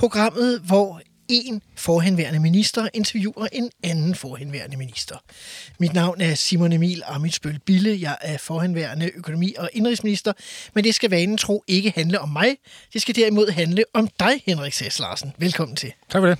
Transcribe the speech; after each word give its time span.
programmet, 0.00 0.60
hvor 0.60 1.00
en 1.28 1.62
forhenværende 1.76 2.40
minister 2.40 2.88
interviewer 2.94 3.46
en 3.52 3.70
anden 3.82 4.14
forhenværende 4.14 4.76
minister. 4.76 5.16
Mit 5.78 5.92
navn 5.92 6.20
er 6.20 6.34
Simon 6.34 6.72
Emil 6.72 7.02
Amitsbøl 7.06 7.58
Bille. 7.58 8.00
Jeg 8.00 8.16
er 8.20 8.38
forhenværende 8.38 9.10
økonomi- 9.14 9.54
og 9.58 9.70
indrigsminister, 9.72 10.32
men 10.74 10.84
det 10.84 10.94
skal 10.94 11.10
vanen 11.10 11.36
tro 11.36 11.64
ikke 11.68 11.92
handle 11.94 12.20
om 12.20 12.28
mig. 12.28 12.56
Det 12.92 13.02
skal 13.02 13.16
derimod 13.16 13.50
handle 13.50 13.84
om 13.94 14.08
dig, 14.20 14.42
Henrik 14.46 14.72
Sass 14.72 14.98
Larsen. 14.98 15.32
Velkommen 15.38 15.76
til. 15.76 15.92
Tak 16.10 16.20
for 16.20 16.26
det. 16.26 16.38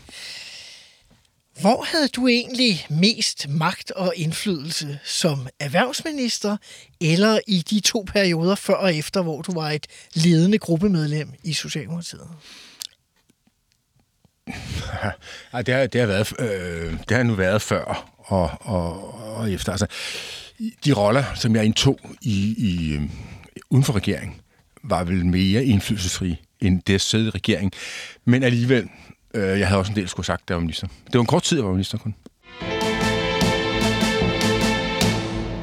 Hvor 1.60 1.82
havde 1.82 2.08
du 2.08 2.28
egentlig 2.28 2.86
mest 2.90 3.48
magt 3.48 3.90
og 3.90 4.12
indflydelse 4.16 4.98
som 5.04 5.48
erhvervsminister, 5.58 6.56
eller 7.00 7.38
i 7.46 7.58
de 7.70 7.80
to 7.80 8.06
perioder 8.06 8.54
før 8.54 8.74
og 8.74 8.94
efter, 8.94 9.22
hvor 9.22 9.42
du 9.42 9.52
var 9.52 9.70
et 9.70 9.86
ledende 10.14 10.58
gruppemedlem 10.58 11.32
i 11.44 11.52
Socialdemokratiet? 11.52 12.28
Ja, 15.52 15.62
det, 15.62 15.74
har, 15.74 15.86
det, 15.86 16.00
har 16.00 16.06
været, 16.06 16.32
øh, 16.38 16.92
det 17.08 17.16
har 17.16 17.22
nu 17.22 17.34
været 17.34 17.62
før 17.62 18.12
og, 18.18 18.50
og, 18.60 19.14
og 19.36 19.52
efter. 19.52 19.72
Altså, 19.72 19.86
de 20.84 20.92
roller, 20.92 21.24
som 21.34 21.56
jeg 21.56 21.64
indtog 21.64 22.00
i, 22.22 22.54
i, 22.58 22.92
øh, 22.94 23.02
uden 23.70 23.84
for 23.84 23.96
regeringen, 23.96 24.36
var 24.82 25.04
vel 25.04 25.26
mere 25.26 25.64
indflydelsesrige 25.64 26.40
end 26.60 26.82
det 26.82 27.00
siddende 27.00 27.00
sidde 27.00 27.26
i 27.26 27.30
regering. 27.30 27.72
Men 28.24 28.42
alligevel, 28.42 28.88
øh, 29.34 29.58
jeg 29.58 29.68
havde 29.68 29.78
også 29.78 29.92
en 29.92 29.96
del 29.96 30.08
skulle 30.08 30.26
sagt, 30.26 30.48
da 30.48 30.52
jeg 30.52 30.56
var 30.56 30.60
minister. 30.60 30.86
Det 30.86 31.14
var 31.14 31.20
en 31.20 31.26
kort 31.26 31.42
tid, 31.42 31.56
jeg 31.56 31.66
var 31.66 31.72
minister 31.72 31.98
kun. 31.98 32.14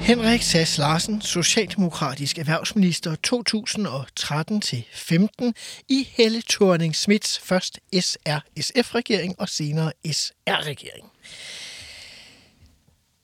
Henrik 0.08 0.44
Sass 0.44 0.78
Larsen, 0.78 1.22
socialdemokratisk 1.22 2.38
erhvervsminister 2.38 3.16
2013-15 3.28 5.52
i 5.90 6.08
Helle 6.12 6.42
thorning 6.50 6.96
Smiths 6.96 7.40
først 7.40 7.80
SR-SF-regering 7.94 9.36
og 9.40 9.50
senere 9.50 9.92
SR-regering. 10.06 11.12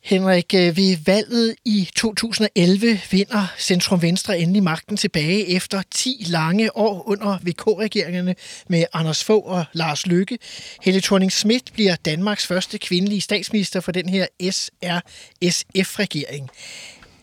Henrik, 0.03 0.53
øh, 0.53 0.77
ved 0.77 0.97
valget 1.05 1.55
i 1.65 1.89
2011 1.95 2.99
vinder 3.11 3.47
Centrum 3.59 4.01
Venstre 4.01 4.39
endelig 4.39 4.63
magten 4.63 4.97
tilbage 4.97 5.47
efter 5.47 5.81
10 5.91 6.25
lange 6.27 6.77
år 6.77 7.07
under 7.07 7.37
VK-regeringerne 7.41 8.35
med 8.67 8.85
Anders 8.93 9.23
Fogh 9.23 9.47
og 9.47 9.65
Lars 9.73 10.07
Løkke. 10.07 10.39
Helle 10.81 11.01
thorning 11.01 11.31
Schmidt 11.31 11.73
bliver 11.73 11.95
Danmarks 11.95 12.47
første 12.47 12.77
kvindelige 12.77 13.21
statsminister 13.21 13.79
for 13.79 13.91
den 13.91 14.09
her 14.09 14.27
SR-SF-regering. 14.41 16.49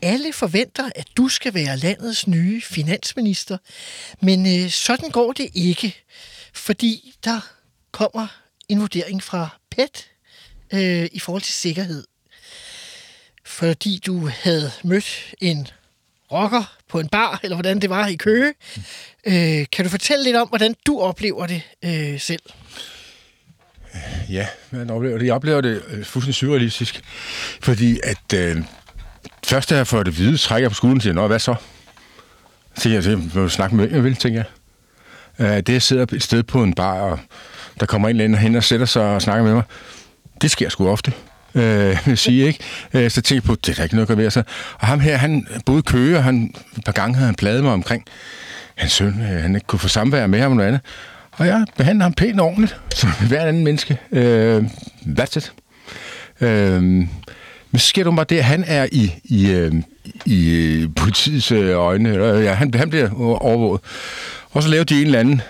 Alle 0.01 0.33
forventer, 0.33 0.89
at 0.95 1.07
du 1.17 1.27
skal 1.27 1.53
være 1.53 1.77
landets 1.77 2.27
nye 2.27 2.61
finansminister, 2.61 3.57
men 4.21 4.63
øh, 4.63 4.69
sådan 4.69 5.09
går 5.09 5.31
det 5.31 5.49
ikke, 5.53 5.95
fordi 6.53 7.13
der 7.23 7.39
kommer 7.91 8.27
en 8.69 8.79
vurdering 8.79 9.23
fra 9.23 9.49
PET 9.71 10.07
øh, 10.73 11.09
i 11.11 11.19
forhold 11.19 11.41
til 11.41 11.53
sikkerhed 11.53 12.03
fordi 13.51 14.01
du 14.05 14.29
havde 14.41 14.71
mødt 14.83 15.33
en 15.41 15.67
rocker 16.31 16.75
på 16.89 16.99
en 16.99 17.07
bar, 17.09 17.39
eller 17.43 17.55
hvordan 17.55 17.79
det 17.79 17.89
var 17.89 18.07
i 18.07 18.15
Køge. 18.15 18.53
Øh, 19.27 19.65
kan 19.71 19.85
du 19.85 19.89
fortælle 19.89 20.23
lidt 20.23 20.35
om, 20.35 20.47
hvordan 20.47 20.75
du 20.85 20.99
oplever 20.99 21.47
det 21.47 21.61
øh, 21.85 22.19
selv? 22.19 22.41
Ja, 24.29 24.47
jeg 24.71 24.91
oplever 24.91 25.17
det. 25.17 25.25
Jeg 25.25 25.33
oplever 25.33 25.61
det 25.61 25.83
øh, 25.87 26.05
fuldstændig 26.05 26.35
surrealistisk, 26.35 27.01
fordi 27.61 27.99
at 28.03 28.33
øh, 28.35 28.57
først 29.45 29.69
da 29.69 29.75
jeg 29.75 29.87
får 29.87 30.03
det 30.03 30.13
hvide, 30.13 30.37
trækker 30.37 30.63
jeg 30.63 30.71
på 30.71 30.75
skulderen 30.75 30.97
og 30.97 31.01
siger, 31.01 31.13
Nå, 31.13 31.27
hvad 31.27 31.39
så? 31.39 31.55
Så 32.75 32.81
tænker 32.81 32.95
jeg, 32.95 33.03
så 33.03 33.39
må 33.39 33.49
snakke 33.49 33.75
med, 33.75 33.91
jeg 33.91 34.03
vil, 34.03 34.15
tænker 34.15 34.43
jeg. 35.39 35.47
Øh, 35.47 35.57
det, 35.57 35.69
jeg 35.69 35.81
sidder 35.81 36.05
et 36.13 36.23
sted 36.23 36.43
på 36.43 36.63
en 36.63 36.73
bar, 36.73 36.99
og 36.99 37.19
der 37.79 37.85
kommer 37.85 38.09
en 38.09 38.15
eller 38.15 38.23
anden 38.23 38.39
hen 38.39 38.55
og 38.55 38.63
sætter 38.63 38.85
sig 38.85 39.15
og 39.15 39.21
snakker 39.21 39.43
med 39.43 39.53
mig, 39.53 39.63
det 40.41 40.51
sker 40.51 40.69
sgu 40.69 40.89
ofte 40.89 41.13
øh, 41.55 41.97
vil 42.05 42.17
sige, 42.17 42.47
ikke? 42.47 42.59
Øh, 42.93 43.11
så 43.11 43.21
tænkte 43.21 43.35
jeg 43.35 43.43
på, 43.43 43.55
det 43.55 43.71
er 43.71 43.75
der 43.75 43.83
ikke 43.83 43.95
noget 43.95 44.09
at 44.09 44.17
gøre 44.17 44.31
sig. 44.31 44.43
Og 44.79 44.87
ham 44.87 44.99
her, 44.99 45.17
han 45.17 45.47
boede 45.65 45.79
i 45.79 45.87
Køge, 45.87 46.17
og 46.17 46.23
han, 46.23 46.53
et 46.77 46.83
par 46.85 46.91
gange 46.91 47.15
havde 47.15 47.25
han 47.25 47.35
pladet 47.35 47.63
mig 47.63 47.73
omkring, 47.73 48.03
hans 48.75 48.91
søn, 48.91 49.21
øh, 49.21 49.41
han 49.41 49.55
ikke 49.55 49.67
kunne 49.67 49.79
få 49.79 49.87
samvær 49.87 50.27
med 50.27 50.39
ham 50.39 50.51
og 50.51 50.57
noget 50.57 50.67
andet. 50.67 50.81
Og 51.31 51.47
jeg 51.47 51.65
behandler 51.77 52.03
ham 52.03 52.13
pænt 52.13 52.39
og 52.39 52.45
ordentligt, 52.45 52.77
som 52.95 53.09
hver 53.27 53.45
anden 53.45 53.63
menneske. 53.63 53.97
Øh, 54.11 54.63
that's 55.05 55.37
it. 55.37 55.53
Øh, 56.41 56.83
men 57.71 57.79
så 57.79 57.87
sker 57.87 58.03
det 58.03 58.15
bare 58.15 58.25
det, 58.29 58.37
at 58.37 58.43
han 58.43 58.63
er 58.67 58.87
i, 58.91 59.13
i, 59.23 59.51
øh, 59.51 59.73
i 60.25 60.49
øh, 60.49 60.89
politiets 60.95 61.51
øh, 61.51 61.77
øjne. 61.77 62.09
Eller, 62.09 62.39
ja, 62.39 62.53
han, 62.53 62.73
han 62.73 62.89
bliver 62.89 63.09
overvåget. 63.41 63.81
Og 64.51 64.63
så 64.63 64.69
laver 64.69 64.83
de 64.83 64.99
en 64.99 65.05
eller 65.05 65.19
anden 65.19 65.41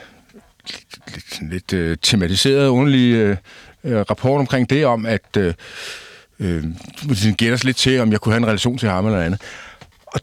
lidt, 1.14 1.52
lidt 1.52 1.74
øh, 1.74 1.98
tematiseret, 2.02 2.68
underlig 2.68 3.38
øh, 3.84 4.00
rapport 4.00 4.40
omkring 4.40 4.70
det, 4.70 4.86
om 4.86 5.06
at 5.06 5.38
øh, 5.38 5.54
øh, 6.40 6.64
gætter 7.38 7.54
os 7.54 7.64
lidt 7.64 7.78
til, 7.78 8.00
om 8.00 8.12
jeg 8.12 8.20
kunne 8.20 8.34
have 8.34 8.42
en 8.42 8.48
relation 8.48 8.78
til 8.78 8.90
ham 8.90 9.06
eller 9.06 9.22
andet. 9.22 9.42
Og, 10.06 10.20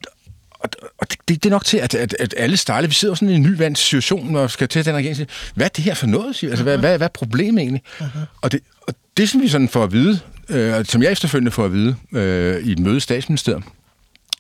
og, 0.51 0.71
og 0.99 1.07
det, 1.11 1.29
det 1.29 1.47
er 1.47 1.51
nok 1.51 1.65
til, 1.65 1.79
at, 1.79 1.95
at, 1.95 2.17
at 2.19 2.35
alle 2.37 2.57
stejle, 2.57 2.89
vi 2.89 2.95
sidder 2.95 3.15
sådan 3.15 3.29
i 3.29 3.35
en 3.35 3.43
ny 3.43 3.57
vandt 3.57 3.79
situation, 3.79 4.37
og 4.37 4.51
skal 4.51 4.69
til 4.69 4.85
den 4.85 4.95
regering 4.95 5.17
sige, 5.17 5.29
hvad 5.55 5.67
er 5.67 5.71
det 5.71 5.85
her 5.85 5.95
for 5.95 6.07
noget? 6.07 6.37
Siger? 6.37 6.51
Altså, 6.51 6.65
hvad, 6.65 6.79
hvad, 6.79 6.97
hvad 6.97 7.07
er 7.07 7.13
problemet 7.13 7.63
egentlig? 7.63 7.83
Uh-huh. 7.99 8.19
Og, 8.41 8.53
det, 8.53 8.61
og 8.87 8.95
det, 9.17 9.29
som 9.29 9.41
vi 9.41 9.49
sådan 9.49 9.69
får 9.69 9.85
at 9.85 9.93
vide, 9.93 10.21
øh, 10.49 10.85
som 10.85 11.03
jeg 11.03 11.13
efterfølgende 11.13 11.51
får 11.51 11.65
at 11.65 11.73
vide 11.73 11.97
øh, 12.13 12.67
i 12.67 12.73
et 12.73 12.79
møde 12.79 12.97
i 12.97 13.01
statsministeriet. 13.01 13.65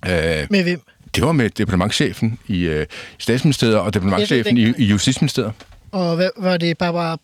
Øh, 0.06 0.46
med 0.50 0.62
hvem? 0.62 0.80
Det 1.14 1.22
var 1.22 1.32
med 1.32 1.50
departementchefen 1.50 2.38
i 2.46 2.60
øh, 2.60 2.86
statsministeriet 3.18 3.76
og 3.76 3.94
departementchefen 3.94 4.58
i, 4.58 4.74
i 4.78 4.84
justitsministeriet. 4.84 5.52
Og 5.92 6.16
hvad, 6.16 6.30
var 6.36 6.56
det 6.56 6.78
bare 6.78 7.18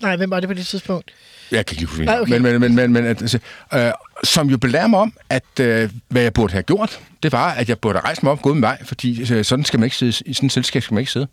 Nej, 0.00 0.16
hvem 0.16 0.30
var 0.30 0.40
det 0.40 0.48
på 0.48 0.54
det 0.54 0.66
tidspunkt? 0.66 1.10
Jeg 1.50 1.66
kan 1.66 1.76
ikke 1.76 1.84
huske, 1.84 2.20
okay. 2.20 2.32
men, 2.32 2.42
men, 2.42 2.60
men, 2.60 2.74
men, 2.74 2.92
men 2.92 3.06
altså, 3.06 3.38
øh, 3.74 3.90
som 4.24 4.50
jo 4.50 4.58
belærer 4.58 4.86
mig 4.86 5.00
om, 5.00 5.12
at 5.28 5.60
øh, 5.60 5.90
hvad 6.08 6.22
jeg 6.22 6.32
burde 6.32 6.52
have 6.52 6.62
gjort, 6.62 7.00
det 7.22 7.32
var, 7.32 7.50
at 7.52 7.68
jeg 7.68 7.78
burde 7.78 8.00
rejse 8.00 8.20
mig 8.22 8.32
op 8.32 8.38
og 8.38 8.42
gået 8.42 8.56
med 8.56 8.68
vej, 8.68 8.84
fordi 8.84 9.32
øh, 9.32 9.44
sådan 9.44 9.64
skal 9.64 9.80
man 9.80 9.84
ikke 9.84 9.96
sidde, 9.96 10.22
i 10.26 10.34
sådan 10.34 10.46
et 10.46 10.52
selskab 10.52 10.82
skal 10.82 10.94
man 10.94 11.00
ikke 11.00 11.12
sidde. 11.12 11.26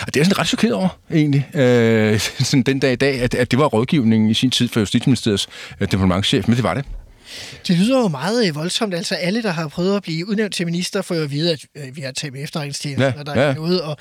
Og 0.00 0.14
det 0.14 0.20
er 0.20 0.24
sådan 0.24 0.38
ret 0.38 0.48
chokeret 0.48 0.74
over, 0.74 0.88
egentlig, 1.10 1.48
øh, 1.54 2.20
sådan 2.48 2.62
den 2.62 2.78
dag 2.78 2.92
i 2.92 2.96
dag, 2.96 3.20
at, 3.20 3.34
at 3.34 3.50
det 3.50 3.58
var 3.58 3.66
rådgivningen 3.66 4.30
i 4.30 4.34
sin 4.34 4.50
tid 4.50 4.68
for 4.68 4.80
Justitsministeriets 4.80 5.48
øh, 5.80 5.90
departementchef, 5.90 6.48
men 6.48 6.56
det 6.56 6.64
var 6.64 6.74
det. 6.74 6.84
Det 7.68 7.78
lyder 7.78 8.00
jo 8.00 8.08
meget 8.08 8.48
øh, 8.48 8.54
voldsomt. 8.54 8.94
Altså 8.94 9.14
alle, 9.14 9.42
der 9.42 9.50
har 9.50 9.68
prøvet 9.68 9.96
at 9.96 10.02
blive 10.02 10.28
udnævnt 10.28 10.54
til 10.54 10.66
minister, 10.66 11.02
får 11.02 11.14
jo 11.14 11.22
at 11.22 11.30
vide, 11.30 11.52
at 11.52 11.60
øh, 11.74 11.96
vi 11.96 12.00
har 12.00 12.12
taget 12.12 12.32
med 12.32 12.42
efterretningstjenesten, 12.42 13.12
ja, 13.14 13.18
og 13.18 13.26
der 13.26 13.40
ja. 13.40 13.48
er 13.48 13.54
noget. 13.54 13.82
Og, 13.82 13.96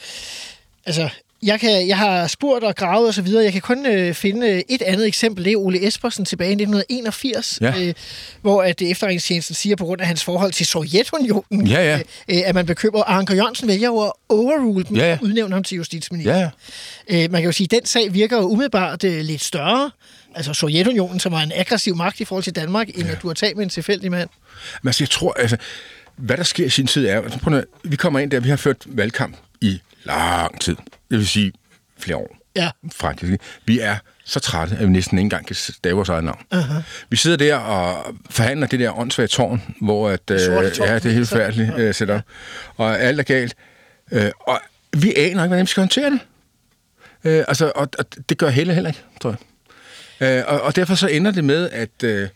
altså, 0.85 1.09
jeg, 1.43 1.59
kan, 1.59 1.87
jeg 1.87 1.97
har 1.97 2.27
spurgt 2.27 2.63
og 2.63 2.75
gravet 2.75 3.07
og 3.07 3.13
så 3.13 3.21
videre. 3.21 3.43
Jeg 3.43 3.51
kan 3.51 3.61
kun 3.61 3.85
øh, 3.85 4.13
finde 4.13 4.47
øh, 4.47 4.61
et 4.69 4.81
andet 4.81 5.07
eksempel. 5.07 5.45
Det 5.45 5.53
er 5.53 5.57
Ole 5.57 5.87
Espersen 5.87 6.25
tilbage 6.25 6.49
i 6.49 6.53
1981, 6.53 7.57
ja. 7.61 7.73
øh, 7.81 7.93
hvor 8.41 8.63
at 8.63 8.81
efterretningstjenesten 8.81 9.55
siger, 9.55 9.75
på 9.75 9.85
grund 9.85 10.01
af 10.01 10.07
hans 10.07 10.23
forhold 10.23 10.51
til 10.51 10.65
Sovjetunionen, 10.65 11.67
ja, 11.67 11.81
ja. 11.81 11.99
Øh, 12.29 12.41
at 12.45 12.55
man 12.55 12.65
bekymrer. 12.65 13.03
Anker 13.03 13.35
Jørgensen 13.35 13.67
vælger 13.67 13.87
jo 13.87 13.99
at 13.99 14.11
overrule 14.29 14.83
dem 14.83 14.97
ja, 14.97 15.07
ja. 15.09 15.17
og 15.21 15.23
udnævne 15.23 15.53
ham 15.53 15.63
til 15.63 15.75
justitsminister. 15.75 16.35
Ja, 16.35 16.49
ja. 17.09 17.23
Øh, 17.23 17.31
man 17.31 17.41
kan 17.41 17.45
jo 17.45 17.51
sige, 17.51 17.65
at 17.65 17.71
den 17.71 17.85
sag 17.85 18.13
virker 18.13 18.37
jo 18.37 18.43
umiddelbart 18.43 19.03
øh, 19.03 19.21
lidt 19.21 19.43
større. 19.43 19.91
Altså 20.35 20.53
Sovjetunionen, 20.53 21.19
som 21.19 21.31
var 21.31 21.41
en 21.41 21.51
aggressiv 21.55 21.95
magt 21.95 22.19
i 22.19 22.25
forhold 22.25 22.43
til 22.43 22.55
Danmark, 22.55 22.89
end 22.89 23.05
ja. 23.05 23.11
at 23.11 23.21
du 23.21 23.27
har 23.27 23.33
talt 23.33 23.57
med 23.57 23.63
en 23.63 23.69
tilfældig 23.69 24.11
mand. 24.11 24.29
Men 24.81 24.87
altså, 24.87 25.03
jeg 25.03 25.09
tror, 25.09 25.33
altså, 25.33 25.57
hvad 26.15 26.37
der 26.37 26.43
sker 26.43 26.65
i 26.65 26.69
sin 26.69 26.87
tid 26.87 27.07
er, 27.07 27.21
prøv 27.21 27.53
at, 27.53 27.65
vi 27.83 27.95
kommer 27.95 28.19
ind 28.19 28.31
der, 28.31 28.39
vi 28.39 28.49
har 28.49 28.55
ført 28.55 28.77
valgkamp 28.85 29.37
lang 30.03 30.61
tid. 30.61 30.75
Det 31.11 31.17
vil 31.17 31.27
sige 31.27 31.53
flere 31.97 32.17
år. 32.17 32.37
Ja. 32.55 32.69
Faktisk. 32.91 33.33
Vi 33.65 33.79
er 33.79 33.95
så 34.25 34.39
trætte, 34.39 34.75
at 34.75 34.81
vi 34.81 34.91
næsten 34.91 35.17
ikke 35.17 35.25
engang 35.25 35.47
kan 35.47 35.55
stave 35.55 35.95
vores 35.95 36.09
eget 36.09 36.23
navn. 36.23 36.41
Uh-huh. 36.53 36.83
Vi 37.09 37.17
sidder 37.17 37.37
der 37.37 37.55
og 37.55 38.15
forhandler 38.29 38.67
det 38.67 38.79
der 38.79 38.99
åndssvage 38.99 39.27
tårn, 39.27 39.75
hvor 39.81 40.09
at, 40.09 40.31
øh, 40.31 40.39
tårn, 40.39 40.87
ja, 40.87 40.95
det 40.95 41.05
er 41.05 41.09
helt 41.09 41.29
færdigt 41.29 41.73
uh, 41.73 41.79
øh, 41.79 41.93
setup. 41.93 42.21
Og 42.77 42.99
alt 42.99 43.19
er 43.19 43.23
galt. 43.23 43.55
Uh, 44.11 44.19
og 44.39 44.61
vi 44.97 45.13
aner 45.15 45.27
ikke, 45.27 45.47
hvordan 45.47 45.61
vi 45.61 45.67
skal 45.67 45.81
håndtere 45.81 46.09
det. 46.09 46.19
Uh, 47.25 47.45
altså, 47.47 47.71
og, 47.75 47.89
og 47.99 48.05
det 48.29 48.37
gør 48.37 48.49
Helle 48.49 48.73
heller 48.73 48.89
ikke, 48.89 49.03
tror 49.21 49.35
jeg. 50.19 50.45
Uh, 50.45 50.53
og, 50.53 50.61
og 50.61 50.75
derfor 50.75 50.95
så 50.95 51.07
ender 51.07 51.31
det 51.31 51.43
med, 51.43 51.69
at... 51.69 52.03
Uh, 52.03 52.27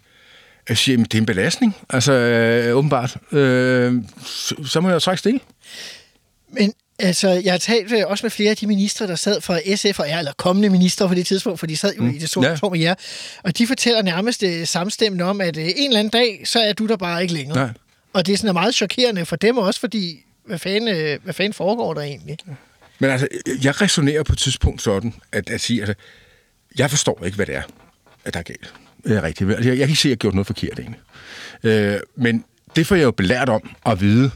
jeg 0.69 0.77
siger, 0.77 1.03
at 1.03 1.11
det 1.11 1.17
er 1.17 1.21
en 1.21 1.25
belastning, 1.25 1.75
altså 1.89 2.13
øh, 2.13 2.75
åbenbart. 2.75 3.17
Øh, 3.31 3.93
så, 4.25 4.55
så 4.65 4.81
må 4.81 4.87
jeg 4.89 4.93
jo 4.93 4.99
trække 4.99 5.19
stik. 5.19 5.41
Men 6.53 6.73
Altså, 6.99 7.29
jeg 7.29 7.53
har 7.53 7.57
talt 7.57 7.91
øh, 7.91 8.03
også 8.07 8.25
med 8.25 8.31
flere 8.31 8.49
af 8.51 8.57
de 8.57 8.67
ministre, 8.67 9.07
der 9.07 9.15
sad 9.15 9.41
for 9.41 9.59
SF 9.75 9.99
og 9.99 10.05
R, 10.09 10.17
eller 10.19 10.33
kommende 10.37 10.69
ministre 10.69 11.07
på 11.07 11.13
det 11.13 11.27
tidspunkt, 11.27 11.59
for 11.59 11.67
de 11.67 11.77
sad 11.77 11.95
jo 11.95 12.03
mm. 12.03 12.09
i 12.09 12.17
det 12.17 12.35
Ja. 12.35 12.41
ja. 12.63 12.69
med 12.69 12.79
jer, 12.79 12.95
og 13.43 13.57
de 13.57 13.67
fortæller 13.67 14.01
nærmest 14.01 14.43
øh, 14.43 14.67
samstemmende 14.67 15.25
om, 15.25 15.41
at 15.41 15.57
øh, 15.57 15.63
en 15.65 15.73
eller 15.89 15.99
anden 15.99 16.11
dag, 16.11 16.41
så 16.45 16.59
er 16.59 16.73
du 16.73 16.87
der 16.87 16.97
bare 16.97 17.21
ikke 17.21 17.33
længere. 17.33 17.57
Nej. 17.57 17.69
Og 18.13 18.25
det 18.25 18.33
er 18.33 18.37
sådan 18.37 18.53
meget 18.53 18.75
chokerende 18.75 19.25
for 19.25 19.35
dem 19.35 19.57
også, 19.57 19.79
fordi 19.79 20.25
hvad 20.45 20.59
fanden, 20.59 20.95
øh, 20.95 21.19
hvad 21.23 21.33
fanden 21.33 21.53
foregår 21.53 21.93
der 21.93 22.01
egentlig? 22.01 22.37
Men 22.99 23.09
altså, 23.09 23.27
jeg 23.63 23.81
resonerer 23.81 24.23
på 24.23 24.33
et 24.33 24.39
tidspunkt 24.39 24.81
sådan, 24.81 25.13
at, 25.31 25.49
at 25.49 25.61
sige, 25.61 25.79
altså, 25.79 25.93
jeg 26.77 26.89
forstår 26.89 27.23
ikke, 27.25 27.35
hvad 27.35 27.45
det 27.45 27.55
er, 27.55 27.61
at 28.25 28.33
der 28.33 28.39
er 28.39 28.43
galt. 28.43 28.73
Det 29.03 29.17
er 29.17 29.23
rigtigt. 29.23 29.49
Altså, 29.49 29.69
jeg, 29.69 29.77
jeg 29.77 29.87
kan 29.87 29.89
ikke 29.89 30.01
se, 30.01 30.07
at 30.07 30.09
jeg 30.09 30.15
har 30.15 30.17
gjort 30.17 30.33
noget 30.33 30.47
forkert 30.47 30.79
egentlig. 30.79 30.99
Øh, 31.63 31.99
men 32.15 32.45
det 32.75 32.87
får 32.87 32.95
jeg 32.95 33.03
jo 33.03 33.11
belært 33.11 33.49
om 33.49 33.69
at 33.85 34.01
vide. 34.01 34.31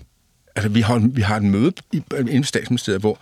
Altså, 0.56 0.70
vi 0.70 0.82
har, 0.82 1.10
vi 1.14 1.22
har 1.22 1.36
et 1.38 1.44
møde 1.44 1.74
i, 1.92 2.02
i 2.30 2.44
statsministeriet, 2.44 3.02
hvor 3.02 3.20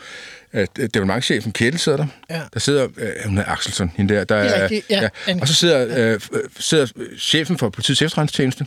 at, 0.51 0.69
at 0.79 0.93
departementchefen 0.93 1.51
Kettel 1.51 1.79
sidder 1.79 1.97
der. 1.97 2.07
Ja. 2.29 2.41
Der 2.53 2.59
sidder, 2.59 2.87
øh, 2.97 3.09
hun 3.25 3.37
er 3.37 3.45
Axelsson, 3.45 3.91
hende 3.95 4.13
der. 4.13 4.23
der 4.23 4.35
er 4.35 4.63
rigtigt, 4.63 4.85
ja. 4.89 5.09
Og 5.41 5.47
så 5.47 5.53
sidder, 5.53 6.11
øh, 6.13 6.19
øh, 6.33 6.41
sidder 6.59 6.85
chefen 7.19 7.57
for 7.57 7.69
politiets 7.69 8.01
efterretningstjeneste, 8.01 8.65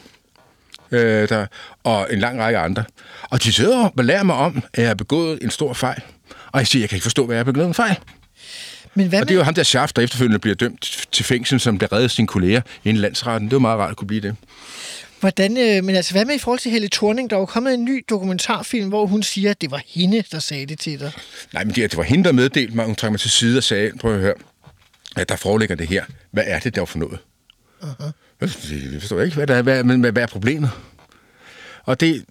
øh, 0.90 1.28
der, 1.28 1.46
og 1.84 2.08
en 2.10 2.18
lang 2.18 2.40
række 2.40 2.58
andre. 2.58 2.84
Og 3.22 3.42
de 3.42 3.52
sidder 3.52 3.84
og 3.84 3.92
belærer 3.96 4.22
mig 4.22 4.36
om, 4.36 4.62
at 4.74 4.78
jeg 4.78 4.88
har 4.88 4.94
begået 4.94 5.38
en 5.42 5.50
stor 5.50 5.72
fejl. 5.72 6.02
Og 6.52 6.58
jeg 6.58 6.66
siger, 6.66 6.82
jeg 6.82 6.88
kan 6.88 6.96
ikke 6.96 7.02
forstå, 7.02 7.26
hvad 7.26 7.36
jeg 7.36 7.40
har 7.40 7.52
begået 7.52 7.66
en 7.66 7.74
fejl. 7.74 7.96
Men 8.94 9.08
hvad 9.08 9.20
Og 9.20 9.28
det 9.28 9.34
er 9.34 9.38
jo 9.38 9.42
ham 9.42 9.54
der 9.54 9.62
Schaff, 9.62 9.92
der 9.92 10.02
efterfølgende 10.02 10.38
bliver 10.38 10.54
dømt 10.54 11.06
til 11.12 11.24
fængsel, 11.24 11.60
som 11.60 11.78
der 11.78 11.92
reddede 11.92 12.08
sine 12.08 12.26
kolleger 12.26 12.60
inden 12.84 13.00
landsretten. 13.00 13.48
Det 13.48 13.52
er 13.52 13.56
jo 13.56 13.60
meget 13.60 13.78
rart 13.78 13.90
at 13.90 13.96
kunne 13.96 14.08
blive 14.08 14.20
det. 14.20 14.36
Hvordan, 15.22 15.56
øh, 15.56 15.84
men 15.84 15.96
altså, 15.96 16.12
hvad 16.12 16.24
med 16.24 16.34
i 16.34 16.38
forhold 16.38 16.58
til 16.58 16.70
Helle 16.70 16.88
Thorning? 16.88 17.30
Der 17.30 17.36
er 17.36 17.40
jo 17.40 17.46
kommet 17.46 17.74
en 17.74 17.84
ny 17.84 18.04
dokumentarfilm, 18.10 18.88
hvor 18.88 19.06
hun 19.06 19.22
siger, 19.22 19.50
at 19.50 19.60
det 19.60 19.70
var 19.70 19.82
hende, 19.86 20.24
der 20.32 20.38
sagde 20.38 20.66
det 20.66 20.78
til 20.78 21.00
dig. 21.00 21.12
Nej, 21.52 21.64
men 21.64 21.74
det, 21.74 21.90
det 21.90 21.96
var 21.96 22.02
hende, 22.02 22.24
der 22.24 22.32
meddelte 22.32 22.76
mig. 22.76 22.86
Hun 22.86 22.94
trak 22.94 23.10
mig 23.10 23.20
til 23.20 23.30
side 23.30 23.58
og 23.58 23.64
sagde, 23.64 23.92
prøv 24.00 24.14
at 24.14 24.20
høre, 24.20 24.34
at 25.16 25.28
der 25.28 25.36
foreligger 25.36 25.74
det 25.74 25.88
her. 25.88 26.04
Hvad 26.30 26.44
er 26.46 26.58
det 26.58 26.74
der 26.74 26.84
for 26.84 26.98
noget? 26.98 27.18
Uh-huh. 27.82 28.10
Jeg 28.40 28.50
forstår 29.00 29.20
ikke, 29.20 29.36
hvad, 29.36 29.46
der 29.46 29.54
er, 29.54 29.62
hvad, 29.62 29.84
men 29.84 30.00
hvad, 30.00 30.12
hvad 30.12 30.22
er 30.22 30.26
problemet? 30.26 30.70
Og 31.84 32.00
det, 32.00 32.24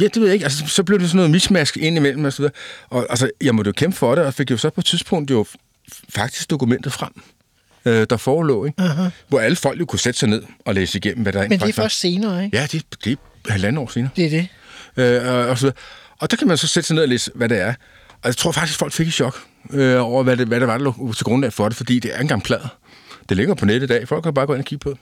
Ja, 0.00 0.04
det 0.04 0.16
ved 0.16 0.24
jeg 0.24 0.34
ikke. 0.34 0.44
Altså, 0.44 0.66
så 0.66 0.82
blev 0.82 0.98
det 0.98 1.08
sådan 1.08 1.16
noget 1.16 1.30
mismask 1.30 1.76
ind 1.76 1.96
imellem 1.96 2.24
og 2.24 2.32
så 2.32 2.42
videre. 2.42 2.52
Og 2.90 3.06
altså, 3.10 3.30
jeg 3.40 3.54
måtte 3.54 3.68
jo 3.68 3.72
kæmpe 3.72 3.96
for 3.96 4.14
det, 4.14 4.24
og 4.24 4.34
fik 4.34 4.50
jo 4.50 4.56
så 4.56 4.70
på 4.70 4.80
et 4.80 4.84
tidspunkt 4.84 5.30
jo 5.30 5.46
faktisk 6.08 6.50
dokumentet 6.50 6.92
frem, 6.92 7.22
øh, 7.84 8.06
der 8.10 8.16
forelå, 8.16 8.64
ikke? 8.64 8.82
Uh-huh. 8.82 9.10
Hvor 9.28 9.40
alle 9.40 9.56
folk 9.56 9.80
jo 9.80 9.84
kunne 9.84 9.98
sætte 9.98 10.20
sig 10.20 10.28
ned 10.28 10.42
og 10.64 10.74
læse 10.74 10.98
igennem, 10.98 11.22
hvad 11.22 11.32
der 11.32 11.48
Men 11.48 11.60
det 11.60 11.68
er 11.68 11.72
først 11.72 12.00
senere, 12.00 12.44
ikke? 12.44 12.56
Ja, 12.56 12.66
det, 12.72 12.84
det 13.04 13.18
er 13.48 13.52
halvanden 13.52 13.82
år 13.82 13.88
senere. 13.88 14.10
Det 14.16 14.24
er 14.24 14.30
det. 14.30 14.48
Øh, 14.96 15.28
og, 15.34 15.46
og, 15.46 15.58
så 15.58 15.72
og 16.18 16.30
der 16.30 16.36
kan 16.36 16.48
man 16.48 16.56
så 16.56 16.66
sætte 16.66 16.86
sig 16.86 16.94
ned 16.94 17.02
og 17.02 17.08
læse, 17.08 17.30
hvad 17.34 17.48
det 17.48 17.60
er. 17.60 17.74
Og 18.22 18.26
jeg 18.26 18.36
tror 18.36 18.52
faktisk, 18.52 18.78
folk 18.78 18.92
fik 18.92 19.06
et 19.06 19.12
chok 19.12 19.40
øh, 19.72 20.04
over, 20.04 20.22
hvad 20.22 20.36
det, 20.36 20.48
hvad 20.48 20.60
det 20.60 20.68
var, 20.68 20.78
der 20.78 20.84
lå 20.84 21.12
til 21.12 21.24
grundlag 21.24 21.52
for 21.52 21.68
det, 21.68 21.76
fordi 21.76 21.98
det 21.98 22.14
er 22.14 22.20
en 22.20 22.28
gang 22.28 22.42
plader. 22.42 22.68
Det 23.28 23.36
ligger 23.36 23.54
på 23.54 23.64
nettet 23.64 23.90
i 23.90 23.92
dag. 23.92 24.08
Folk 24.08 24.22
kan 24.22 24.34
bare 24.34 24.46
gå 24.46 24.52
ind 24.52 24.60
og 24.60 24.64
kigge 24.64 24.82
på 24.82 24.90
det. 24.90 24.98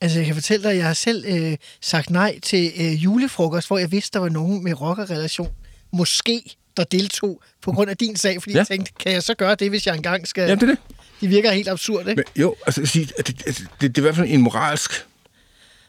Altså, 0.00 0.18
jeg 0.18 0.26
kan 0.26 0.34
fortælle 0.34 0.62
dig, 0.62 0.70
at 0.70 0.76
jeg 0.76 0.86
har 0.86 0.94
selv 0.94 1.24
øh, 1.28 1.56
sagt 1.80 2.10
nej 2.10 2.38
til 2.42 2.72
øh, 2.80 3.04
julefrokost, 3.04 3.66
hvor 3.66 3.78
jeg 3.78 3.92
vidste, 3.92 4.14
der 4.14 4.18
var 4.18 4.28
nogen 4.28 4.64
med 4.64 4.80
rockerrelation, 4.80 5.48
måske, 5.96 6.42
der 6.76 6.84
deltog 6.84 7.42
på 7.62 7.72
grund 7.72 7.90
af 7.90 7.96
din 7.96 8.16
sag, 8.16 8.42
fordi 8.42 8.52
ja. 8.52 8.58
Jeg 8.58 8.66
tænkte, 8.66 8.92
kan 9.00 9.12
jeg 9.12 9.22
så 9.22 9.34
gøre 9.34 9.54
det, 9.54 9.70
hvis 9.70 9.86
jeg 9.86 9.96
engang 9.96 10.28
skal... 10.28 10.42
Jamen, 10.42 10.60
det 10.60 10.70
er 10.70 10.74
det. 10.74 10.96
Det 11.20 11.30
virker 11.30 11.52
helt 11.52 11.68
absurd, 11.68 12.08
ikke? 12.08 12.14
Men 12.14 12.42
jo, 12.42 12.54
altså, 12.66 12.80
det, 12.80 13.12
det, 13.16 13.26
det, 13.26 13.68
det 13.80 13.98
er 13.98 13.98
i 13.98 14.00
hvert 14.00 14.16
fald 14.16 14.26
en 14.30 14.42
moralsk, 14.42 14.90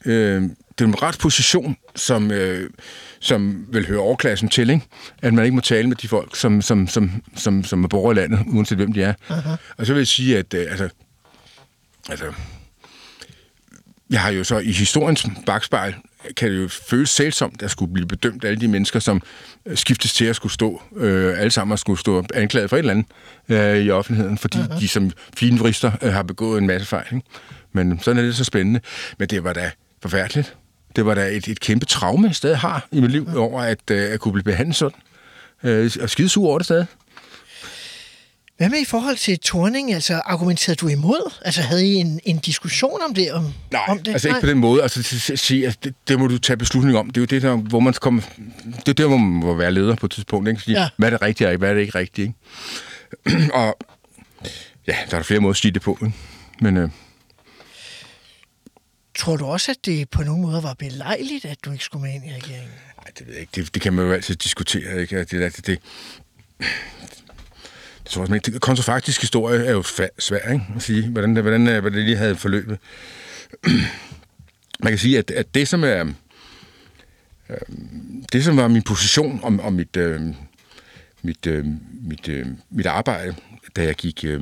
øh, 0.05 0.41
det 0.41 0.51
er 0.79 0.85
en 0.85 0.91
moralsk 0.91 1.19
position, 1.19 1.77
som, 1.95 2.31
øh, 2.31 2.69
som 3.19 3.65
vil 3.69 3.87
høre 3.87 3.99
overklassen 3.99 4.49
til, 4.49 4.69
ikke? 4.69 4.85
at 5.21 5.33
man 5.33 5.45
ikke 5.45 5.55
må 5.55 5.61
tale 5.61 5.87
med 5.87 5.95
de 5.95 6.07
folk, 6.07 6.35
som, 6.35 6.61
som, 6.61 6.87
som, 6.87 7.23
som, 7.35 7.63
som 7.63 7.83
er 7.83 7.87
borgere 7.87 8.11
i 8.11 8.15
landet, 8.15 8.39
uanset 8.47 8.77
hvem 8.77 8.93
de 8.93 9.03
er. 9.03 9.13
Uh-huh. 9.29 9.75
Og 9.77 9.85
så 9.85 9.93
vil 9.93 9.99
jeg 9.99 10.07
sige, 10.07 10.37
at 10.37 10.53
øh, 10.53 10.71
altså, 10.71 10.89
altså, 12.09 12.33
jeg 14.09 14.21
har 14.21 14.29
jo 14.29 14.43
så 14.43 14.57
i 14.57 14.71
historiens 14.71 15.25
bagspejl, 15.45 15.95
kan 16.37 16.51
det 16.51 16.63
jo 16.63 16.67
føles 16.67 17.09
sælsomt 17.09 17.61
at 17.61 17.71
skulle 17.71 17.93
blive 17.93 18.07
bedømt 18.07 18.43
af 18.43 18.47
alle 18.47 18.61
de 18.61 18.67
mennesker, 18.67 18.99
som 18.99 19.21
øh, 19.65 19.77
skiftes 19.77 20.13
til 20.13 20.25
at 20.25 20.35
skulle 20.35 20.53
stå, 20.53 20.81
øh, 20.95 21.39
alle 21.39 21.51
sammen 21.51 21.73
at 21.73 21.79
skulle 21.79 21.99
stå 21.99 22.23
anklaget 22.33 22.69
for 22.69 22.77
et 22.77 22.79
eller 22.79 22.91
andet 22.91 23.05
øh, 23.49 23.85
i 23.85 23.89
offentligheden, 23.89 24.37
fordi 24.37 24.57
uh-huh. 24.57 24.79
de 24.79 24.87
som 24.87 25.11
finvrister 25.37 25.91
øh, 26.01 26.13
har 26.13 26.23
begået 26.23 26.57
en 26.61 26.67
masse 26.67 26.87
fejl. 26.87 27.05
Ikke? 27.15 27.27
Men 27.73 27.99
sådan 27.99 28.17
er 28.17 28.25
det 28.25 28.35
så 28.35 28.43
spændende. 28.43 28.79
Men 29.19 29.27
det 29.27 29.43
var 29.43 29.53
da 29.53 29.71
forfærdeligt. 30.01 30.55
Det 30.95 31.05
var 31.05 31.15
da 31.15 31.27
et, 31.27 31.47
et 31.47 31.59
kæmpe 31.59 31.85
traume, 31.85 32.27
jeg 32.27 32.35
stadig 32.35 32.57
har 32.57 32.87
i 32.91 33.01
mit 33.01 33.11
liv, 33.11 33.27
over 33.35 33.61
at, 33.61 33.91
øh, 33.91 34.13
at 34.13 34.19
kunne 34.19 34.31
blive 34.31 34.43
behandlet 34.43 34.75
sådan. 34.75 34.99
Øh, 35.63 35.91
og 36.01 36.09
skidesur 36.09 36.47
over 36.47 36.57
det 36.57 36.65
stadig. 36.65 36.85
Hvad 38.57 38.69
med 38.69 38.79
i 38.81 38.85
forhold 38.85 39.17
til 39.17 39.39
Torning? 39.39 39.93
Altså, 39.93 40.21
argumenterede 40.25 40.77
du 40.77 40.87
imod? 40.87 41.33
Altså, 41.45 41.61
havde 41.61 41.87
I 41.87 41.93
en, 41.93 42.19
en 42.25 42.37
diskussion 42.37 43.01
om 43.01 43.13
det? 43.13 43.31
Om, 43.31 43.53
Nej, 43.71 43.81
om 43.87 43.99
det? 43.99 44.11
altså 44.11 44.27
ikke 44.27 44.39
på 44.41 44.47
den 44.47 44.57
måde. 44.57 44.83
Altså, 44.83 44.99
at 45.33 45.39
sige, 45.39 45.67
at 45.67 45.83
det, 45.83 45.95
det, 46.07 46.19
må 46.19 46.27
du 46.27 46.37
tage 46.37 46.57
beslutning 46.57 46.97
om. 46.97 47.07
Det 47.09 47.17
er 47.17 47.21
jo 47.21 47.25
det, 47.25 47.41
der, 47.41 47.55
hvor 47.55 47.79
man 47.79 47.93
kommer... 47.93 48.21
Det 48.79 48.87
er 48.89 48.93
der, 48.93 49.07
hvor 49.07 49.17
man 49.17 49.29
må 49.29 49.53
være 49.53 49.71
leder 49.71 49.95
på 49.95 50.05
et 50.05 50.11
tidspunkt. 50.11 50.49
Ikke? 50.49 50.61
Fordi, 50.61 50.71
Ja. 50.73 50.89
Hvad 50.97 51.07
er 51.07 51.11
det 51.11 51.21
rigtige, 51.21 51.47
og 51.49 51.55
hvad 51.57 51.69
er 51.69 51.73
det 51.73 51.81
ikke 51.81 51.97
rigtige? 51.99 52.33
Ikke? 53.27 53.53
og 53.59 53.77
ja, 54.87 54.91
der 55.09 55.15
er 55.15 55.19
der 55.19 55.23
flere 55.23 55.39
måder 55.39 55.51
at 55.53 55.57
sige 55.57 55.71
det 55.71 55.81
på. 55.81 55.97
Ikke? 56.03 56.15
Men 56.61 56.77
øh, 56.77 56.89
Tror 59.17 59.37
du 59.37 59.45
også, 59.45 59.71
at 59.71 59.77
det 59.85 60.09
på 60.09 60.23
nogle 60.23 60.41
måder 60.41 60.61
var 60.61 60.73
belejligt, 60.73 61.45
at 61.45 61.57
du 61.65 61.71
ikke 61.71 61.83
skulle 61.83 62.03
med 62.05 62.13
ind 62.13 62.25
i 62.25 62.29
regeringen? 62.33 62.69
ej, 62.97 63.11
det 63.19 63.27
ved 63.27 63.33
jeg 63.33 63.41
ikke. 63.41 63.51
Det, 63.55 63.73
det 63.73 63.81
kan 63.81 63.93
man 63.93 64.05
jo 64.05 64.11
altid 64.13 64.35
diskutere. 64.35 65.01
Ikke? 65.01 65.19
Det, 65.19 65.31
det, 65.31 65.67
det, 65.67 65.79
det, 68.07 68.13
tror 68.13 68.21
jeg, 68.21 68.29
men 68.29 68.39
det, 68.39 68.61
kontrafaktisk 68.61 69.21
historie 69.21 69.65
er 69.65 69.71
jo 69.71 69.83
svær, 70.19 70.51
ikke? 70.51 70.65
at 70.75 70.81
sige, 70.81 71.09
hvordan, 71.09 71.33
hvordan, 71.33 71.67
øh, 71.67 71.79
hvordan 71.79 71.97
det 71.97 72.05
lige 72.05 72.17
havde 72.17 72.35
forløbet. 72.35 72.77
Man 74.83 74.91
kan 74.91 74.97
sige, 74.97 75.17
at, 75.17 75.31
at 75.31 75.55
det, 75.55 75.67
som 75.67 75.83
er, 75.83 76.05
øh, 77.49 77.57
det, 78.33 78.43
som 78.43 78.57
var 78.57 78.67
min 78.67 78.81
position 78.81 79.39
om, 79.43 79.59
om 79.59 79.73
mit, 79.73 79.97
øh, 79.97 80.21
mit, 81.21 81.47
øh, 81.47 81.65
mit, 82.01 82.29
øh, 82.29 82.45
mit 82.69 82.85
arbejde, 82.85 83.35
da 83.75 83.83
jeg 83.83 83.95
gik, 83.95 84.25
øh, 84.25 84.41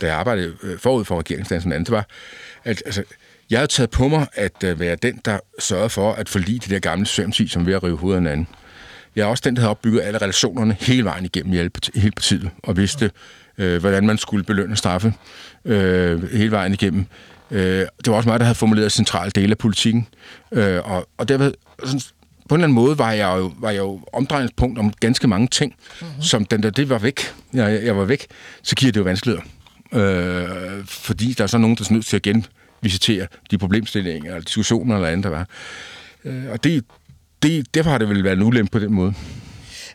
da 0.00 0.06
jeg 0.06 0.16
arbejdede 0.16 0.56
øh, 0.62 0.78
forud 0.78 1.04
for 1.04 1.18
regeringsdansen 1.18 1.72
andet, 1.72 1.86
det 1.86 1.94
var, 1.94 2.08
at 2.64 2.82
altså, 2.86 3.04
jeg 3.50 3.58
havde 3.58 3.70
taget 3.70 3.90
på 3.90 4.08
mig 4.08 4.26
at 4.32 4.64
øh, 4.64 4.80
være 4.80 4.96
den, 4.96 5.20
der 5.24 5.38
sørgede 5.58 5.90
for 5.90 6.12
at 6.12 6.28
forlige 6.28 6.58
det 6.58 6.70
der 6.70 6.78
gamle 6.78 7.06
sømsi, 7.06 7.48
som 7.48 7.62
er 7.62 7.66
ved 7.66 7.74
at 7.74 7.82
rive 7.82 7.96
hovedet 7.96 8.16
af 8.16 8.22
hinanden. 8.22 8.48
Jeg 9.16 9.22
er 9.22 9.26
også 9.26 9.42
den, 9.46 9.56
der 9.56 9.60
havde 9.60 9.70
opbygget 9.70 10.02
alle 10.02 10.18
relationerne 10.18 10.76
hele 10.80 11.04
vejen 11.04 11.24
igennem 11.24 11.52
i 11.52 11.56
hele 11.94 12.10
partiet, 12.10 12.50
og 12.62 12.76
vidste, 12.76 13.10
øh, 13.58 13.80
hvordan 13.80 14.06
man 14.06 14.18
skulle 14.18 14.44
belønne 14.44 14.74
og 14.74 14.78
straffe 14.78 15.14
øh, 15.64 16.32
hele 16.32 16.50
vejen 16.50 16.72
igennem. 16.72 17.06
Øh, 17.50 17.60
det 17.78 18.06
var 18.06 18.14
også 18.14 18.28
mig, 18.28 18.40
der 18.40 18.44
havde 18.44 18.54
formuleret 18.54 18.92
centrale 18.92 19.30
dele 19.30 19.50
af 19.50 19.58
politikken. 19.58 20.06
Øh, 20.52 20.90
og, 20.90 21.08
og 21.18 21.28
derved, 21.28 21.54
sådan, 21.84 22.00
på 22.48 22.54
en 22.54 22.58
eller 22.58 22.64
anden 22.64 22.74
måde 22.74 22.98
var 22.98 23.12
jeg 23.12 23.38
jo, 23.38 23.52
var 23.58 23.70
jeg 23.70 23.78
jo 23.78 24.00
omdrejningspunkt 24.12 24.78
om 24.78 24.92
ganske 25.00 25.28
mange 25.28 25.46
ting, 25.46 25.74
mm-hmm. 26.00 26.22
som 26.22 26.44
den 26.44 26.62
der, 26.62 26.70
det 26.70 26.88
var 26.88 26.98
væk. 26.98 27.20
Jeg, 27.52 27.84
jeg 27.84 27.96
var 27.96 28.04
væk. 28.04 28.26
Så 28.62 28.76
giver 28.76 28.92
det 28.92 29.00
jo 29.00 29.04
vanskeligheder. 29.04 29.44
Øh, 29.92 30.84
fordi 30.86 31.32
der 31.32 31.44
er 31.44 31.48
så 31.48 31.58
nogen, 31.58 31.76
der 31.76 31.84
er 31.90 31.92
nødt 31.92 32.06
til 32.06 32.16
at 32.16 32.22
genvisitere 32.22 33.26
de 33.50 33.58
problemstillinger, 33.58 34.30
eller 34.30 34.44
diskussioner 34.44 34.94
eller 34.94 35.08
andet, 35.08 35.24
der 35.24 35.30
var. 35.30 35.46
Øh, 36.24 36.44
og 36.50 36.64
det, 36.64 36.84
det, 37.48 37.74
derfor 37.74 37.90
har 37.90 37.98
det 37.98 38.08
vel 38.08 38.24
været 38.24 38.36
en 38.36 38.42
ulempe 38.42 38.70
på 38.70 38.78
den 38.78 38.92
måde. 38.92 39.14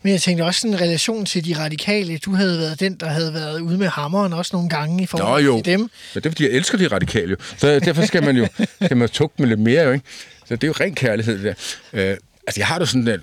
Men 0.03 0.13
jeg 0.13 0.21
tænkte 0.21 0.43
også 0.43 0.67
en 0.67 0.81
relation 0.81 1.25
til 1.25 1.45
de 1.45 1.59
radikale. 1.59 2.17
Du 2.17 2.35
havde 2.35 2.59
været 2.59 2.79
den, 2.79 2.95
der 2.95 3.07
havde 3.07 3.33
været 3.33 3.59
ude 3.59 3.77
med 3.77 3.87
hammeren 3.87 4.33
også 4.33 4.49
nogle 4.53 4.69
gange 4.69 5.03
i 5.03 5.05
forhold 5.05 5.43
Nå, 5.43 5.51
jo. 5.51 5.61
til 5.61 5.65
dem. 5.65 5.79
Men 5.79 5.89
det 6.15 6.25
er, 6.25 6.29
fordi 6.29 6.43
jeg 6.43 6.51
elsker 6.51 6.77
de 6.77 6.87
radikale 6.87 7.29
jo. 7.31 7.35
Så 7.57 7.79
derfor 7.79 8.05
skal 8.05 8.23
man 8.23 8.37
jo 8.37 8.47
skal 8.85 8.97
man 8.97 9.09
tugte 9.09 9.41
med 9.41 9.49
lidt 9.49 9.59
mere 9.59 9.83
jo, 9.83 9.91
ikke? 9.91 10.05
Så 10.45 10.55
det 10.55 10.63
er 10.63 10.67
jo 10.67 10.73
ren 10.79 10.95
kærlighed, 10.95 11.43
det 11.43 11.43
der. 11.43 12.09
Øh, 12.11 12.17
altså, 12.47 12.59
jeg 12.59 12.67
har 12.67 12.79
det 12.79 12.89
sådan, 12.89 13.07
at, 13.07 13.19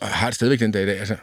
jeg 0.00 0.08
har 0.08 0.26
det 0.26 0.34
stadigvæk 0.34 0.60
den 0.60 0.72
dag 0.72 0.82
i 0.82 0.86
dag, 0.86 0.98
altså. 0.98 1.16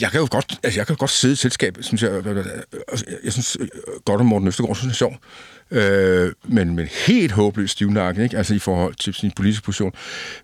Jeg 0.00 0.10
kan 0.10 0.20
jo 0.20 0.28
godt, 0.30 0.58
altså 0.62 0.80
jeg 0.80 0.86
kan 0.86 0.94
jo 0.94 1.00
godt 1.00 1.10
sidde 1.10 1.32
i 1.32 1.34
et 1.34 1.38
selskab, 1.38 1.78
synes 1.80 2.02
jeg, 2.02 2.10
øh, 2.10 2.44
altså, 2.88 3.04
jeg 3.24 3.32
synes 3.32 3.56
øh, 3.60 3.68
godt 4.04 4.20
om 4.20 4.26
Morten 4.26 4.48
Østergaard, 4.48 4.76
synes 4.76 5.00
jeg 5.00 5.06
er 5.06 5.10
sjov. 5.10 5.16
Øh, 5.70 6.32
men, 6.44 6.76
men 6.76 6.88
helt 7.06 7.32
håbløst 7.32 7.72
stivnakket, 7.72 8.22
ikke? 8.22 8.38
Altså 8.38 8.54
i 8.54 8.58
forhold 8.58 8.94
til 8.94 9.14
sin 9.14 9.30
politiske 9.30 9.64
position. 9.64 9.92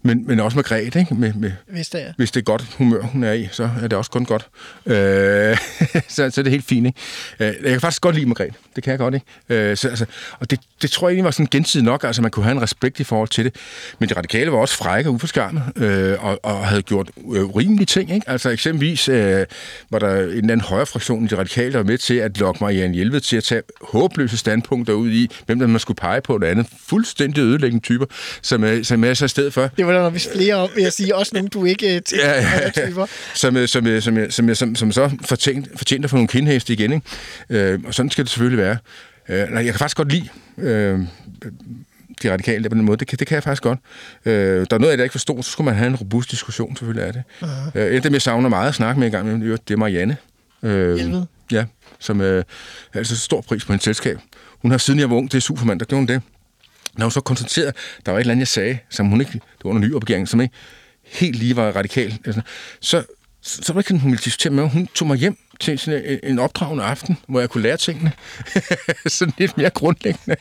Men, 0.02 0.26
men 0.26 0.40
også 0.40 0.58
med 0.58 0.64
Gret, 0.64 0.94
ikke? 0.94 1.14
Med, 1.14 1.32
med, 1.32 1.52
Hvis 1.66 1.88
det 1.88 2.02
er. 2.02 2.12
hvis 2.16 2.30
det 2.30 2.40
er 2.40 2.44
godt 2.44 2.62
humør, 2.78 3.02
hun 3.02 3.24
er 3.24 3.32
i, 3.32 3.48
så 3.52 3.70
er 3.82 3.88
det 3.88 3.92
også 3.92 4.10
kun 4.10 4.24
godt. 4.24 4.48
Øh, 4.86 4.94
så, 6.08 6.30
så 6.30 6.40
er 6.40 6.42
det 6.42 6.50
helt 6.50 6.64
fint, 6.64 6.86
ikke? 6.86 7.00
Øh, 7.40 7.46
jeg 7.46 7.70
kan 7.70 7.80
faktisk 7.80 8.02
godt 8.02 8.14
lide 8.14 8.26
Margrethe. 8.26 8.54
Det 8.76 8.84
kan 8.84 8.90
jeg 8.90 8.98
godt, 8.98 9.14
ikke? 9.14 9.26
Øh, 9.48 9.76
så, 9.76 9.88
altså, 9.88 10.06
og 10.40 10.50
det, 10.50 10.60
det 10.82 10.90
tror 10.90 11.08
jeg 11.08 11.12
egentlig 11.12 11.24
var 11.24 11.30
sådan 11.30 11.48
gensidigt 11.50 11.84
nok, 11.84 12.04
altså 12.04 12.22
man 12.22 12.30
kunne 12.30 12.44
have 12.44 12.56
en 12.56 12.62
respekt 12.62 13.00
i 13.00 13.04
forhold 13.04 13.28
til 13.28 13.44
det. 13.44 13.54
Men 13.98 14.08
de 14.08 14.14
radikale 14.14 14.52
var 14.52 14.58
også 14.58 14.76
frække 14.76 15.10
og 15.10 15.14
uforskammet, 15.14 15.62
øh, 15.76 16.24
og, 16.24 16.40
og 16.42 16.66
havde 16.66 16.82
gjort 16.82 17.10
øh, 17.32 17.44
rimelige 17.44 17.86
ting, 17.86 18.14
ikke? 18.14 18.30
Altså 18.30 18.50
eksempelvis 18.50 19.08
øh, 19.08 19.46
hvor 19.88 19.98
der 19.98 20.08
en 20.16 20.28
eller 20.28 20.42
anden 20.42 20.60
højre 20.60 20.86
fraktion 20.86 21.24
i 21.24 21.28
de 21.28 21.36
radikale, 21.38 21.72
der 21.72 21.78
var 21.78 21.84
med 21.84 21.98
til 21.98 22.14
at 22.14 22.38
lokke 22.38 22.58
Marianne 22.60 22.94
Hjelved 22.94 23.20
til 23.20 23.36
at 23.36 23.44
tage 23.44 23.62
håbløse 23.80 24.36
standpunkter 24.36 24.92
ud 24.92 25.10
i, 25.16 25.30
hvem 25.46 25.58
der 25.58 25.66
man 25.66 25.80
skulle 25.80 25.96
pege 25.96 26.20
på 26.20 26.38
det 26.38 26.46
andet. 26.46 26.66
Fuldstændig 26.86 27.42
ødelæggende 27.42 27.84
typer, 27.84 28.06
som 28.42 28.64
er, 28.64 28.82
som 28.82 29.04
er 29.04 29.14
så 29.14 29.24
i 29.24 29.28
stedet 29.28 29.52
for. 29.52 29.70
Det 29.76 29.86
var 29.86 29.92
der 29.92 30.10
vist 30.10 30.32
flere 30.32 30.54
om, 30.54 30.68
vil 30.74 30.82
jeg 30.82 30.92
sige. 30.92 31.16
Også 31.16 31.30
nogle, 31.34 31.48
du 31.48 31.64
ikke 31.64 31.96
øh, 31.96 32.02
tænker 32.02 32.26
Ja, 32.26 32.40
ja, 32.40 32.60
ja, 32.76 32.86
typer. 32.86 33.06
som, 33.34 33.56
øh, 33.56 33.68
som, 33.68 33.86
øh, 33.86 34.02
som, 34.02 34.30
som, 34.30 34.54
som, 34.54 34.74
som 34.74 34.92
så 34.92 35.10
fortjent, 35.24 35.68
fortjent 35.76 36.04
at 36.04 36.10
få 36.10 36.16
nogle 36.16 36.28
kindhæste 36.28 36.72
igen. 36.72 36.92
Ikke? 36.92 37.70
Øh, 37.72 37.80
og 37.86 37.94
sådan 37.94 38.10
skal 38.10 38.24
det 38.24 38.30
selvfølgelig 38.30 38.64
være. 38.64 38.76
Øh, 39.28 39.48
nej, 39.48 39.64
jeg 39.64 39.72
kan 39.72 39.78
faktisk 39.78 39.96
godt 39.96 40.12
lide 40.12 40.28
øh, 40.58 41.00
de 42.22 42.32
radikale 42.32 42.62
der 42.62 42.68
på 42.68 42.74
den 42.74 42.84
måde. 42.84 42.96
Det 42.98 43.08
kan, 43.08 43.18
det 43.18 43.26
kan 43.26 43.34
jeg 43.34 43.42
faktisk 43.42 43.62
godt. 43.62 43.78
Øh, 44.24 44.66
der 44.70 44.76
er 44.76 44.78
noget, 44.78 44.96
jeg 44.96 45.02
ikke 45.02 45.12
forstod, 45.12 45.42
så 45.42 45.50
skulle 45.50 45.64
man 45.64 45.74
have 45.74 45.86
en 45.86 45.96
robust 45.96 46.30
diskussion, 46.30 46.76
selvfølgelig 46.76 47.08
er 47.08 47.12
det. 47.12 47.22
Uh-huh. 47.42 47.78
Øh, 47.78 47.86
et 47.86 47.96
af 47.96 48.02
dem, 48.02 48.12
jeg 48.12 48.22
savner 48.22 48.48
meget 48.48 48.68
at 48.68 48.74
snakke 48.74 48.98
med 48.98 49.06
en 49.06 49.12
gang, 49.12 49.42
det 49.42 49.70
er 49.70 49.76
Marianne. 49.76 50.16
Øh, 50.62 50.96
Hjelved? 50.96 51.22
Ja, 51.52 51.64
som 51.98 52.20
øh, 52.20 52.44
altså 52.94 53.16
stor 53.16 53.40
pris 53.40 53.64
på 53.64 53.72
hendes 53.72 53.84
selskab. 53.84 54.18
Hun 54.66 54.70
har 54.70 54.78
siden 54.78 55.00
jeg 55.00 55.10
var 55.10 55.16
ung, 55.16 55.32
det 55.32 55.36
er 55.36 55.40
Superman, 55.40 55.78
der 55.78 55.84
gjorde 55.84 56.00
hun 56.00 56.06
det. 56.08 56.22
Når 56.98 57.06
hun 57.06 57.10
så 57.10 57.20
konstaterede, 57.20 57.72
der 58.06 58.12
var 58.12 58.18
et 58.18 58.20
eller 58.20 58.32
andet, 58.32 58.40
jeg 58.40 58.48
sagde, 58.48 58.78
som 58.90 59.06
hun 59.06 59.20
ikke, 59.20 59.32
det 59.32 59.64
var 59.64 59.70
under 59.70 59.82
ny 59.88 59.94
opgæring, 59.94 60.28
som 60.28 60.40
ikke 60.40 60.54
helt 61.04 61.36
lige 61.36 61.56
var 61.56 61.72
radikal, 61.72 62.18
altså, 62.24 62.42
så, 62.80 63.02
så, 63.42 63.62
så 63.62 63.72
var 63.72 63.80
det 63.80 63.90
ikke 63.90 64.02
hun 64.02 64.10
ville 64.10 64.22
diskutere 64.24 64.52
med. 64.52 64.68
Hun 64.68 64.86
tog 64.94 65.08
mig 65.08 65.16
hjem 65.16 65.36
til 65.60 65.78
sådan 65.78 66.04
en, 66.04 66.18
en 66.22 66.38
opdragende 66.38 66.84
aften, 66.84 67.16
hvor 67.28 67.40
jeg 67.40 67.50
kunne 67.50 67.62
lære 67.62 67.76
tingene. 67.76 68.12
sådan 69.06 69.34
lidt 69.38 69.56
mere 69.56 69.70
grundlæggende. 69.70 70.36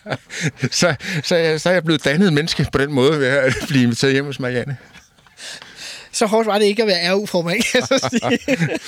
så, 0.80 0.94
så, 1.22 1.36
jeg, 1.36 1.60
så 1.60 1.68
er 1.68 1.72
jeg 1.72 1.84
blevet 1.84 2.04
dannet 2.04 2.32
menneske 2.32 2.66
på 2.72 2.78
den 2.78 2.92
måde 2.92 3.18
ved 3.18 3.26
at 3.26 3.54
blive 3.68 3.82
inviteret 3.82 4.12
hjem 4.12 4.24
hos 4.24 4.40
Marianne. 4.40 4.76
Så 6.12 6.26
hårdt 6.26 6.46
var 6.46 6.58
det 6.58 6.64
ikke 6.64 6.82
at 6.82 6.88
være 6.88 7.14
RU-formand, 7.14 7.62
kan 7.62 7.80
jeg 7.80 8.00
så 8.00 8.08
sige. 8.10 8.78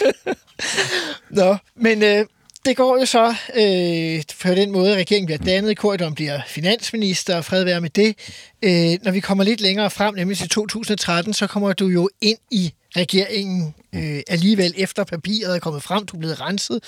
Nå, 1.30 1.56
men 1.76 2.02
øh, 2.02 2.26
det 2.64 2.76
går 2.76 2.98
jo 2.98 3.06
så 3.06 3.34
øh, 3.54 4.22
på 4.42 4.54
den 4.54 4.72
måde, 4.72 4.90
at 4.90 4.96
regeringen 4.96 5.26
bliver 5.26 5.38
dannet, 5.38 5.78
Korydon 5.78 6.14
bliver 6.14 6.40
finansminister, 6.46 7.36
og 7.36 7.44
fred 7.44 7.64
være 7.64 7.80
med 7.80 7.90
det. 7.90 8.16
Øh, 8.62 8.98
når 9.02 9.10
vi 9.10 9.20
kommer 9.20 9.44
lidt 9.44 9.60
længere 9.60 9.90
frem, 9.90 10.14
nemlig 10.14 10.38
til 10.38 10.48
2013, 10.48 11.32
så 11.32 11.46
kommer 11.46 11.72
du 11.72 11.86
jo 11.86 12.08
ind 12.20 12.38
i 12.50 12.72
regeringen 12.96 13.74
øh, 13.94 14.20
alligevel 14.28 14.74
efter 14.76 15.04
papiret 15.04 15.56
er 15.56 15.58
kommet 15.58 15.82
frem, 15.82 16.06
du 16.06 16.16
er 16.16 16.18
blevet 16.18 16.40
renset. 16.40 16.80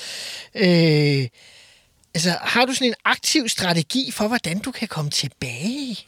Øh, 0.54 1.28
altså, 2.14 2.36
har 2.40 2.64
du 2.64 2.74
sådan 2.74 2.88
en 2.88 2.94
aktiv 3.04 3.48
strategi 3.48 4.10
for, 4.10 4.28
hvordan 4.28 4.58
du 4.58 4.70
kan 4.70 4.88
komme 4.88 5.10
tilbage? 5.10 5.98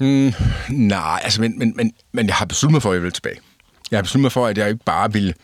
Mm, 0.00 0.32
nej, 0.70 1.20
altså, 1.24 1.40
men, 1.40 1.58
men, 1.58 1.72
men, 1.76 1.92
men 2.12 2.26
jeg 2.26 2.34
har 2.34 2.44
besluttet 2.44 2.72
mig 2.72 2.82
for, 2.82 2.90
at 2.90 2.94
jeg 2.94 3.02
vil 3.02 3.12
tilbage. 3.12 3.38
Jeg 3.90 3.96
har 3.96 4.02
besluttet 4.02 4.22
mig 4.22 4.32
for, 4.32 4.46
at 4.46 4.58
jeg 4.58 4.68
ikke 4.68 4.84
bare 4.84 5.12
vil, 5.12 5.34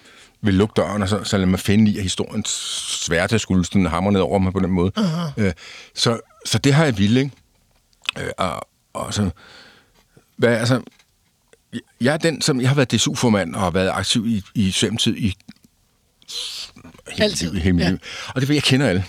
vil 0.44 0.54
lukke 0.54 0.72
døren, 0.76 1.02
og 1.02 1.08
så, 1.08 1.24
så 1.24 1.36
lade 1.36 1.50
mig 1.50 1.60
finde 1.60 1.90
i, 1.90 1.96
at 1.96 2.02
historien 2.02 2.44
sværte 2.44 3.38
skulle 3.38 3.64
sådan 3.64 3.86
hamre 3.86 4.12
ned 4.12 4.20
over 4.20 4.38
mig 4.38 4.52
på 4.52 4.60
den 4.60 4.70
måde. 4.70 4.92
Uh-huh. 4.98 5.42
Øh, 5.42 5.52
så, 5.94 6.20
så 6.46 6.58
det 6.58 6.74
har 6.74 6.84
jeg 6.84 6.98
ville, 6.98 7.20
ikke? 7.20 7.32
Øh, 8.18 8.30
og, 8.38 8.68
og 8.92 9.14
så, 9.14 9.30
hvad, 10.36 10.56
altså, 10.56 10.82
jeg 12.00 12.12
er 12.14 12.16
den, 12.16 12.40
som 12.40 12.60
jeg 12.60 12.68
har 12.68 12.74
været 12.74 12.92
DSU-formand 12.92 13.54
og 13.54 13.60
har 13.60 13.70
været 13.70 13.90
aktiv 13.90 14.26
i, 14.26 14.42
i 14.54 14.70
Socialdemokratiet 14.70 15.16
i 15.16 15.36
hele, 17.08 17.24
Altid, 17.24 17.52
liv, 17.52 17.60
hele 17.60 17.78
ja. 17.78 17.88
liv. 17.88 17.98
Og 18.28 18.40
det 18.40 18.50
er, 18.50 18.54
jeg 18.54 18.62
kender 18.62 18.88
alle. 18.88 19.04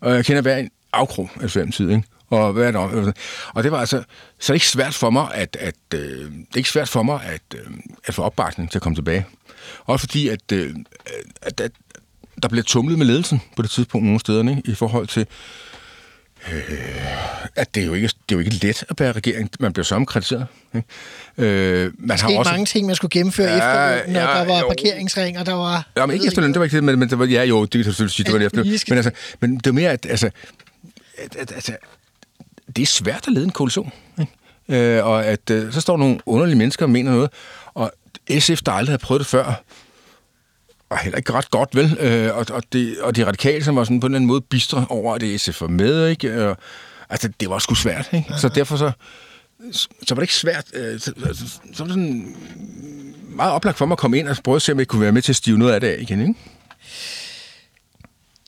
Og 0.00 0.14
jeg 0.14 0.24
kender 0.24 0.42
hver 0.42 0.56
en 0.56 0.70
afkrog 0.92 1.30
af 1.40 1.48
Socialdemokratiet, 1.48 1.90
ikke? 1.90 2.08
Og, 2.34 2.52
hvad 2.52 2.66
er 2.66 2.70
der, 2.70 3.12
og 3.54 3.64
det 3.64 3.72
var 3.72 3.78
altså, 3.78 4.02
så 4.40 4.52
det 4.52 4.56
ikke 4.56 4.66
svært 4.68 4.94
for 4.94 5.10
mig 5.10 5.28
at, 5.34 5.56
at 5.60 5.74
øh, 5.94 6.00
det 6.00 6.54
er 6.54 6.56
ikke 6.56 6.70
svært 6.70 6.88
for 6.88 7.02
mig 7.02 7.20
at, 7.24 7.42
øh, 7.54 7.70
at 8.04 8.14
få 8.14 8.22
opbakning 8.22 8.70
til 8.70 8.78
at 8.78 8.82
komme 8.82 8.96
tilbage. 8.96 9.26
Også 9.84 10.06
fordi, 10.06 10.28
at, 10.28 10.52
øh, 10.52 10.74
at, 11.42 11.60
at 11.60 11.72
der 12.42 12.48
bliver 12.48 12.62
tumlet 12.62 12.98
med 12.98 13.06
ledelsen 13.06 13.42
på 13.56 13.62
det 13.62 13.70
tidspunkt 13.70 14.04
nogle 14.04 14.20
steder, 14.20 14.50
ikke? 14.50 14.62
i 14.64 14.74
forhold 14.74 15.06
til, 15.06 15.26
øh, 16.52 16.62
at 17.56 17.74
det 17.74 17.82
er, 17.82 17.86
jo 17.86 17.94
ikke, 17.94 18.06
det 18.06 18.34
er 18.34 18.36
jo 18.36 18.38
ikke 18.38 18.66
let 18.66 18.84
at 18.88 18.96
bære 18.96 19.12
regering. 19.12 19.50
Man 19.60 19.72
bliver 19.72 19.84
så 19.84 20.04
kritiseret. 20.04 20.46
Ikke? 20.74 20.88
Øh, 21.38 21.92
man 21.98 22.18
Der 22.18 22.24
er 22.24 22.38
også... 22.38 22.50
mange 22.50 22.66
ting, 22.66 22.86
man 22.86 22.96
skulle 22.96 23.10
gennemføre 23.10 23.48
Ja, 23.48 23.56
efter, 23.56 24.12
når 24.12 24.20
ja, 24.20 24.26
der 24.26 24.44
var 24.44 24.58
jo. 24.58 24.68
parkeringsring, 24.68 25.38
og 25.38 25.46
der 25.46 25.54
var... 25.54 25.88
Ja, 25.96 26.06
men 26.06 26.14
ikke 26.14 26.26
efterløn, 26.26 26.52
det 26.52 26.58
var 26.58 26.64
ikke 26.64 26.76
det, 26.76 26.84
men, 26.84 26.98
men 26.98 27.10
det 27.10 27.18
var, 27.18 27.24
ja 27.24 27.44
jo, 27.44 27.62
det 27.62 27.70
kan 27.70 27.84
selvfølgelig 27.84 28.14
sige, 28.14 28.24
det 28.24 28.32
var 28.32 28.38
det 28.38 28.44
Alt 28.44 28.74
efter. 28.74 28.94
Men, 28.94 28.96
altså, 28.96 29.10
men 29.40 29.56
det 29.56 29.66
er 29.66 29.72
mere, 29.72 29.90
at 29.90 30.06
altså, 30.10 30.30
at, 31.18 31.36
at, 31.36 31.52
altså, 31.52 31.76
det 32.76 32.82
er 32.82 32.86
svært 32.86 33.26
at 33.26 33.32
lede 33.32 33.44
en 33.44 33.50
koalition. 33.50 33.92
Ikke? 34.20 34.32
Øh, 34.96 35.06
og 35.06 35.24
at 35.24 35.50
øh, 35.50 35.72
så 35.72 35.80
står 35.80 35.96
nogle 35.96 36.18
underlige 36.26 36.58
mennesker 36.58 36.84
og 36.84 36.90
mener 36.90 37.10
noget, 37.10 37.30
og 37.74 37.92
SF, 38.38 38.62
der 38.66 38.72
aldrig 38.72 38.92
har 38.92 38.98
prøvet 38.98 39.20
det 39.20 39.26
før, 39.26 39.62
og 40.90 40.98
heller 40.98 41.16
ikke 41.16 41.32
ret 41.32 41.50
godt, 41.50 41.76
vel? 41.76 41.96
Øh, 42.00 42.36
og, 42.36 42.46
og, 42.50 42.62
det, 42.72 43.00
og 43.00 43.16
de 43.16 43.26
radikale, 43.26 43.64
som 43.64 43.76
var 43.76 43.84
sådan 43.84 44.00
på 44.00 44.06
en 44.06 44.12
eller 44.12 44.18
anden 44.18 44.28
måde 44.28 44.40
bistre 44.40 44.86
over, 44.88 45.14
at 45.14 45.20
det 45.20 45.40
SF 45.40 45.60
var 45.60 45.68
med, 45.68 46.08
ikke? 46.08 46.28
Øh, 46.28 46.54
altså, 47.10 47.28
det 47.40 47.50
var 47.50 47.58
sgu 47.58 47.74
svært, 47.74 48.08
ikke? 48.12 48.34
Så 48.38 48.48
derfor 48.48 48.76
så, 48.76 48.90
så 49.72 50.14
var 50.14 50.14
det 50.14 50.22
ikke 50.22 50.34
svært. 50.34 50.64
Øh, 50.74 51.00
så, 51.00 51.12
så, 51.32 51.46
så 51.72 51.84
var 51.84 51.84
det 51.84 51.94
sådan 51.94 52.36
meget 53.28 53.52
oplagt 53.52 53.78
for 53.78 53.86
mig 53.86 53.94
at 53.94 53.98
komme 53.98 54.18
ind 54.18 54.28
og 54.28 54.36
prøve 54.44 54.56
at 54.56 54.62
se, 54.62 54.72
om 54.72 54.78
jeg 54.78 54.88
kunne 54.88 55.00
være 55.00 55.12
med 55.12 55.22
til 55.22 55.32
at 55.32 55.36
stive 55.36 55.58
noget 55.58 55.72
af 55.72 55.80
det 55.80 55.88
af 55.88 55.96
igen, 56.00 56.20
ikke? 56.20 56.34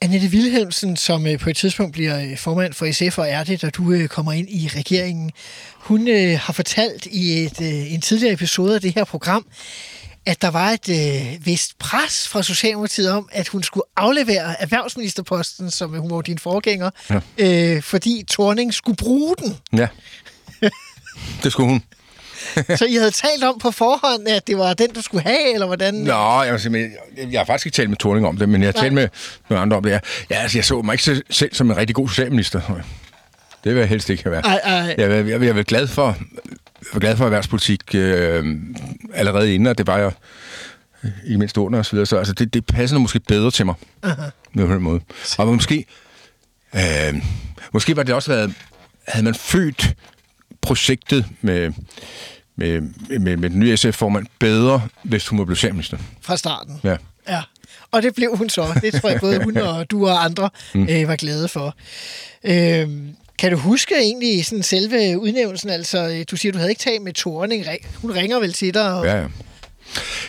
Annette 0.02 0.28
Wilhelmsen, 0.28 0.96
som 0.96 1.26
øh, 1.26 1.38
på 1.38 1.50
et 1.50 1.56
tidspunkt 1.56 1.92
bliver 1.92 2.20
øh, 2.20 2.38
formand 2.38 2.72
for 2.72 2.92
SF 2.92 3.18
og 3.18 3.28
er 3.28 3.44
det, 3.44 3.62
da 3.62 3.70
du 3.70 3.92
øh, 3.92 4.08
kommer 4.08 4.32
ind 4.32 4.48
i 4.50 4.70
regeringen, 4.76 5.30
hun 5.74 6.06
har 6.36 6.52
fortalt 6.52 7.06
i 7.06 7.44
et, 7.44 7.60
en 7.94 8.00
tidligere 8.00 8.32
episode 8.32 8.74
af 8.74 8.80
det 8.80 8.94
her 8.94 9.04
program, 9.04 9.46
at 10.26 10.42
der 10.42 10.48
var 10.48 10.70
et 10.70 10.88
øh, 10.88 11.46
vist 11.46 11.78
pres 11.78 12.28
fra 12.28 12.42
Socialdemokratiet 12.42 13.10
om, 13.10 13.28
at 13.32 13.48
hun 13.48 13.62
skulle 13.62 13.84
aflevere 13.96 14.62
erhvervsministerposten, 14.62 15.70
som 15.70 15.98
hun 15.98 16.10
var 16.10 16.20
din 16.20 16.38
forgænger, 16.38 16.90
ja. 17.10 17.20
øh, 17.38 17.82
fordi 17.82 18.24
Torning 18.28 18.74
skulle 18.74 18.96
bruge 18.96 19.34
den. 19.36 19.56
Ja. 19.72 19.88
det 21.42 21.52
skulle 21.52 21.68
hun. 21.68 21.82
Så 22.78 22.86
I 22.88 22.94
havde 22.94 23.10
talt 23.10 23.44
om 23.44 23.58
på 23.58 23.70
forhånd, 23.70 24.28
at 24.28 24.46
det 24.46 24.58
var 24.58 24.74
den, 24.74 24.90
du 24.90 25.02
skulle 25.02 25.22
have, 25.22 25.54
eller 25.54 25.66
hvordan? 25.66 25.94
Nå, 25.94 26.42
jeg, 26.42 26.60
sige, 26.60 26.90
jeg, 27.30 27.40
har 27.40 27.44
faktisk 27.44 27.66
ikke 27.66 27.76
talt 27.76 27.88
med 27.88 27.96
Torning 27.96 28.26
om 28.26 28.36
det, 28.36 28.48
men 28.48 28.62
jeg 28.62 28.68
har 28.74 28.80
talt 28.82 28.92
med, 28.94 29.08
med 29.48 29.58
andre 29.58 29.76
om 29.76 29.82
det. 29.82 29.90
Ja, 29.90 30.00
altså, 30.30 30.58
jeg 30.58 30.64
så 30.64 30.82
mig 30.82 30.92
ikke 30.94 31.04
se- 31.04 31.22
selv 31.30 31.54
som 31.54 31.70
en 31.70 31.76
rigtig 31.76 31.96
god 31.96 32.08
socialminister. 32.08 32.60
Det 33.64 33.74
vil 33.74 33.80
jeg 33.80 33.88
helst 33.88 34.10
ikke 34.10 34.30
været. 34.30 34.44
Ej, 34.46 34.60
ej. 34.64 34.94
Jeg, 34.98 35.10
jeg, 35.10 35.28
jeg, 35.28 35.42
jeg 35.42 35.58
er 35.58 35.62
glad 35.62 35.86
for, 35.86 36.06
jeg 36.46 36.88
var 36.92 37.00
glad 37.00 37.16
for 37.16 37.24
erhvervspolitik 37.24 37.94
øh, 37.94 38.44
allerede 39.14 39.54
inden, 39.54 39.66
og 39.66 39.78
det 39.78 39.86
var 39.86 39.98
jeg 39.98 40.12
ikke 41.26 41.38
mindst 41.38 41.56
under 41.56 41.78
og 41.78 41.86
så 41.86 41.90
videre. 41.92 42.06
Så 42.06 42.16
altså, 42.16 42.32
det, 42.32 42.54
det 42.54 42.66
passer 42.66 42.98
måske 42.98 43.20
bedre 43.20 43.50
til 43.50 43.66
mig. 43.66 43.74
Uh-huh. 44.06 44.30
På 44.66 44.72
den 44.72 44.82
måde. 44.82 45.00
Og 45.38 45.46
måske, 45.54 45.86
øh, 46.74 47.14
måske 47.72 47.96
var 47.96 48.02
det 48.02 48.14
også 48.14 48.32
været, 48.32 48.54
havde 49.08 49.24
man 49.24 49.34
født 49.34 49.94
projektet 50.60 51.26
med, 51.40 51.72
med, 52.56 52.80
med, 53.18 53.36
med 53.36 53.50
den 53.50 53.60
nye 53.60 53.76
SF-formand 53.76 54.26
bedre, 54.38 54.88
hvis 55.02 55.28
hun 55.28 55.38
var 55.38 55.44
blevet 55.44 55.58
socialminister. 55.58 55.98
Fra 56.20 56.36
starten. 56.36 56.80
Ja. 56.84 56.96
Ja, 57.28 57.42
og 57.90 58.02
det 58.02 58.14
blev 58.14 58.36
hun 58.36 58.48
så. 58.48 58.66
Det 58.82 58.94
tror 58.94 59.08
jeg 59.08 59.20
både 59.20 59.44
hun 59.44 59.56
og 59.56 59.90
du 59.90 60.08
og 60.08 60.24
andre 60.24 60.50
mm. 60.74 60.88
øh, 60.90 61.08
var 61.08 61.16
glade 61.16 61.48
for. 61.48 61.76
Øh, 62.44 62.88
kan 63.38 63.52
du 63.52 63.56
huske 63.56 63.94
egentlig 63.94 64.46
sådan 64.46 64.62
selve 64.62 65.18
udnævnelsen? 65.18 65.70
Altså, 65.70 66.08
øh, 66.08 66.24
du 66.30 66.36
siger, 66.36 66.52
du 66.52 66.58
havde 66.58 66.70
ikke 66.70 66.82
talt 66.82 67.02
med 67.02 67.12
Thorning. 67.12 67.64
Hun 68.02 68.10
ringer 68.10 68.40
vel 68.40 68.52
til 68.52 68.74
dig? 68.74 68.92
Og, 68.94 69.06
Ja, 69.06 69.20
ja. 69.20 69.26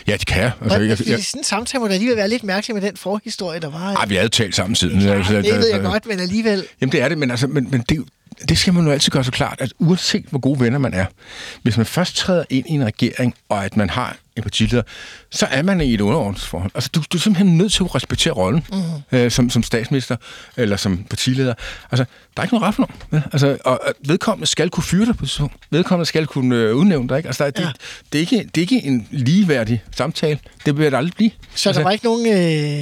Ja, 0.06 0.12
det 0.12 0.26
kan 0.26 0.42
jeg. 0.42 0.52
Altså, 0.62 0.80
jeg, 0.80 0.96
fordi 0.96 1.10
jeg, 1.10 1.24
sådan 1.24 1.40
en 1.40 1.44
samtale 1.44 1.80
må 1.80 1.88
da 1.88 1.92
alligevel 1.92 2.16
være 2.16 2.28
lidt 2.28 2.44
mærkelig 2.44 2.74
med 2.74 2.82
den 2.82 2.96
forhistorie, 2.96 3.60
der 3.60 3.70
var. 3.70 3.94
ej, 3.94 4.06
vi 4.06 4.14
havde 4.14 4.28
talt 4.28 4.54
sammen 4.54 4.74
siden. 4.76 5.00
Ja, 5.00 5.14
Altså, 5.14 5.32
det 5.32 5.44
ved 5.44 5.66
jeg 5.66 5.74
altså, 5.74 5.90
godt, 5.90 6.06
men 6.06 6.20
alligevel. 6.20 6.64
Jamen, 6.80 6.92
det 6.92 7.02
er 7.02 7.08
det, 7.08 7.18
men, 7.18 7.30
altså, 7.30 7.46
men, 7.46 7.70
men 7.70 7.84
det, 7.88 8.04
det 8.48 8.58
skal 8.58 8.74
man 8.74 8.84
jo 8.84 8.90
altid 8.92 9.10
gøre 9.12 9.24
så 9.24 9.30
klart, 9.32 9.56
at 9.60 9.72
uanset 9.78 10.24
hvor 10.30 10.38
gode 10.38 10.60
venner 10.60 10.78
man 10.78 10.94
er, 10.94 11.06
hvis 11.62 11.76
man 11.76 11.86
først 11.86 12.16
træder 12.16 12.44
ind 12.50 12.66
i 12.68 12.72
en 12.72 12.84
regering, 12.84 13.34
og 13.48 13.64
at 13.64 13.76
man 13.76 13.90
har 13.90 14.16
en 14.36 14.42
partileder, 14.42 14.82
så 15.30 15.46
er 15.46 15.62
man 15.62 15.80
i 15.80 15.94
et 15.94 16.00
underordningsforhold. 16.00 16.70
Altså, 16.74 16.90
du, 16.94 17.02
du 17.12 17.16
er 17.16 17.20
simpelthen 17.20 17.58
nødt 17.58 17.72
til 17.72 17.82
at 17.84 17.94
respektere 17.94 18.32
rollen 18.34 18.64
mm. 18.72 18.78
øh, 19.18 19.30
som, 19.30 19.50
som 19.50 19.62
statsminister 19.62 20.16
eller 20.56 20.76
som 20.76 21.04
partileder. 21.10 21.54
Altså, 21.90 22.04
der 22.36 22.40
er 22.42 22.44
ikke 22.44 22.54
noget 22.54 22.68
ret 22.68 22.74
for 22.74 22.88
nogen. 23.10 23.24
Altså, 23.32 23.58
og 23.64 23.80
og 23.84 23.94
vedkommende 24.06 24.46
skal 24.46 24.70
kunne 24.70 24.84
fyre 24.84 25.06
dig 25.06 25.16
på 25.16 25.26
tidspunkt. 25.26 25.54
Vedkommende 25.70 26.06
skal 26.06 26.26
kunne 26.26 26.56
øh, 26.56 26.74
udnævne 26.76 27.08
dig. 27.08 27.16
Ikke? 27.16 27.26
Altså, 27.26 27.44
der, 27.44 27.48
er- 27.48 27.50
det, 27.50 27.62
Ja. 27.62 27.70
det, 28.12 28.18
er 28.18 28.20
ikke, 28.20 28.50
det 28.54 28.56
er 28.56 28.62
ikke 28.62 28.82
en 28.86 29.08
ligeværdig 29.10 29.82
samtale. 29.96 30.38
Det 30.66 30.76
vil 30.78 30.86
det 30.92 30.96
aldrig 30.96 31.14
blive. 31.16 31.30
Så 31.54 31.68
altså, 31.68 31.80
der 31.80 31.84
var 31.84 31.90
ikke 31.92 32.04
nogen, 32.04 32.26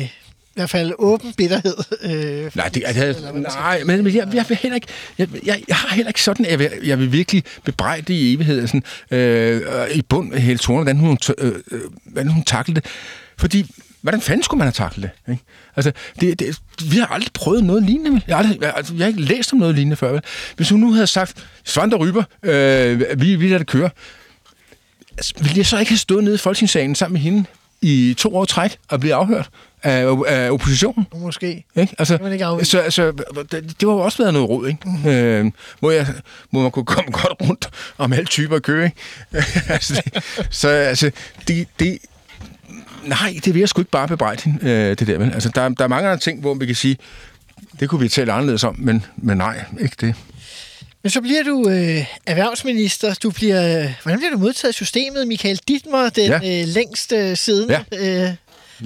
øh, 0.03 0.09
hvert 0.57 0.71
fald 0.71 0.93
åben 0.99 1.33
bitterhed. 1.33 1.75
Øh, 2.03 2.51
Nej, 2.55 2.69
det, 2.69 2.83
altså, 2.87 3.33
nej 3.33 3.85
men, 3.85 4.05
men 4.05 4.15
jeg, 4.15 4.29
jeg, 4.35 4.45
vil 4.49 4.57
heller 4.57 4.75
ikke, 4.75 4.87
jeg, 5.19 5.29
jeg, 5.47 5.63
jeg 5.69 5.77
har 5.77 5.95
heller 5.95 6.11
ikke 6.11 6.23
sådan, 6.23 6.47
at 6.47 6.51
jeg 6.51 6.59
vil, 6.59 6.71
jeg 6.85 6.99
vil 6.99 7.13
virkelig 7.13 7.45
bebrejde 7.65 8.15
i 8.15 8.35
evighed, 8.35 8.67
sådan, 8.67 8.83
øh, 9.11 9.91
i 9.95 10.03
bund 10.03 10.35
af 10.35 10.43
hele 10.43 10.59
Thorne, 10.59 10.83
hvordan 10.83 10.97
hun, 10.97 11.19
øh, 11.39 11.53
øh, 11.71 11.81
hvordan 12.05 12.29
hun 12.29 12.45
taklede 12.45 12.81
det. 12.81 12.91
Fordi, 13.39 13.67
hvordan 14.01 14.21
fanden 14.21 14.43
skulle 14.43 14.59
man 14.59 14.67
have 14.67 14.73
taklet 14.73 15.11
det? 15.27 15.33
Ikke? 15.33 15.45
Altså, 15.77 15.93
det, 16.21 16.39
det, 16.39 16.59
vi 16.91 16.97
har 16.97 17.07
aldrig 17.07 17.33
prøvet 17.33 17.65
noget 17.65 17.83
lignende. 17.83 18.11
vel? 18.11 18.25
Jeg 18.27 18.37
har, 18.37 18.43
aldrig, 18.43 18.61
jeg, 18.63 18.73
altså, 18.77 18.95
jeg 18.95 19.05
har 19.05 19.09
ikke 19.09 19.23
læst 19.23 19.53
om 19.53 19.59
noget 19.59 19.75
lignende 19.75 19.97
før. 19.97 20.13
Vel? 20.13 20.21
Hvis 20.57 20.69
hun 20.71 20.81
nu 20.81 20.93
havde 20.93 21.07
sagt, 21.07 21.47
Svante 21.65 21.97
Ryber, 21.97 22.23
øh, 22.43 23.21
vi, 23.21 23.35
vi 23.35 23.47
lader 23.47 23.59
det 23.59 23.67
køre, 23.67 23.91
altså, 25.17 25.35
ville 25.39 25.59
jeg 25.59 25.67
så 25.67 25.79
ikke 25.79 25.91
have 25.91 25.99
stået 25.99 26.25
nede 26.25 26.35
i 26.35 26.39
Folketingssalen 26.39 26.95
sammen 26.95 27.13
med 27.13 27.21
hende 27.21 27.45
i 27.83 28.15
to 28.19 28.37
år 28.37 28.45
træk 28.45 28.79
at 28.91 29.01
blive 29.01 29.15
afhørt 29.15 29.49
af, 29.87 30.17
af 30.27 30.51
oppositionen. 30.51 31.07
Måske. 31.15 31.65
Ikke? 31.77 31.95
Altså, 31.99 32.19
man 32.23 32.33
ikke 32.33 32.45
så, 32.63 32.79
altså, 32.79 33.13
det, 33.53 33.81
det 33.81 33.89
var 33.89 33.95
jo 33.95 34.01
også 34.01 34.19
været 34.19 34.33
noget 34.33 34.49
råd, 34.49 34.69
ikke? 34.69 34.79
Mm. 35.05 35.09
Øh, 35.09 35.53
hvor, 35.81 35.91
jeg, 35.91 36.07
hvor 36.51 36.63
man 36.63 36.71
kunne 36.71 36.85
komme 36.85 37.11
godt 37.11 37.49
rundt 37.49 37.69
om 37.99 38.13
alle 38.13 38.27
typer 38.27 38.59
kø, 38.59 38.85
ikke? 38.85 38.97
altså, 39.69 40.03
det, 40.05 40.25
så 40.51 40.69
altså, 40.69 41.11
det, 41.49 41.69
det, 41.81 41.99
nej, 43.05 43.35
det 43.45 43.55
vil 43.55 43.61
jeg 43.61 43.69
sgu 43.69 43.81
ikke 43.81 43.91
bare 43.91 44.09
bebrejde 44.09 44.43
hende, 44.43 44.71
øh, 44.71 44.99
det 44.99 45.07
der. 45.07 45.19
Men, 45.19 45.33
altså, 45.33 45.49
der, 45.55 45.69
der 45.69 45.85
er 45.85 45.89
mange 45.89 46.09
andre 46.09 46.21
ting, 46.21 46.41
hvor 46.41 46.55
vi 46.55 46.67
kan 46.67 46.75
sige, 46.75 46.97
det 47.81 47.89
kunne 47.89 48.01
vi 48.01 48.09
tale 48.09 48.33
anderledes 48.33 48.65
om, 48.65 48.77
men, 48.79 49.05
men 49.17 49.37
nej, 49.37 49.65
ikke 49.81 49.97
det. 50.01 50.15
Men 51.03 51.11
så 51.11 51.21
bliver 51.21 51.43
du 51.43 51.69
øh, 51.69 52.05
erhvervsminister. 52.27 53.15
Du 53.15 53.31
bliver, 53.31 53.83
øh, 53.85 53.93
hvordan 54.03 54.19
bliver 54.19 54.33
du 54.33 54.39
modtaget 54.39 54.73
i 54.73 54.77
systemet? 54.77 55.29
Michael 55.29 55.61
Dittmer, 55.69 56.09
den 56.09 56.31
Ja. 56.31 56.41
ja. 56.43 56.63
øh, 56.63 56.69
længst 56.69 57.13
øh, 57.13 57.37
siden. 57.37 57.71
Ja. 57.71 57.83
Øh, 57.93 58.35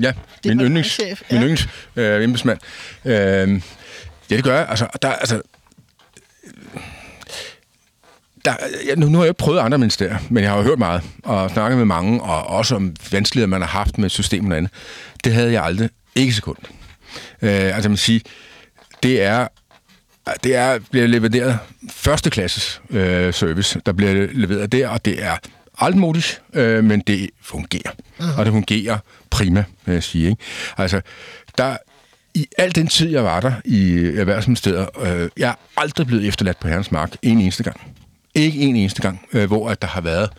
Ja, 0.03 0.13
min 0.45 0.61
yndlings, 0.61 0.97
departementschef, 0.97 1.23
min 1.31 1.41
ja. 1.41 1.47
yndlings 1.47 1.69
øh, 1.97 2.25
embedsmand. 2.25 2.59
Øh, 3.05 3.13
ja, 4.31 4.37
det 4.37 4.45
gør 4.45 4.57
jeg. 4.57 4.67
Altså, 4.69 4.87
der, 5.03 5.09
altså, 5.09 5.43
der, 8.45 8.55
ja, 8.87 8.95
nu, 8.95 9.09
nu 9.09 9.19
har 9.19 9.25
jeg 9.25 9.31
ikke 9.31 9.39
prøvet 9.39 9.59
andre 9.59 9.79
ministerier, 9.79 10.19
men 10.31 10.43
jeg 10.43 10.51
har 10.51 10.59
jo 10.59 10.65
hørt 10.65 10.79
meget 10.79 11.03
og 11.23 11.51
snakket 11.51 11.79
med 11.79 11.85
mange, 11.85 12.23
og 12.23 12.47
også 12.47 12.77
om 12.77 12.97
vanskeligheder, 13.13 13.49
man 13.49 13.61
har 13.61 13.69
haft 13.69 13.99
med 13.99 14.09
systemet 14.09 14.53
og 14.53 14.59
andet. 14.59 14.73
Det 15.25 15.33
havde 15.33 15.53
jeg 15.53 15.65
aldrig. 15.65 15.91
Ikke 16.15 16.33
sekund. 16.33 16.57
Øh, 17.43 17.77
altså, 17.77 17.89
man 17.89 17.97
siger, 17.97 18.21
det 19.03 19.23
er 19.23 19.49
det 20.45 20.57
er, 20.57 20.79
bliver 20.91 21.07
leveret 21.07 21.59
førsteklasses 21.91 22.83
øh, 22.91 23.35
service, 23.35 23.81
der 23.87 23.93
bliver 23.93 24.29
leveret 24.33 24.73
der, 24.73 24.89
og 24.89 25.05
det 25.05 25.25
er 25.25 25.37
altmodigt, 25.81 26.43
øh, 26.53 26.85
men 26.85 27.01
det 27.01 27.31
fungerer. 27.43 27.93
Uh-huh. 28.19 28.39
Og 28.39 28.45
det 28.45 28.53
fungerer 28.53 28.99
prima, 29.31 29.65
vil 29.87 29.93
jeg 29.93 30.03
sige. 30.03 30.29
Ikke? 30.31 30.43
Altså, 30.77 31.01
der, 31.59 31.77
i 32.35 32.47
al 32.59 32.75
den 32.75 32.87
tid, 32.87 33.11
jeg 33.11 33.25
var 33.25 33.41
der 33.41 33.53
i 33.65 34.07
Erhvervsministeriet, 34.17 34.89
øh, 35.03 35.29
jeg 35.37 35.51
er 35.51 35.55
aldrig 35.77 36.07
blevet 36.07 36.29
efterladt 36.29 36.61
på 36.61 36.69
herrens 36.69 36.93
mark 36.93 37.17
en 37.23 37.41
eneste 37.41 37.63
gang. 37.63 37.81
Ikke 38.35 38.59
en 38.59 38.77
eneste 38.77 39.03
gang, 39.03 39.27
øh, 39.33 39.47
hvor 39.47 39.71
at 39.71 39.83
der 39.83 39.89
har 39.89 40.01
været 40.01 40.31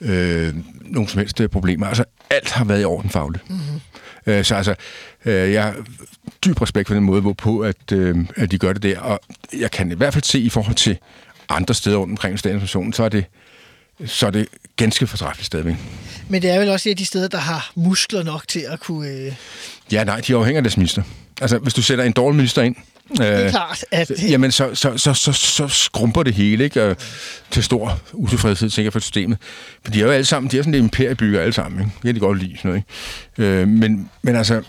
øh, 0.00 0.54
nogle 0.80 1.08
som 1.08 1.18
helst 1.18 1.40
øh, 1.40 1.48
problemer. 1.48 1.86
Altså, 1.86 2.04
alt 2.30 2.50
har 2.50 2.64
været 2.64 2.82
i 2.82 2.84
orden 2.84 3.10
fagligt. 3.10 3.50
Mm-hmm. 3.50 3.80
Øh, 4.26 4.44
så 4.44 4.54
altså, 4.54 4.74
øh, 5.24 5.52
jeg 5.52 5.64
har 5.64 5.74
dyb 6.44 6.62
respekt 6.62 6.88
for 6.88 6.94
den 6.94 7.04
måde, 7.04 7.20
hvorpå 7.20 7.60
at, 7.60 7.92
øh, 7.92 8.16
at 8.36 8.50
de 8.50 8.58
gør 8.58 8.72
det 8.72 8.82
der, 8.82 8.98
og 8.98 9.20
jeg 9.58 9.70
kan 9.70 9.92
i 9.92 9.94
hvert 9.94 10.12
fald 10.12 10.24
se 10.24 10.40
i 10.40 10.48
forhold 10.48 10.76
til 10.76 10.98
andre 11.48 11.74
steder 11.74 11.96
rundt 11.96 12.10
omkring 12.10 12.38
statsadministrationen, 12.38 12.92
så 12.92 13.04
er 13.04 13.08
det, 13.08 13.24
så 14.06 14.26
er 14.26 14.30
det 14.30 14.48
ganske 14.84 15.06
fortræffeligt 15.06 15.46
stadigvæk. 15.46 15.74
men 16.28 16.42
det 16.42 16.50
er 16.50 16.58
vel 16.58 16.68
også 16.68 16.88
et 16.88 16.90
af 16.90 16.96
de 16.96 17.04
steder, 17.04 17.28
der 17.28 17.38
har 17.38 17.72
muskler 17.74 18.22
nok 18.22 18.48
til 18.48 18.64
at 18.68 18.80
kunne... 18.80 19.08
Øh, 19.08 19.32
Ja, 19.92 20.04
nej, 20.04 20.20
de 20.20 20.34
afhænger 20.34 20.58
af 20.58 20.62
deres 20.62 20.76
minister. 20.76 21.02
Altså, 21.40 21.58
hvis 21.58 21.74
du 21.74 21.82
sætter 21.82 22.04
en 22.04 22.12
dårlig 22.12 22.36
minister 22.36 22.62
ind, 22.62 22.76
det 23.18 23.28
er 23.28 23.44
øh, 23.44 23.50
klart, 23.50 23.84
at... 23.90 24.10
Jamen, 24.30 24.52
så, 24.52 24.74
så, 24.74 24.96
så, 24.96 25.14
så, 25.14 25.32
så 25.32 25.68
skrumper 25.68 26.22
det 26.22 26.34
hele, 26.34 26.64
ikke? 26.64 26.84
Og 26.84 26.96
til 27.50 27.62
stor 27.64 28.00
utilfredshed, 28.12 28.70
tænker 28.70 28.86
jeg, 28.86 28.92
for 28.92 29.00
systemet. 29.00 29.38
For 29.84 29.92
de 29.92 30.00
er 30.00 30.04
jo 30.04 30.10
alle 30.10 30.24
sammen, 30.24 30.50
de 30.50 30.58
er 30.58 30.62
sådan 30.62 30.72
lidt 30.72 30.82
imperiebygger 30.82 31.40
alle 31.40 31.52
sammen, 31.52 31.80
ikke? 31.80 31.92
Det 31.94 32.02
kan 32.02 32.14
de 32.14 32.20
godt 32.20 32.38
lide, 32.38 32.56
sådan 32.56 32.68
noget, 32.68 32.82
ikke? 33.38 33.50
Øh, 33.50 33.68
men, 33.68 34.10
men 34.22 34.36
altså, 34.36 34.62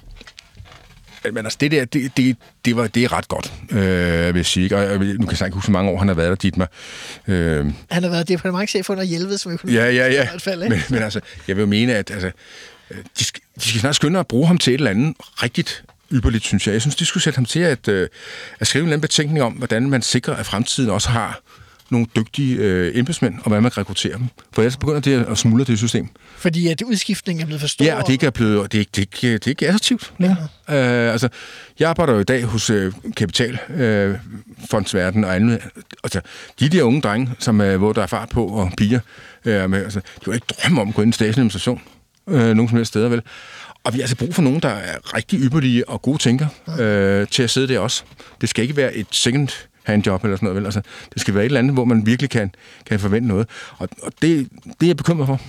men 1.24 1.38
altså, 1.38 1.58
det 1.62 1.72
der, 1.72 1.86
det, 1.86 2.18
det, 2.18 2.38
det, 2.66 2.76
var, 2.76 2.88
det 2.88 3.04
er 3.04 3.14
ret 3.14 3.28
godt, 3.28 3.54
øh, 3.72 3.78
vil 3.80 4.36
jeg 4.36 4.46
sige. 4.46 4.64
ikke? 4.64 4.78
Og 4.78 5.00
nu 5.00 5.26
kan 5.26 5.38
jeg 5.40 5.48
ikke 5.48 5.56
huske, 5.56 5.72
hvor 5.72 5.80
mange 5.80 5.92
år 5.92 5.98
han 5.98 6.08
har 6.08 6.16
været 6.16 6.30
der, 6.30 6.36
Dietmar. 6.36 6.70
Øh, 7.28 7.66
Han 7.92 8.04
har 8.04 8.10
været 8.10 8.28
departementchef 8.28 8.90
under 8.90 9.04
Hjelved 9.04 9.38
som 9.38 9.52
økonomi. 9.52 9.78
Ja, 9.78 9.86
ja, 9.86 10.08
ja. 10.08 10.24
I 10.24 10.28
hvert 10.30 10.42
fald, 10.42 10.64
ikke? 10.64 10.76
men, 10.76 10.84
men 10.90 11.04
altså, 11.04 11.20
jeg 11.48 11.56
vil 11.56 11.62
jo 11.62 11.68
mene, 11.68 11.96
at 11.96 12.12
altså, 12.12 12.32
øh, 12.92 12.98
de, 13.20 13.24
skal, 13.24 13.42
de 13.56 13.62
skal 13.62 13.80
snart 13.80 13.96
skynde 13.96 14.20
at 14.20 14.28
bruge 14.28 14.48
ham 14.48 14.58
til 14.58 14.74
et 14.74 14.78
eller 14.78 14.92
andet 14.92 15.16
rigtigt 15.44 15.84
ypperligt, 16.12 16.46
synes 16.46 16.68
jeg. 16.68 16.74
Jeg 16.74 16.82
synes, 16.82 16.96
de 16.96 17.06
skulle 17.06 17.24
sætte 17.24 17.38
ham 17.38 17.46
til 17.46 17.60
at, 17.60 17.88
øh, 17.88 18.08
at 18.60 18.68
skrive 18.68 18.82
en 18.82 18.88
eller 18.88 18.94
anden 18.94 19.02
betænkning 19.02 19.44
om, 19.44 19.54
hvordan 19.54 19.90
man 19.90 20.02
sikrer, 20.02 20.36
at 20.36 20.46
fremtiden 20.46 20.90
også 20.90 21.10
har 21.10 21.42
nogle 21.92 22.08
dygtige 22.16 22.56
øh, 22.58 22.92
embedsmænd, 22.98 23.36
og 23.36 23.44
hvordan 23.48 23.64
man 23.64 23.78
rekrutterer 23.78 24.18
dem. 24.18 24.28
For 24.54 24.62
ellers 24.62 24.78
begynder 24.78 25.00
det 25.00 25.26
at 25.30 25.38
smuldre 25.38 25.66
det 25.66 25.78
system. 25.78 26.08
Fordi 26.38 26.68
at 26.68 26.82
udskiftningen 26.82 27.42
er 27.42 27.46
blevet 27.46 27.62
for 27.62 27.68
stor. 27.68 27.86
Ja, 27.86 27.96
og 28.02 28.08
det 28.08 28.14
ikke 28.14 28.26
er 28.26 28.30
blevet, 28.30 28.72
det 28.72 28.78
er, 28.78 28.80
ikke- 28.80 28.90
det 28.96 29.02
er, 29.02 29.28
ikke- 29.28 29.34
det 29.38 29.48
er 29.48 29.52
ikke 29.52 29.68
attraktivt 29.68 30.14
længere. 30.20 30.48
Øh, 30.70 31.12
altså, 31.12 31.30
jeg 31.80 31.90
arbejder 31.90 32.14
jo 32.14 32.20
i 32.20 32.24
dag 32.24 32.44
hos 32.44 32.70
øh, 32.70 32.94
Kapital, 33.18 33.60
øh, 33.76 34.16
fondsverden 34.70 35.24
og 35.24 35.36
andet. 35.36 35.60
Altså, 36.04 36.22
de 36.60 36.70
der 36.70 36.84
unge 36.84 37.02
drenge, 37.02 37.30
som, 37.40 37.62
øh, 37.62 37.78
hvor 37.78 37.94
der 37.94 38.02
er 38.02 38.08
fart 38.08 38.30
på, 38.30 38.46
og 38.48 38.72
piger, 38.78 39.00
øh, 39.46 39.70
med, 39.70 39.84
altså, 39.84 40.00
de 40.00 40.26
har 40.26 40.34
ikke 40.34 40.48
drømme 40.64 40.82
om 40.82 40.90
at 40.90 40.96
gå 40.96 41.02
ind 41.02 41.10
i 41.10 41.14
statslig 41.14 41.42
administration, 41.42 41.82
øh, 42.30 42.54
nogen 42.54 42.68
som 42.70 42.78
helst 42.78 42.90
steder, 42.90 43.10
vel? 43.10 43.22
Og 43.84 43.94
vi 43.94 43.98
har 44.00 44.04
altså 44.04 44.16
brug 44.16 44.36
for 44.36 44.42
nogen, 44.42 44.60
der 44.60 44.70
er 44.70 45.16
rigtig 45.16 45.40
ypperlige 45.40 45.90
og 45.90 46.02
gode 46.02 46.18
tænker 46.18 46.48
øh, 46.80 47.28
til 47.28 47.44
at 47.44 47.50
sidde 47.50 47.68
der 47.68 47.80
også. 47.80 48.04
Det 48.42 48.50
skal 48.50 48.62
ikke 48.64 48.76
være 48.78 48.96
et 48.96 49.08
second 49.12 49.48
handjob 49.84 50.24
eller 50.24 50.38
sådan 50.38 50.46
noget, 50.46 50.56
vel? 50.56 50.66
Altså, 50.66 50.82
det 51.14 51.22
skal 51.22 51.34
være 51.34 51.44
et 51.44 51.46
eller 51.46 51.60
andet, 51.60 51.74
hvor 51.74 51.86
man 51.86 52.06
virkelig 52.06 52.30
kan, 52.30 52.52
kan 52.86 53.00
forvente 53.00 53.28
noget. 53.28 53.48
Og, 53.78 53.90
og 54.02 54.12
det, 54.22 54.50
det 54.64 54.74
er 54.82 54.88
jeg 54.88 54.98
bekymret 54.98 55.28
for. 55.28 55.42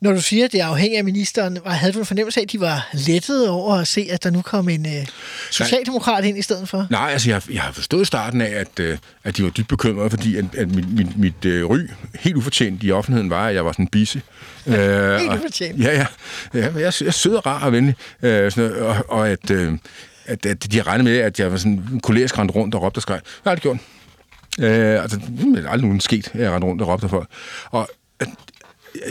Når 0.00 0.12
du 0.12 0.20
siger, 0.20 0.44
at 0.44 0.52
det 0.52 0.60
er 0.60 0.66
afhængigt 0.66 0.98
af 0.98 1.04
ministeren, 1.04 1.58
var- 1.64 1.70
havde 1.70 1.92
du 1.92 1.98
en 1.98 2.06
fornemmelse 2.06 2.40
af, 2.40 2.44
at 2.44 2.52
de 2.52 2.60
var 2.60 2.88
lettede 2.92 3.50
over 3.50 3.74
at 3.74 3.88
se, 3.88 4.08
at 4.10 4.22
der 4.24 4.30
nu 4.30 4.42
kom 4.42 4.68
en 4.68 4.86
øh, 4.86 5.06
socialdemokrat 5.50 6.24
ind 6.24 6.38
i 6.38 6.42
stedet 6.42 6.68
for? 6.68 6.86
Nej, 6.90 7.10
altså 7.12 7.30
jeg, 7.30 7.42
jeg 7.52 7.62
har 7.62 7.72
forstået 7.72 8.06
starten 8.06 8.40
af, 8.40 8.50
at, 8.50 8.80
øh, 8.80 8.98
at 9.24 9.36
de 9.36 9.42
var 9.44 9.50
dybt 9.50 9.68
bekymrede, 9.68 10.10
fordi 10.10 10.36
at, 10.36 10.44
at 10.56 10.74
mit, 10.74 10.92
mit, 10.94 11.18
mit 11.18 11.44
øh, 11.44 11.64
ry, 11.70 11.78
helt 12.20 12.36
ufortjent 12.36 12.82
i 12.84 12.90
offentligheden, 12.92 13.30
var, 13.30 13.48
at 13.48 13.54
jeg 13.54 13.64
var 13.64 13.72
sådan 13.72 13.86
busy. 13.86 14.16
Øh, 14.66 14.74
Helt 14.74 15.30
og- 15.30 15.38
ufortjent. 15.38 15.82
Ja, 15.84 15.92
ja. 15.94 16.06
ja 16.54 16.70
men 16.70 16.80
jeg, 16.82 16.92
jeg 17.00 17.06
er 17.06 17.10
sød 17.10 17.34
og 17.34 17.46
rar 17.46 17.64
og 17.64 17.72
venlig. 17.72 17.94
Øh, 18.22 18.52
sådan 18.52 18.70
noget, 18.70 18.82
og, 18.86 19.04
og 19.08 19.28
at, 19.28 19.50
øh, 19.50 19.72
at, 20.28 20.46
at 20.46 20.72
de 20.72 20.82
regnede 20.82 21.04
med, 21.04 21.18
at 21.18 21.40
jeg 21.40 21.50
var 21.50 21.56
sådan 21.56 22.00
kolerisk 22.02 22.38
rendt 22.38 22.54
rundt 22.54 22.74
og 22.74 22.82
råbte 22.82 22.98
og 22.98 23.02
skreg. 23.02 23.20
Jeg 23.24 23.30
har 23.44 23.50
aldrig 23.50 23.62
gjort. 23.62 23.78
Øh, 24.60 25.02
altså, 25.02 25.16
det 25.16 25.64
er 25.64 25.70
aldrig 25.70 25.86
nogen 25.86 26.00
sket, 26.00 26.30
at 26.34 26.40
jeg 26.40 26.52
rendte 26.52 26.66
rundt 26.66 26.82
og 26.82 26.88
råbte 26.88 27.08
folk. 27.08 27.28
Og 27.70 27.88
at, 28.20 28.28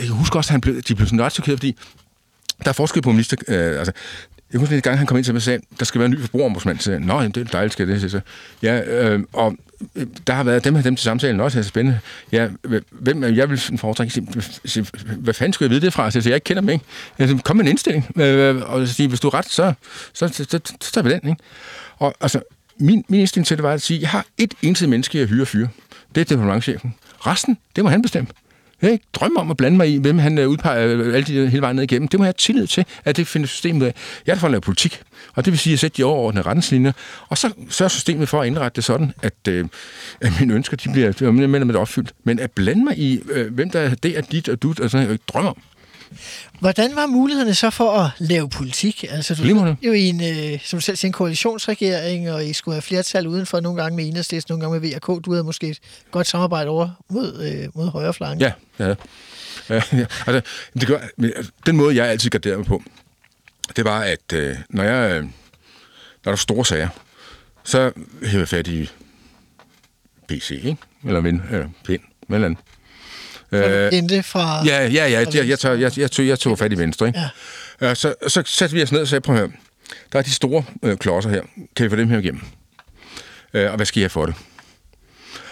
jeg 0.02 0.08
husker 0.08 0.36
også, 0.36 0.48
at 0.48 0.52
han 0.52 0.60
blev, 0.60 0.82
de 0.82 0.94
blev 0.94 1.06
sådan 1.06 1.22
ret 1.22 1.32
chokeret, 1.32 1.58
fordi 1.58 1.76
der 2.64 2.68
er 2.68 2.72
forskel 2.72 3.02
på 3.02 3.10
minister... 3.10 3.36
Øh, 3.48 3.78
altså, 3.78 3.92
jeg 4.52 4.60
husker 4.60 4.76
en 4.76 4.82
gang, 4.82 4.98
han 4.98 5.06
kom 5.06 5.16
ind 5.16 5.24
til 5.24 5.34
mig 5.34 5.38
og 5.38 5.42
sagde, 5.42 5.60
der 5.78 5.84
skal 5.84 5.98
være 5.98 6.06
en 6.06 6.12
ny 6.12 6.20
forbrugerombudsmand. 6.20 6.78
Så 6.78 6.84
sagde 6.84 6.98
jeg, 6.98 7.06
Nå, 7.06 7.14
jamen, 7.14 7.32
det 7.32 7.40
er 7.40 7.50
dejligt, 7.50 7.72
skal 7.72 7.88
det. 7.88 8.10
Så, 8.10 8.20
ja, 8.62 8.80
øh, 8.80 9.20
og 9.32 9.56
der 10.26 10.32
har 10.32 10.42
været 10.44 10.64
dem 10.64 10.74
her 10.74 10.82
dem 10.82 10.96
til 10.96 11.04
samtalen 11.04 11.40
også, 11.40 11.58
er 11.58 11.62
så 11.62 11.68
spændende. 11.68 12.00
Ja, 12.32 12.48
hvem 12.90 13.24
jeg 13.24 13.50
vil 13.50 13.58
foretrække, 13.78 14.22
sige, 14.64 14.86
hvad 15.18 15.34
fanden 15.34 15.52
skulle 15.52 15.66
jeg 15.66 15.70
vide 15.70 15.86
det 15.86 15.92
fra? 15.92 16.10
Så 16.10 16.22
jeg, 16.24 16.34
ikke 16.34 16.44
kender 16.44 16.60
dem, 16.60 16.68
ikke? 16.68 16.84
Jeg 17.18 17.28
siger, 17.28 17.40
kom 17.42 17.56
med 17.56 17.64
en 17.64 17.70
indstilling. 17.70 18.20
Og 18.66 18.88
sige, 18.88 19.08
hvis 19.08 19.20
du 19.20 19.28
er 19.28 19.34
ret, 19.34 19.48
så, 19.48 19.72
så, 20.12 20.28
så, 20.28 20.46
så, 20.48 20.60
så 20.80 20.92
tager 20.92 21.02
vi 21.02 21.10
den, 21.10 21.28
ikke? 21.28 21.42
Og 21.98 22.14
altså, 22.20 22.40
min, 22.78 23.04
min 23.08 23.20
indstilling 23.20 23.46
til 23.46 23.56
det 23.56 23.62
var 23.62 23.72
at 23.72 23.82
sige, 23.82 24.00
jeg 24.00 24.08
har 24.08 24.26
et 24.38 24.54
eneste 24.62 24.86
menneske, 24.86 25.18
jeg 25.18 25.26
hyrer 25.26 25.44
fyre. 25.44 25.68
Det 26.14 26.20
er 26.20 26.24
departementchefen. 26.24 26.94
Resten, 27.26 27.58
det 27.76 27.84
må 27.84 27.90
han 27.90 28.02
bestemme. 28.02 28.28
Jeg 28.82 28.92
ikke 28.92 29.04
drømme 29.12 29.40
om 29.40 29.50
at 29.50 29.56
blande 29.56 29.76
mig 29.76 29.90
i, 29.90 29.96
hvem 29.96 30.18
han 30.18 30.38
øh, 30.38 30.48
udpeger 30.48 30.86
øh, 30.86 31.14
alle 31.14 31.22
de, 31.22 31.34
øh, 31.34 31.48
hele 31.48 31.62
vejen 31.62 31.76
ned 31.76 31.82
igennem. 31.82 32.08
Det 32.08 32.20
må 32.20 32.24
jeg 32.24 32.28
have 32.28 32.34
tillid 32.38 32.66
til, 32.66 32.84
at 33.04 33.16
det 33.16 33.26
finder 33.26 33.48
systemet 33.48 33.86
af. 33.86 33.94
Jeg 34.26 34.32
er 34.32 34.38
for 34.38 34.46
at 34.46 34.50
lave 34.50 34.60
politik, 34.60 35.02
og 35.34 35.44
det 35.44 35.50
vil 35.50 35.58
sige 35.58 35.72
at 35.72 35.78
sætte 35.78 35.96
de 35.96 36.04
overordnede 36.04 36.46
retningslinjer, 36.46 36.92
og 37.28 37.38
så 37.38 37.52
sørger 37.70 37.88
systemet 37.88 38.28
for 38.28 38.40
at 38.40 38.46
indrette 38.46 38.76
det 38.76 38.84
sådan, 38.84 39.12
at, 39.22 39.48
øh, 39.48 39.68
at 40.20 40.32
mine 40.40 40.54
ønsker 40.54 40.76
de 40.76 40.90
bliver 40.92 41.30
mellem 41.30 41.76
opfyldt. 41.76 42.12
Men 42.24 42.38
at 42.38 42.50
blande 42.50 42.84
mig 42.84 42.98
i, 42.98 43.20
øh, 43.30 43.54
hvem 43.54 43.70
der 43.70 43.80
er 43.80 43.94
det 43.94 44.16
og 44.16 44.32
dit 44.32 44.48
og 44.48 44.62
dut, 44.62 44.80
og 44.80 44.90
sådan, 44.90 45.06
jeg 45.06 45.12
ikke 45.12 45.24
drømme 45.28 45.50
om. 45.50 45.62
Hvordan 46.60 46.96
var 46.96 47.06
mulighederne 47.06 47.54
så 47.54 47.70
for 47.70 47.90
at 47.90 48.10
lave 48.18 48.48
politik? 48.48 49.04
Altså, 49.10 49.34
du 49.34 49.42
Glimrende. 49.42 49.76
jo 49.82 49.92
i 49.92 50.08
en, 50.08 50.20
øh, 50.54 50.60
som 50.64 50.76
du 50.76 50.80
selv 50.80 50.96
siger, 50.96 51.08
en 51.08 51.12
koalitionsregering, 51.12 52.30
og 52.30 52.46
I 52.46 52.52
skulle 52.52 52.74
have 52.74 52.82
flertal 52.82 53.26
udenfor, 53.26 53.60
nogle 53.60 53.82
gange 53.82 53.96
med 53.96 54.08
Enhedslisten, 54.08 54.52
nogle 54.52 54.64
gange 54.64 54.80
med 54.80 54.98
VK. 54.98 55.24
Du 55.24 55.30
havde 55.32 55.44
måske 55.44 55.68
et 55.68 55.78
godt 56.10 56.26
samarbejde 56.26 56.70
over 56.70 56.90
mod, 57.10 57.42
øh, 57.42 57.68
mod 57.74 57.90
højre 57.90 58.14
flanke. 58.14 58.44
Ja, 58.44 58.52
ja. 58.78 58.94
ja, 59.68 59.82
ja. 59.92 60.06
Altså, 60.26 60.40
det 60.74 60.86
gør, 60.86 60.98
den 61.66 61.76
måde, 61.76 61.96
jeg 61.96 62.06
altid 62.06 62.30
garderede 62.30 62.58
mig 62.58 62.66
på, 62.66 62.82
det 63.76 63.84
var, 63.84 64.00
at 64.00 64.32
øh, 64.34 64.56
når, 64.70 64.82
jeg, 64.82 65.10
øh, 65.16 65.22
når 65.22 65.30
der 66.24 66.32
er 66.32 66.36
store 66.36 66.64
sager, 66.64 66.88
så 67.64 67.92
hæver 68.22 68.40
jeg 68.40 68.48
fat 68.48 68.66
i 68.68 68.90
PC, 70.28 70.50
ikke? 70.50 70.76
Eller 71.04 71.20
Vin, 71.20 71.42
eller 71.50 71.68
Pind, 71.84 72.02
eller 72.30 72.46
andet. 72.46 72.58
Øh, 73.52 73.88
Endte 73.92 74.22
fra... 74.22 74.66
Ja, 74.66 74.86
ja, 74.86 75.08
ja. 75.08 75.24
Jeg, 75.34 75.48
jeg, 75.48 75.58
tog, 75.58 75.80
jeg, 75.80 75.98
jeg, 75.98 76.10
tog, 76.10 76.26
jeg 76.26 76.38
tog 76.38 76.58
fat 76.58 76.72
i 76.72 76.78
venstre, 76.78 77.06
ikke? 77.06 77.20
Ja. 77.80 77.94
Så, 77.94 78.14
så 78.28 78.42
satte 78.46 78.76
vi 78.76 78.82
os 78.82 78.92
ned 78.92 79.00
og 79.00 79.08
sagde, 79.08 79.20
prøv 79.20 79.34
at 79.34 79.40
høre, 79.40 79.50
der 80.12 80.18
er 80.18 80.22
de 80.22 80.30
store 80.30 80.64
øh, 80.82 80.96
klodser 80.96 81.30
her. 81.30 81.42
Kan 81.76 81.84
vi 81.84 81.90
få 81.90 81.96
dem 81.96 82.08
her 82.08 82.18
igennem? 82.18 82.40
Øh, 83.54 83.70
og 83.70 83.76
hvad 83.76 83.86
skal 83.86 84.00
jeg 84.00 84.10
for 84.10 84.26
det? 84.26 84.34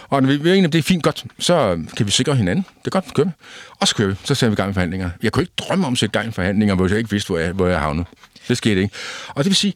Og 0.09 0.21
når 0.21 0.29
vi 0.29 0.37
vi 0.37 0.49
er 0.49 0.53
enige 0.53 0.65
om, 0.65 0.71
det 0.71 0.79
er 0.79 0.83
fint 0.83 1.03
godt, 1.03 1.25
så 1.39 1.85
kan 1.97 2.05
vi 2.05 2.11
sikre 2.11 2.35
hinanden. 2.35 2.65
Det 2.79 2.87
er 2.87 2.89
godt, 2.89 3.13
kører 3.13 3.27
vi. 3.27 3.33
Og 3.79 3.87
så 3.87 3.95
kører 3.95 4.07
vi. 4.07 4.15
Så 4.23 4.35
sætter 4.35 4.49
vi 4.49 4.53
i 4.53 4.55
gang 4.55 4.67
med 4.67 4.73
forhandlinger. 4.73 5.09
Jeg 5.23 5.31
kunne 5.31 5.43
ikke 5.43 5.53
drømme 5.57 5.87
om 5.87 5.93
at 5.93 5.99
sætte 5.99 6.19
gang 6.19 6.29
i 6.29 6.31
forhandlinger, 6.31 6.75
hvor 6.75 6.87
jeg 6.87 6.97
ikke 6.97 7.09
vidste, 7.09 7.27
hvor 7.27 7.37
jeg, 7.39 7.51
hvor 7.51 7.67
jeg 7.67 7.79
havnede. 7.79 8.05
Det 8.47 8.57
skete 8.57 8.81
ikke. 8.81 8.95
Og 9.27 9.43
det 9.43 9.49
vil 9.49 9.55
sige, 9.55 9.73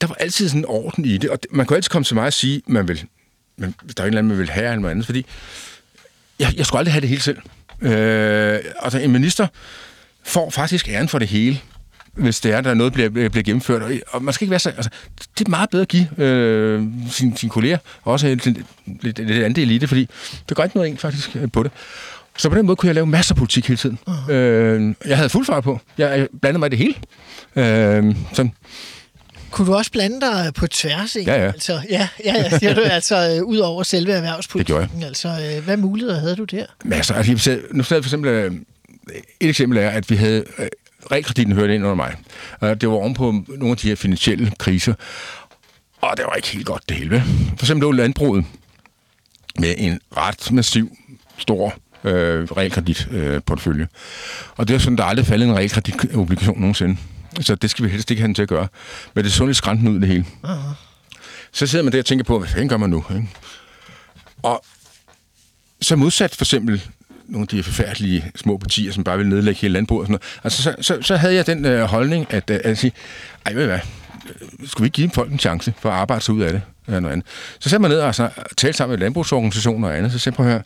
der 0.00 0.06
var 0.06 0.14
altid 0.14 0.48
sådan 0.48 0.60
en 0.60 0.64
orden 0.68 1.04
i 1.04 1.18
det. 1.18 1.30
Og 1.30 1.38
man 1.50 1.66
kunne 1.66 1.76
altid 1.76 1.90
komme 1.90 2.04
til 2.04 2.14
mig 2.14 2.24
og 2.24 2.32
sige, 2.32 2.62
man 2.66 2.88
vil, 2.88 3.04
man, 3.56 3.74
der 3.96 4.02
er 4.02 4.04
en 4.04 4.08
eller 4.08 4.18
anden, 4.18 4.28
man 4.28 4.38
vil 4.38 4.50
have 4.50 4.66
eller 4.66 4.78
noget 4.78 4.90
andet. 4.90 5.06
Fordi 5.06 5.26
jeg, 6.38 6.54
jeg 6.56 6.66
skulle 6.66 6.78
aldrig 6.78 6.92
have 6.92 7.00
det 7.00 7.08
hele 7.08 7.22
selv. 7.22 7.38
Øh, 7.82 8.58
altså 8.82 8.98
en 8.98 9.12
minister 9.12 9.46
får 10.24 10.50
faktisk 10.50 10.88
æren 10.88 11.08
for 11.08 11.18
det 11.18 11.28
hele, 11.28 11.60
hvis 12.18 12.40
det 12.40 12.52
er, 12.52 12.60
der 12.60 12.70
er 12.70 12.74
noget, 12.74 12.92
bliver, 12.92 13.08
bliver 13.08 13.42
gennemført. 13.42 13.82
Og, 13.82 13.92
og 14.08 14.22
man 14.22 14.34
skal 14.34 14.44
ikke 14.44 14.50
være 14.50 14.60
så... 14.60 14.70
Altså, 14.70 14.90
det 15.38 15.46
er 15.46 15.50
meget 15.50 15.70
bedre 15.70 15.82
at 15.82 15.88
give 15.88 16.22
øh, 16.22 16.82
sine, 17.10 17.36
sine 17.36 17.50
kolleger, 17.50 17.78
og 18.02 18.12
også 18.12 18.26
lidt, 18.26 18.46
lidt, 19.02 19.18
lidt, 19.18 19.44
andet 19.44 19.58
elite, 19.58 19.88
fordi 19.88 20.08
det 20.48 20.56
gør 20.56 20.64
ikke 20.64 20.76
noget 20.76 20.88
ind 20.88 20.98
faktisk 20.98 21.36
øh, 21.36 21.48
på 21.52 21.62
det. 21.62 21.70
Så 22.38 22.48
på 22.48 22.54
den 22.54 22.66
måde 22.66 22.76
kunne 22.76 22.86
jeg 22.86 22.94
lave 22.94 23.06
masser 23.06 23.34
af 23.34 23.36
politik 23.36 23.66
hele 23.66 23.78
tiden. 23.78 23.98
Uh-huh. 24.08 24.32
Øh, 24.32 24.94
jeg 25.06 25.16
havde 25.16 25.28
fuld 25.28 25.46
fart 25.46 25.64
på. 25.64 25.80
Jeg, 25.98 26.18
jeg 26.18 26.28
blandede 26.40 26.58
mig 26.58 26.66
i 26.66 26.70
det 26.70 26.78
hele. 26.78 26.94
Øh, 27.56 28.14
sådan. 28.32 28.52
Kunne 29.50 29.66
du 29.66 29.74
også 29.74 29.90
blande 29.90 30.20
dig 30.20 30.52
på 30.54 30.66
tværs? 30.66 31.16
Ikke? 31.16 31.30
Ja, 31.32 31.38
ja. 31.40 31.46
Altså, 31.46 31.80
ja, 31.90 32.08
ja, 32.24 32.32
ja 32.34 32.58
siger 32.58 32.74
du, 32.74 32.80
altså 32.98 33.36
øh, 33.36 33.44
ud 33.44 33.56
over 33.58 33.82
selve 33.82 34.12
erhvervspolitikken. 34.12 35.02
Altså, 35.02 35.28
øh, 35.56 35.64
hvad 35.64 35.76
muligheder 35.76 36.20
havde 36.20 36.36
du 36.36 36.44
der? 36.44 36.66
Masser. 36.84 37.14
Altså, 37.14 37.38
sad- 37.38 37.62
nu 37.72 37.82
sad 37.82 38.02
for 38.02 38.06
eksempel... 38.08 38.30
Øh, 38.30 38.52
et 39.40 39.48
eksempel 39.48 39.78
er, 39.78 39.90
at 39.90 40.10
vi 40.10 40.16
havde... 40.16 40.44
Øh, 40.58 40.68
realkreditten 41.12 41.54
hørte 41.54 41.74
ind 41.74 41.82
under 41.84 41.94
mig. 41.94 42.14
Og 42.60 42.80
det 42.80 42.88
var 42.88 42.94
ovenpå 42.94 43.34
nogle 43.48 43.70
af 43.70 43.76
de 43.76 43.88
her 43.88 43.96
finansielle 43.96 44.52
kriser. 44.58 44.94
Og 46.00 46.16
det 46.16 46.24
var 46.28 46.34
ikke 46.34 46.48
helt 46.48 46.66
godt 46.66 46.82
det 46.88 46.96
hele. 46.96 47.22
For 47.58 47.64
eksempel 47.64 47.80
lå 47.86 47.92
landbruget 47.92 48.44
med 49.58 49.74
en 49.78 50.00
ret 50.16 50.52
massiv, 50.52 50.96
stor 51.38 51.74
øh, 52.04 52.44
realkreditportefølje. 52.44 53.34
Øh, 53.34 53.40
portefølje. 53.46 53.88
og 54.56 54.68
det 54.68 54.74
er 54.74 54.78
sådan, 54.78 54.96
der 54.98 55.04
er 55.04 55.08
aldrig 55.08 55.26
faldet 55.26 55.48
en 55.48 55.56
realkreditobligation 55.56 56.60
nogensinde. 56.60 56.96
Så 57.40 57.54
det 57.54 57.70
skal 57.70 57.84
vi 57.84 57.90
helst 57.90 58.10
ikke 58.10 58.20
have 58.20 58.26
den 58.26 58.34
til 58.34 58.42
at 58.42 58.48
gøre. 58.48 58.68
Men 59.14 59.24
det 59.24 59.30
er 59.30 59.34
sådan 59.34 59.46
lidt 59.46 59.56
skrænten 59.56 59.88
ud 59.88 60.00
det 60.00 60.08
hele. 60.08 60.24
Så 61.52 61.66
sidder 61.66 61.84
man 61.84 61.92
der 61.92 61.98
og 61.98 62.06
tænker 62.06 62.24
på, 62.24 62.38
hvad 62.38 62.48
fanden 62.48 62.68
gør 62.68 62.76
man 62.76 62.90
nu? 62.90 63.04
Ikke? 63.10 63.28
Og 64.42 64.64
så 65.80 65.96
modsat 65.96 66.34
for 66.34 66.44
eksempel 66.44 66.82
nogle 67.26 67.42
af 67.42 67.48
de 67.48 67.62
forfærdelige 67.62 68.32
små 68.36 68.56
partier, 68.56 68.92
som 68.92 69.04
bare 69.04 69.18
vil 69.18 69.26
nedlægge 69.26 69.60
hele 69.60 69.72
landbruget 69.72 70.00
og 70.00 70.06
sådan 70.06 70.12
noget. 70.12 70.44
Altså, 70.44 70.62
så, 70.62 70.74
så, 70.80 71.02
så 71.02 71.16
havde 71.16 71.34
jeg 71.34 71.46
den 71.46 71.64
øh, 71.64 71.84
holdning, 71.84 72.26
at, 72.30 72.50
øh, 72.50 72.60
at 72.64 72.78
sige, 72.78 72.92
ej, 73.46 73.52
ved 73.52 73.66
hvad, 73.66 73.78
skulle 74.66 74.84
vi 74.84 74.86
ikke 74.86 74.94
give 74.94 75.10
folk 75.10 75.32
en 75.32 75.38
chance 75.38 75.74
for 75.80 75.90
at 75.90 75.94
arbejde 75.94 76.24
sig 76.24 76.34
ud 76.34 76.42
af 76.42 76.52
det? 76.52 76.62
Eller 76.86 77.00
noget 77.00 77.12
andet. 77.12 77.26
Så 77.58 77.68
satte 77.68 77.82
man 77.82 77.90
ned 77.90 78.00
og 78.00 78.14
så, 78.14 78.30
talte 78.56 78.76
sammen 78.76 78.92
med 78.92 78.98
landbrugsorganisationer 78.98 79.88
og 79.88 79.96
andet, 79.96 80.12
så 80.12 80.18
sagde 80.18 80.34
jeg, 80.34 80.36
prøv 80.36 80.46
at 80.46 80.52
høre, 80.52 80.62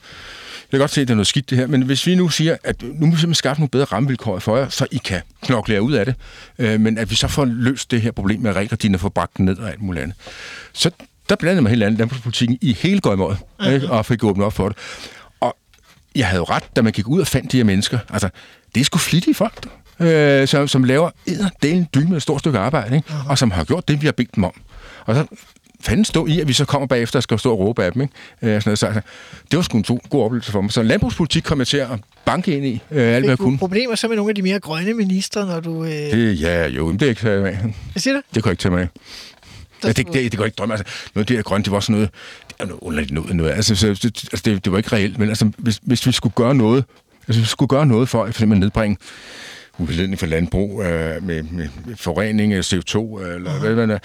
kan 0.78 0.80
godt 0.80 0.90
se, 0.90 1.00
at 1.00 1.08
det 1.08 1.12
er 1.12 1.16
noget 1.16 1.26
skidt 1.26 1.50
det 1.50 1.58
her, 1.58 1.66
men 1.66 1.82
hvis 1.82 2.06
vi 2.06 2.14
nu 2.14 2.28
siger, 2.28 2.56
at 2.64 2.82
nu 2.82 2.88
må 2.88 2.94
vi 2.94 3.00
simpelthen 3.00 3.34
skaffe 3.34 3.60
nogle 3.60 3.70
bedre 3.70 3.84
rammevilkår 3.84 4.38
for 4.38 4.56
jer, 4.56 4.68
så 4.68 4.86
I 4.90 4.96
kan 4.96 5.20
knokle 5.42 5.74
jer 5.74 5.80
ud 5.80 5.92
af 5.92 6.06
det, 6.06 6.14
øh, 6.58 6.80
men 6.80 6.98
at 6.98 7.10
vi 7.10 7.14
så 7.14 7.28
får 7.28 7.44
løst 7.44 7.90
det 7.90 8.02
her 8.02 8.10
problem 8.10 8.40
med 8.40 8.52
reglerne 8.52 8.96
og 8.96 9.00
får 9.00 9.08
bragt 9.08 9.36
den 9.36 9.44
ned 9.44 9.58
og 9.58 9.70
alt 9.70 9.82
muligt 9.82 10.02
andet. 10.02 10.16
Så 10.72 10.90
der 11.28 11.36
blandede 11.36 11.62
man 11.62 11.70
helt 11.70 11.82
andet 11.82 11.98
landbrugspolitikken 11.98 12.58
i 12.60 12.72
hele 12.72 13.00
gøjmåret, 13.00 13.36
uh-huh. 13.60 13.90
og 13.90 14.06
fik 14.06 14.24
åbnet 14.24 14.46
op 14.46 14.52
for 14.52 14.68
det. 14.68 14.78
Og 15.40 15.56
jeg 16.14 16.26
havde 16.26 16.38
jo 16.38 16.44
ret, 16.44 16.76
da 16.76 16.82
man 16.82 16.92
gik 16.92 17.08
ud 17.08 17.20
og 17.20 17.26
fandt 17.26 17.52
de 17.52 17.56
her 17.56 17.64
mennesker. 17.64 17.98
Altså, 18.10 18.28
det 18.74 18.80
er 18.80 18.84
sgu 18.84 18.98
flittige 18.98 19.34
folk, 19.34 19.66
øh, 20.00 20.48
som, 20.48 20.68
som 20.68 20.84
laver 20.84 21.10
delen 21.62 21.88
dyne 21.94 22.08
med 22.08 22.16
et 22.16 22.22
stort 22.22 22.40
stykke 22.40 22.58
arbejde, 22.58 22.96
ikke? 22.96 23.08
Uh-huh. 23.08 23.30
og 23.30 23.38
som 23.38 23.50
har 23.50 23.64
gjort 23.64 23.88
det, 23.88 24.00
vi 24.02 24.06
har 24.06 24.12
bedt 24.12 24.34
dem 24.34 24.44
om. 24.44 24.52
Og 25.06 25.14
så 25.14 25.26
fanden 25.82 26.04
stå 26.04 26.26
i, 26.26 26.40
at 26.40 26.48
vi 26.48 26.52
så 26.52 26.64
kommer 26.64 26.86
bagefter 26.86 27.18
og 27.18 27.22
skal 27.22 27.38
stå 27.38 27.52
og 27.52 27.58
råbe 27.58 27.84
af 27.84 27.92
dem. 27.92 28.02
Ikke? 28.02 28.14
Øh, 28.42 28.48
sådan 28.48 28.62
noget. 28.66 28.78
Så, 28.78 28.86
altså, 28.86 29.00
det 29.50 29.56
var 29.56 29.62
sgu 29.62 29.76
en 29.76 29.84
to, 29.84 30.00
god 30.10 30.24
oplevelse 30.24 30.52
for 30.52 30.60
mig. 30.60 30.72
Så 30.72 30.82
landbrugspolitik 30.82 31.42
kom 31.42 31.58
jeg 31.58 31.66
til 31.66 31.76
at 31.76 31.88
banke 32.24 32.56
ind 32.56 32.66
i 32.66 32.72
øh, 32.90 33.14
alt, 33.14 33.24
hvad 33.24 33.30
jeg 33.30 33.38
kunne. 33.38 33.58
problemer 33.58 33.94
så 33.94 34.08
med 34.08 34.16
nogle 34.16 34.30
af 34.30 34.34
de 34.34 34.42
mere 34.42 34.60
grønne 34.60 34.94
ministre, 34.94 35.46
når 35.46 35.60
du... 35.60 35.84
Øh... 35.84 35.90
Det, 35.90 36.40
ja, 36.40 36.66
jo, 36.66 36.86
men 36.86 37.00
det 37.00 37.06
er 37.06 37.10
ikke 37.10 37.20
tage 37.20 37.48
af. 37.48 37.56
Hvad 37.92 38.00
siger 38.00 38.14
du? 38.14 38.20
Det 38.34 38.42
kunne 38.42 38.50
jeg 38.50 38.52
ikke 38.52 38.76
tage. 38.76 38.88
Der 39.82 39.88
Ja, 39.88 39.92
det, 39.92 40.06
det, 40.12 40.32
det 40.32 40.38
går 40.38 40.44
ikke 40.44 40.54
drømme. 40.54 40.74
Altså, 40.74 40.94
noget 41.14 41.22
af 41.22 41.26
det 41.26 41.36
her 41.36 41.42
grønne, 41.42 41.64
det 41.64 41.72
var 41.72 41.80
sådan 41.80 41.92
noget, 41.92 42.10
det 42.48 42.54
er 42.58 42.64
noget 42.64 42.80
underligt 42.80 43.12
noget. 43.12 43.36
noget. 43.36 43.50
Altså, 43.50 43.74
så, 43.74 43.88
det, 43.88 44.04
altså 44.04 44.42
det, 44.44 44.64
det, 44.64 44.72
var 44.72 44.78
ikke 44.78 44.92
reelt, 44.92 45.18
men 45.18 45.28
altså, 45.28 45.50
hvis, 45.58 45.80
hvis 45.82 46.06
vi 46.06 46.12
skulle 46.12 46.32
gøre 46.36 46.54
noget, 46.54 46.84
altså, 47.16 47.24
hvis 47.26 47.38
vi 47.38 47.44
skulle 47.44 47.68
gøre 47.68 47.86
noget 47.86 48.08
for, 48.08 48.24
for 48.24 48.28
eksempel 48.28 48.58
nedbringe 48.58 48.96
udledning 49.78 50.18
for 50.18 50.26
landbrug 50.26 50.82
øh, 50.82 50.88
med, 50.88 51.42
med, 51.42 51.68
med 51.86 51.96
forurening 51.96 52.52
af 52.52 52.72
CO2, 52.72 53.20
øh, 53.20 53.34
eller 53.34 53.60
hvad, 53.60 53.74
hvad, 53.74 53.86
hvad, 53.86 53.98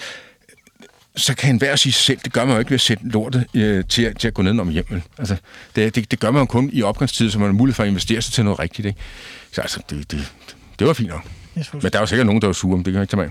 så 1.18 1.34
kan 1.34 1.50
enhver 1.50 1.76
sige 1.76 1.92
sig 1.92 2.04
selv, 2.04 2.18
det 2.24 2.32
gør 2.32 2.44
man 2.44 2.54
jo 2.54 2.58
ikke 2.58 2.70
ved 2.70 2.74
at 2.74 2.80
sætte 2.80 3.08
lortet 3.08 3.44
øh, 3.54 3.84
til, 3.88 4.02
at- 4.02 4.18
til 4.18 4.28
at 4.28 4.34
gå 4.34 4.42
ned 4.42 4.60
om 4.60 4.68
hjemmet. 4.68 5.02
Altså, 5.18 5.36
det, 5.76 5.94
det, 5.94 6.10
det 6.10 6.20
gør 6.20 6.30
man 6.30 6.40
jo 6.42 6.46
kun 6.46 6.70
i 6.72 6.82
opgangstid, 6.82 7.30
så 7.30 7.38
man 7.38 7.46
har 7.48 7.52
mulighed 7.52 7.74
for 7.74 7.82
at 7.82 7.88
investere 7.88 8.22
sig 8.22 8.32
til 8.32 8.44
noget 8.44 8.58
rigtigt. 8.58 8.86
Ikke? 8.86 8.98
Så 9.52 9.60
altså, 9.60 9.80
det, 9.90 10.10
det, 10.10 10.32
det 10.78 10.86
var 10.86 10.92
fint 10.92 11.08
nok. 11.08 11.24
Men 11.82 11.92
der 11.92 11.98
er 11.98 12.02
jo 12.02 12.06
sikkert 12.06 12.26
nogen, 12.26 12.42
der 12.42 12.48
er 12.48 12.52
sure, 12.52 12.76
men 12.76 12.84
det 12.84 12.92
kan 12.92 12.94
jeg 12.94 13.02
ikke 13.02 13.10
tage 13.16 13.22
med. 13.22 13.30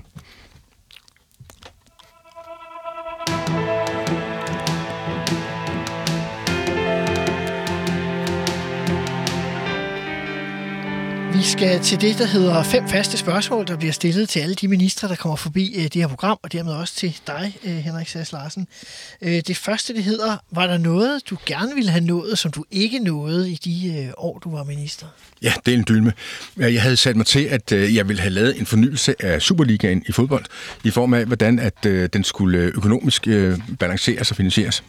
Skal 11.48 11.80
til 11.80 12.02
det, 12.02 12.18
der 12.18 12.26
hedder 12.26 12.64
fem 12.64 12.88
faste 12.90 13.18
spørgsmål, 13.18 13.68
der 13.68 13.78
bliver 13.78 13.92
stillet 13.94 14.30
til 14.30 14.40
alle 14.40 14.56
de 14.56 14.68
ministre, 14.68 15.08
der 15.08 15.16
kommer 15.16 15.36
forbi 15.36 15.74
øh, 15.76 15.84
det 15.84 15.96
her 15.96 16.08
program, 16.08 16.40
og 16.44 16.52
dermed 16.52 16.74
også 16.74 16.96
til 16.96 17.18
dig, 17.28 17.58
øh, 17.64 17.72
Henrik 17.72 18.08
Sass 18.08 18.32
Larsen. 18.32 18.68
Øh, 19.22 19.42
det 19.48 19.58
første, 19.58 19.94
det 19.94 20.04
hedder, 20.04 20.38
var 20.52 20.68
der 20.68 20.78
noget, 20.78 21.30
du 21.30 21.38
gerne 21.46 21.76
ville 21.76 21.92
have 21.92 22.04
nået, 22.04 22.38
som 22.38 22.52
du 22.52 22.64
ikke 22.72 23.00
nåede 23.00 23.52
i 23.52 23.56
de 23.56 24.14
år, 24.18 24.40
du 24.40 24.52
var 24.52 24.64
minister? 24.64 25.06
Ja, 25.42 25.54
det 25.66 25.74
er 25.74 25.78
en 25.78 25.86
dylme. 25.88 26.14
Jeg 26.58 26.82
havde 26.82 26.98
sat 26.98 27.16
mig 27.16 27.26
til, 27.26 27.44
at 27.44 27.72
jeg 27.72 28.08
ville 28.08 28.22
have 28.22 28.34
lavet 28.34 28.60
en 28.60 28.66
fornyelse 28.66 29.26
af 29.26 29.42
Superligaen 29.42 30.04
i 30.08 30.12
fodbold, 30.12 30.46
i 30.84 30.92
form 30.92 31.14
af, 31.14 31.26
hvordan 31.26 31.60
at 31.60 31.84
den 31.84 32.24
skulle 32.24 32.58
økonomisk 32.58 33.28
balanceres 33.80 34.32
og 34.32 34.38
finansieres. 34.38 34.84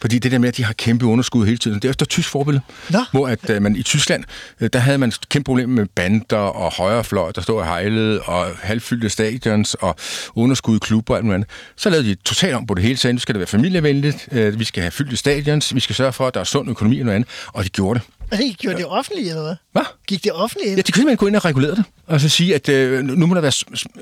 Fordi 0.00 0.18
det 0.18 0.32
der 0.32 0.38
med, 0.38 0.48
at 0.48 0.56
de 0.56 0.64
har 0.64 0.72
kæmpe 0.72 1.06
underskud 1.06 1.46
hele 1.46 1.58
tiden, 1.58 1.76
det 1.76 1.84
er 1.84 1.90
efter 1.90 2.06
tysk 2.06 2.28
forbillede. 2.28 2.64
Nå. 2.90 2.98
Hvor 3.12 3.28
at 3.28 3.50
øh, 3.50 3.62
man 3.62 3.76
i 3.76 3.82
Tyskland, 3.82 4.24
øh, 4.60 4.70
der 4.72 4.78
havde 4.78 4.98
man 4.98 5.12
kæmpe 5.28 5.44
problem 5.44 5.68
med 5.68 5.86
bander 5.86 6.36
og 6.36 6.72
højrefløj, 6.72 7.32
der 7.32 7.40
stod 7.40 7.56
og 7.56 7.66
hejlede, 7.66 8.20
og 8.20 8.46
halvfyldte 8.62 9.08
stadions 9.08 9.74
og 9.74 9.96
underskud 10.34 10.76
i 10.76 10.78
klubber 10.82 11.14
og 11.14 11.18
alt 11.18 11.24
muligt 11.24 11.34
andet. 11.34 11.50
Så 11.76 11.90
lavede 11.90 12.08
de 12.08 12.14
totalt 12.14 12.54
om 12.54 12.66
på 12.66 12.74
det 12.74 12.82
hele, 12.82 12.96
sagde, 12.96 13.14
nu 13.14 13.20
skal 13.20 13.34
det 13.34 13.38
være 13.38 13.46
familievenligt, 13.46 14.28
øh, 14.32 14.58
vi 14.58 14.64
skal 14.64 14.82
have 14.82 14.90
fyldte 14.90 15.16
stadions, 15.16 15.74
vi 15.74 15.80
skal 15.80 15.96
sørge 15.96 16.12
for, 16.12 16.26
at 16.26 16.34
der 16.34 16.40
er 16.40 16.44
sund 16.44 16.70
økonomi 16.70 17.00
og 17.00 17.04
noget 17.06 17.16
andet, 17.16 17.30
og 17.52 17.64
de 17.64 17.68
gjorde 17.68 18.00
det. 18.00 18.08
Det 18.32 18.58
gjorde 18.58 18.76
det 18.78 18.86
offentlige, 18.86 19.28
eller 19.28 19.42
hvad? 19.42 19.54
Hvad? 19.72 19.82
Gik 20.06 20.24
det 20.24 20.32
offentlige 20.32 20.68
ind? 20.70 20.76
Ja, 20.76 20.82
de 20.82 20.92
kunne 20.92 20.98
simpelthen 21.00 21.16
gå 21.16 21.26
ind 21.26 21.36
og 21.36 21.44
regulere 21.44 21.70
det. 21.74 21.84
Og 22.06 22.20
så 22.20 22.28
sige, 22.28 22.54
at 22.54 22.68
øh, 22.68 23.04
nu 23.04 23.26
må 23.26 23.34
der 23.34 23.40
være... 23.40 23.52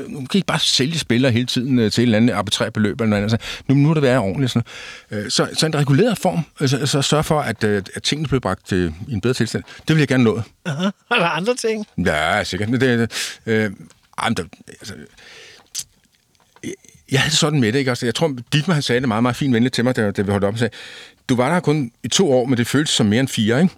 Nu 0.08 0.18
kan 0.18 0.28
I 0.34 0.36
ikke 0.36 0.46
bare 0.46 0.58
sælge 0.58 0.98
spillere 0.98 1.32
hele 1.32 1.46
tiden 1.46 1.78
øh, 1.78 1.92
til 1.92 2.02
et 2.02 2.06
eller 2.06 2.16
andet 2.18 2.34
arbitrært 2.34 2.72
beløb 2.72 3.00
eller 3.00 3.08
noget 3.10 3.22
andet. 3.22 3.32
Altså, 3.34 3.48
nu, 3.68 3.74
nu 3.74 3.88
må 3.88 3.94
det 3.94 4.02
være 4.02 4.18
ordentligt. 4.18 4.52
Sådan. 4.52 4.66
noget. 5.10 5.24
Øh, 5.24 5.30
så, 5.30 5.48
så 5.52 5.66
en 5.66 5.74
reguleret 5.74 6.18
form, 6.18 6.40
altså, 6.60 6.86
så 6.86 7.02
sørge 7.02 7.24
for, 7.24 7.40
at, 7.40 7.64
øh, 7.64 7.82
at 7.94 8.02
tingene 8.02 8.28
bliver 8.28 8.40
bragt 8.40 8.72
øh, 8.72 8.92
i 9.08 9.12
en 9.12 9.20
bedre 9.20 9.34
tilstand. 9.34 9.64
Det 9.88 9.96
vil 9.96 10.00
jeg 10.00 10.08
gerne 10.08 10.24
nå. 10.24 10.42
Aha. 10.64 10.84
Er 11.10 11.14
der 11.18 11.26
andre 11.28 11.54
ting? 11.54 11.86
Ja, 12.06 12.44
sikkert. 12.44 12.68
Men 12.68 12.80
det, 12.80 13.10
øh, 13.46 13.70
men 14.26 14.34
der, 14.36 14.44
altså, 14.80 14.94
jeg- 17.12 17.20
havde 17.20 17.36
sådan 17.36 17.60
med 17.60 17.72
det, 17.72 17.78
ikke? 17.78 17.90
Altså, 17.90 18.06
jeg 18.06 18.14
tror, 18.14 18.36
Dietmar 18.52 18.74
han 18.74 18.82
sagde 18.82 19.00
det 19.00 19.08
meget, 19.08 19.22
meget 19.22 19.36
fint 19.36 19.54
venligt 19.54 19.74
til 19.74 19.84
mig, 19.84 19.96
da, 19.96 20.10
da 20.10 20.22
vi 20.22 20.30
holdt 20.30 20.44
op 20.44 20.52
og 20.52 20.58
sagde, 20.58 20.74
du 21.28 21.36
var 21.36 21.52
der 21.52 21.60
kun 21.60 21.90
i 22.02 22.08
to 22.08 22.32
år, 22.32 22.44
men 22.46 22.58
det 22.58 22.66
føltes 22.66 22.94
som 22.94 23.06
mere 23.06 23.20
end 23.20 23.28
fire, 23.28 23.62
ikke? 23.62 23.74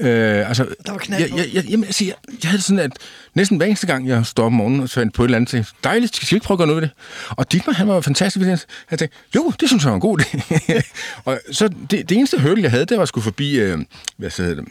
Øh, 0.00 0.48
altså, 0.48 0.66
Der 0.86 0.92
var 0.92 0.98
knald 0.98 1.22
jeg, 1.22 1.36
jeg, 1.36 1.46
jeg, 1.54 1.64
jamen, 1.64 1.84
altså, 1.84 2.04
jeg, 2.04 2.14
jeg 2.42 2.50
havde 2.50 2.62
sådan, 2.62 2.78
at 2.78 2.92
næsten 3.34 3.56
hver 3.56 3.66
eneste 3.66 3.86
gang, 3.86 4.08
jeg 4.08 4.26
stod 4.26 4.44
om 4.44 4.52
morgenen 4.52 4.80
og 4.80 4.90
fandt 4.90 5.14
på 5.14 5.22
et 5.22 5.26
eller 5.26 5.36
andet, 5.36 5.50
tænkte, 5.50 5.72
dejligt, 5.84 6.16
skal 6.16 6.30
vi 6.30 6.36
ikke 6.36 6.46
prøve 6.46 6.54
at 6.54 6.58
gøre 6.58 6.66
noget 6.66 6.82
ved 6.82 6.88
det? 6.88 6.96
Og 7.30 7.52
Dietmar, 7.52 7.72
han 7.72 7.88
var 7.88 8.00
fantastisk. 8.00 8.46
Han 8.86 8.98
tænkte, 8.98 9.18
jo, 9.36 9.52
det 9.60 9.68
synes 9.68 9.84
jeg 9.84 9.90
var 9.90 9.94
en 9.94 10.00
god 10.00 10.20
idé. 10.20 10.82
og 11.24 11.40
så 11.52 11.68
det, 11.68 12.08
det 12.08 12.12
eneste 12.12 12.40
hurdle, 12.40 12.62
jeg 12.62 12.70
havde, 12.70 12.84
det 12.84 12.96
var 12.96 13.02
at 13.02 13.08
skulle 13.08 13.24
forbi, 13.24 13.58
øh, 13.58 13.78
hvad 14.16 14.30
hedder 14.36 14.54
det, 14.54 14.64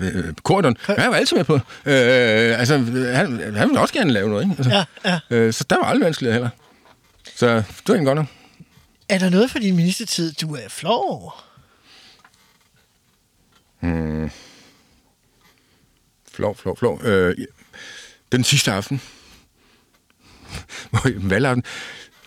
øh, 0.00 0.34
Korten. 0.42 0.76
Han 0.86 1.10
var 1.10 1.16
altid 1.16 1.36
med 1.36 1.44
på. 1.44 1.54
Øh, 1.54 1.60
altså, 2.60 2.74
han, 3.14 3.54
han 3.56 3.68
ville 3.68 3.80
også 3.80 3.94
gerne 3.94 4.10
lave 4.12 4.28
noget, 4.28 4.42
ikke? 4.42 4.54
Altså, 4.58 4.84
Ja, 5.04 5.10
ja. 5.30 5.36
Øh, 5.36 5.52
så 5.52 5.64
der 5.70 5.76
var 5.76 5.84
aldrig 5.84 6.04
vanskeligt 6.04 6.32
heller. 6.32 6.48
Så 7.36 7.46
det 7.46 7.64
var 7.88 7.94
egentlig 7.94 8.06
godt 8.06 8.16
nok. 8.18 8.26
Er 9.08 9.18
der 9.18 9.30
noget 9.30 9.50
for 9.50 9.58
din 9.58 9.76
ministertid, 9.76 10.32
du 10.32 10.54
er 10.54 10.68
flov 10.68 11.04
over? 11.10 11.44
Flov, 16.32 16.56
flov, 16.56 16.76
flov. 16.76 17.00
Øh, 17.04 17.38
ja. 17.38 17.44
den 18.32 18.44
sidste 18.44 18.72
aften, 18.72 19.00
valgaften, 21.30 21.64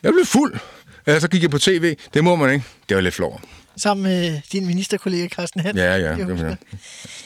jeg 0.03 0.11
blev 0.11 0.25
fuld. 0.25 0.59
Ja, 1.07 1.19
så 1.19 1.27
gik 1.27 1.41
jeg 1.41 1.49
på 1.49 1.59
tv. 1.59 1.95
Det 2.13 2.23
må 2.23 2.35
man 2.35 2.53
ikke. 2.53 2.65
Det 2.89 2.95
var 2.95 3.01
lidt 3.01 3.15
flov. 3.15 3.41
Sammen 3.77 4.03
med 4.03 4.41
din 4.51 4.65
ministerkollega 4.65 5.27
Carsten 5.27 5.61
Hansen? 5.61 5.77
Ja, 5.77 5.95
ja, 5.95 6.15
det 6.15 6.39
det. 6.39 6.57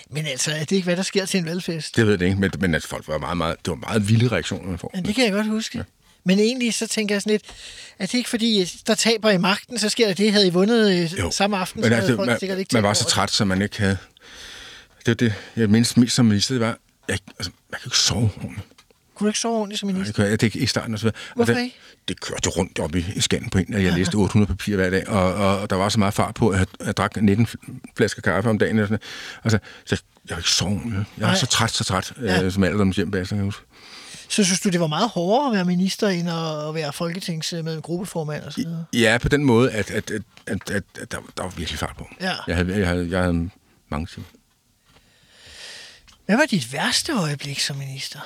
Men 0.09 0.25
altså, 0.25 0.51
er 0.51 0.59
det 0.59 0.71
ikke, 0.71 0.85
hvad 0.85 0.95
der 0.97 1.03
sker 1.03 1.25
til 1.25 1.37
en 1.37 1.45
valgfest? 1.45 1.95
Det 1.95 2.07
ved 2.07 2.17
jeg 2.19 2.29
ikke, 2.29 2.41
men, 2.41 2.51
men 2.59 2.75
at 2.75 2.83
folk 2.83 3.07
var 3.07 3.17
meget, 3.17 3.37
meget, 3.37 3.55
det 3.65 3.71
var 3.71 3.77
meget 3.77 4.09
vilde 4.09 4.27
reaktioner, 4.27 4.69
man 4.69 4.79
får. 4.79 4.91
Ja, 4.95 5.01
det 5.01 5.15
kan 5.15 5.23
jeg 5.23 5.33
godt 5.33 5.47
huske. 5.47 5.77
Ja. 5.77 5.83
Men 6.23 6.39
egentlig 6.39 6.73
så 6.73 6.87
tænker 6.87 7.15
jeg 7.15 7.21
sådan 7.21 7.31
lidt, 7.31 7.43
at 7.99 8.11
det 8.11 8.17
ikke 8.17 8.29
fordi, 8.29 8.71
der 8.87 8.95
taber 8.95 9.29
i 9.29 9.37
magten, 9.37 9.79
så 9.79 9.89
sker 9.89 10.07
der 10.07 10.13
det, 10.13 10.31
havde 10.31 10.47
I 10.47 10.49
vundet 10.49 10.91
øh, 10.91 11.19
Jo. 11.19 11.31
samme 11.31 11.57
aften, 11.57 11.81
men 11.81 11.89
så 11.89 11.95
altså, 11.95 12.07
havde 12.07 12.17
folk 12.17 12.27
man, 12.29 12.39
sikkert 12.39 12.59
ikke 12.59 12.69
man 12.73 12.83
var 12.83 12.93
så 12.93 13.05
træt, 13.05 13.31
så 13.31 13.45
man 13.45 13.61
ikke 13.61 13.79
havde... 13.79 13.97
Det 15.05 15.07
var 15.07 15.27
det, 15.27 15.33
jeg 15.55 15.69
mindst 15.69 15.97
mest 15.97 16.15
som 16.15 16.25
minister, 16.25 16.53
det 16.55 16.61
var... 16.61 16.77
Jeg, 17.07 17.17
altså, 17.39 17.51
man 17.71 17.79
kan 17.81 17.87
ikke 17.87 17.97
sove 17.97 18.23
ordentligt. 18.37 18.67
Kunne 19.15 19.25
du 19.25 19.29
ikke 19.29 19.39
sove 19.39 19.57
ordentligt 19.57 19.79
som 19.79 19.87
Nej, 19.87 19.93
minister? 19.93 20.11
det, 20.13 20.15
gør 20.17 20.29
jeg, 20.29 20.41
det 20.41 20.47
ikke 20.47 20.59
i 20.59 20.65
starten 20.65 20.93
og 20.93 20.99
så 20.99 21.03
videre. 21.05 21.17
Hvorfor 21.35 21.53
og 21.53 21.57
det, 21.57 21.63
ikke? 21.63 21.75
Det 22.07 22.19
kørte 22.21 22.49
rundt 22.49 22.79
op 22.79 22.95
i, 22.95 23.05
i 23.15 23.21
skannen 23.21 23.49
på 23.49 23.57
en, 23.57 23.73
og 23.73 23.83
jeg 23.83 23.93
læste 23.93 24.15
800 24.15 24.47
papirer 24.53 24.75
hver 24.77 24.89
dag, 24.89 25.09
og, 25.09 25.33
og, 25.33 25.59
og 25.59 25.69
der 25.69 25.75
var 25.75 25.89
så 25.89 25.99
meget 25.99 26.13
fart 26.13 26.35
på, 26.35 26.49
at 26.49 26.59
jeg, 26.59 26.67
jeg 26.85 26.97
drak 26.97 27.21
19 27.21 27.47
flasker 27.97 28.21
kaffe 28.21 28.49
om 28.49 28.57
dagen. 28.57 28.79
Og 28.79 28.87
sådan, 28.87 28.99
noget. 29.43 29.43
altså, 29.43 29.59
så 29.85 29.95
jeg, 29.95 30.29
jeg 30.29 30.35
var 30.35 30.39
ikke 30.39 30.49
sove. 30.49 30.81
Jeg 30.95 31.05
var 31.17 31.27
Nej. 31.27 31.35
så 31.35 31.45
træt, 31.45 31.71
så 31.71 31.83
træt, 31.83 32.13
Ja. 32.21 32.33
ja. 32.33 32.43
øh, 32.43 32.51
som 32.51 32.63
alderdoms 32.63 32.95
hjem 32.95 33.11
bagefter, 33.11 33.35
kan 33.35 33.37
jeg 33.37 33.45
huske. 33.45 33.61
Så 34.29 34.43
synes 34.43 34.59
du, 34.59 34.69
det 34.69 34.79
var 34.79 34.87
meget 34.87 35.09
hårdere 35.09 35.47
at 35.47 35.53
være 35.55 35.65
minister, 35.65 36.07
end 36.09 36.29
at 36.29 36.75
være 36.75 36.93
folketingsmedlem, 36.93 37.81
gruppeformand 37.81 38.43
og 38.43 38.53
så 38.53 38.59
videre? 38.61 38.85
Ja, 38.93 39.17
på 39.21 39.29
den 39.29 39.43
måde, 39.45 39.71
at, 39.71 39.91
at, 39.91 40.11
at, 40.11 40.21
at, 40.47 40.69
at, 40.71 40.83
at 41.01 41.11
der, 41.11 41.17
der 41.37 41.43
var 41.43 41.49
virkelig 41.57 41.79
fart 41.79 41.95
på. 41.97 42.07
Ja. 42.21 42.33
Jeg 42.47 42.55
havde, 42.55 42.77
jeg 42.79 42.87
havde, 42.87 43.07
jeg 43.09 43.19
havde 43.23 43.49
mange 43.89 44.07
timer. 44.07 44.25
Hvad 46.25 46.37
var 46.37 46.45
dit 46.45 46.73
værste 46.73 47.11
øjeblik 47.13 47.59
som 47.59 47.75
minister? 47.75 48.19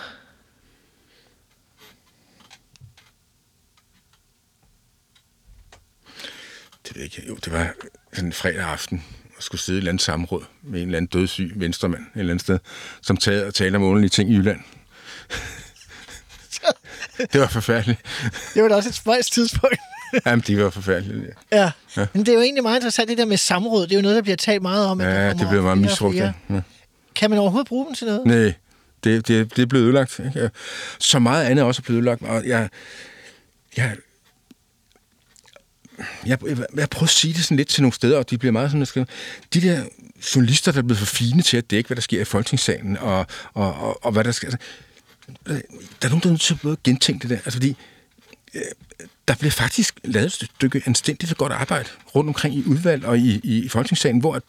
Det 6.88 6.96
ved 6.96 7.02
jeg 7.02 7.04
ikke. 7.04 7.28
Jo, 7.28 7.36
det 7.36 7.54
var 7.54 7.74
sådan 8.14 8.26
en 8.30 8.34
fredag 8.34 8.62
aften, 8.64 9.04
og 9.38 9.44
skulle 9.44 9.62
sidde 9.62 9.78
i 9.78 9.78
et 9.78 9.82
eller 9.82 9.92
andet 9.92 10.04
samråd 10.04 10.44
med 10.64 10.82
en 10.82 10.88
eller 10.88 10.98
anden 10.98 11.20
dødssyg 11.20 11.52
venstremand 11.56 12.02
et 12.02 12.20
eller 12.20 12.32
andet 12.34 12.42
sted, 12.42 12.60
som 13.02 13.18
tager 13.18 13.46
og 13.46 13.54
taler 13.54 13.78
om 13.78 13.84
underlige 13.84 14.10
ting 14.10 14.32
i 14.32 14.36
Jylland. 14.36 14.60
det 17.34 17.42
var 17.42 17.48
forfærdeligt. 17.48 18.02
Det 18.54 18.64
var 18.64 18.70
da 18.70 18.76
også 18.76 18.90
et 18.90 18.96
spøjs 18.96 19.30
tidspunkt. 19.30 19.78
Jamen, 20.26 20.44
det 20.48 20.64
var 20.64 20.70
forfærdeligt. 20.70 21.30
ja. 21.52 21.72
ja. 21.98 22.08
Men 22.14 22.26
det 22.26 22.30
er 22.30 22.36
jo 22.36 22.42
egentlig 22.42 22.64
meget 22.64 22.78
interessant, 22.78 23.10
det 23.10 23.18
der 23.18 23.26
med 23.26 23.38
samråd. 23.38 23.82
Det 23.84 23.92
er 23.92 23.96
jo 23.96 24.02
noget, 24.02 24.16
der 24.16 24.22
bliver 24.22 24.36
talt 24.36 24.62
meget 24.62 24.86
om. 24.88 25.02
Ja, 25.02 25.34
det 25.34 25.48
blev 25.50 25.64
meget 25.64 25.78
misbrugt. 25.78 26.16
Ja. 26.16 26.34
Kan 27.20 27.30
man 27.30 27.40
overhovedet 27.40 27.68
bruge 27.68 27.86
dem 27.86 27.96
til 27.96 28.08
noget? 28.08 28.26
Nej, 28.26 28.54
det, 29.04 29.28
det, 29.28 29.56
det 29.56 29.62
er 29.62 29.66
blevet 29.66 29.86
ødelagt. 29.86 30.20
Ikke? 30.26 30.50
Så 31.00 31.20
meget 31.20 31.46
andet 31.46 31.64
er 31.64 31.66
også 31.66 31.82
blevet 31.82 31.98
ødelagt. 31.98 32.22
Og 32.22 32.48
jeg, 32.48 32.70
jeg, 33.78 33.96
jeg, 36.26 36.38
jeg, 36.46 36.58
jeg 36.76 36.90
prøver 36.90 37.04
at 37.04 37.10
sige 37.10 37.34
det 37.34 37.44
sådan 37.44 37.58
lidt 37.58 37.68
til 37.68 37.84
nogle 37.84 37.94
steder, 37.94 38.18
og 38.18 38.30
de 38.30 38.38
bliver 38.38 38.52
meget 38.52 38.72
sådan, 38.72 39.04
at 39.04 39.10
de 39.54 39.62
der 39.62 39.84
journalister, 40.36 40.72
der 40.72 40.80
er 40.80 40.84
blevet 40.84 40.98
for 40.98 41.06
fine 41.06 41.42
til 41.42 41.58
at 41.58 41.72
dække, 41.72 41.88
hvad 41.88 41.96
der 41.96 42.02
sker 42.02 42.22
i 42.22 42.26
Folketingssalen, 42.26 42.98
og, 42.98 43.26
og, 43.54 43.74
og, 43.74 44.06
og 44.06 44.12
hvad 44.12 44.24
der 44.24 44.32
sker. 44.32 44.48
Altså, 44.48 44.60
der 46.02 46.08
er 46.08 46.10
nogen, 46.10 46.22
der 46.22 46.28
er 46.28 46.32
nødt 46.32 46.42
til 46.42 46.54
at 46.54 46.60
både 46.62 46.78
gentænke 46.84 47.22
det 47.22 47.30
der. 47.30 47.36
Altså, 47.36 47.52
fordi 47.52 47.76
der 49.28 49.36
bliver 49.36 49.52
faktisk 49.52 50.00
lavet 50.04 50.26
et 50.26 50.34
stykke 50.34 50.82
anstændigt 50.86 51.32
og 51.32 51.38
godt 51.38 51.54
arbejde 51.54 51.90
rundt 52.16 52.28
omkring 52.28 52.56
i 52.56 52.64
udvalg 52.66 53.06
og 53.06 53.18
i, 53.18 53.40
i, 53.44 53.70
Folketingssalen, 53.70 54.20
hvor 54.20 54.36
at, 54.36 54.44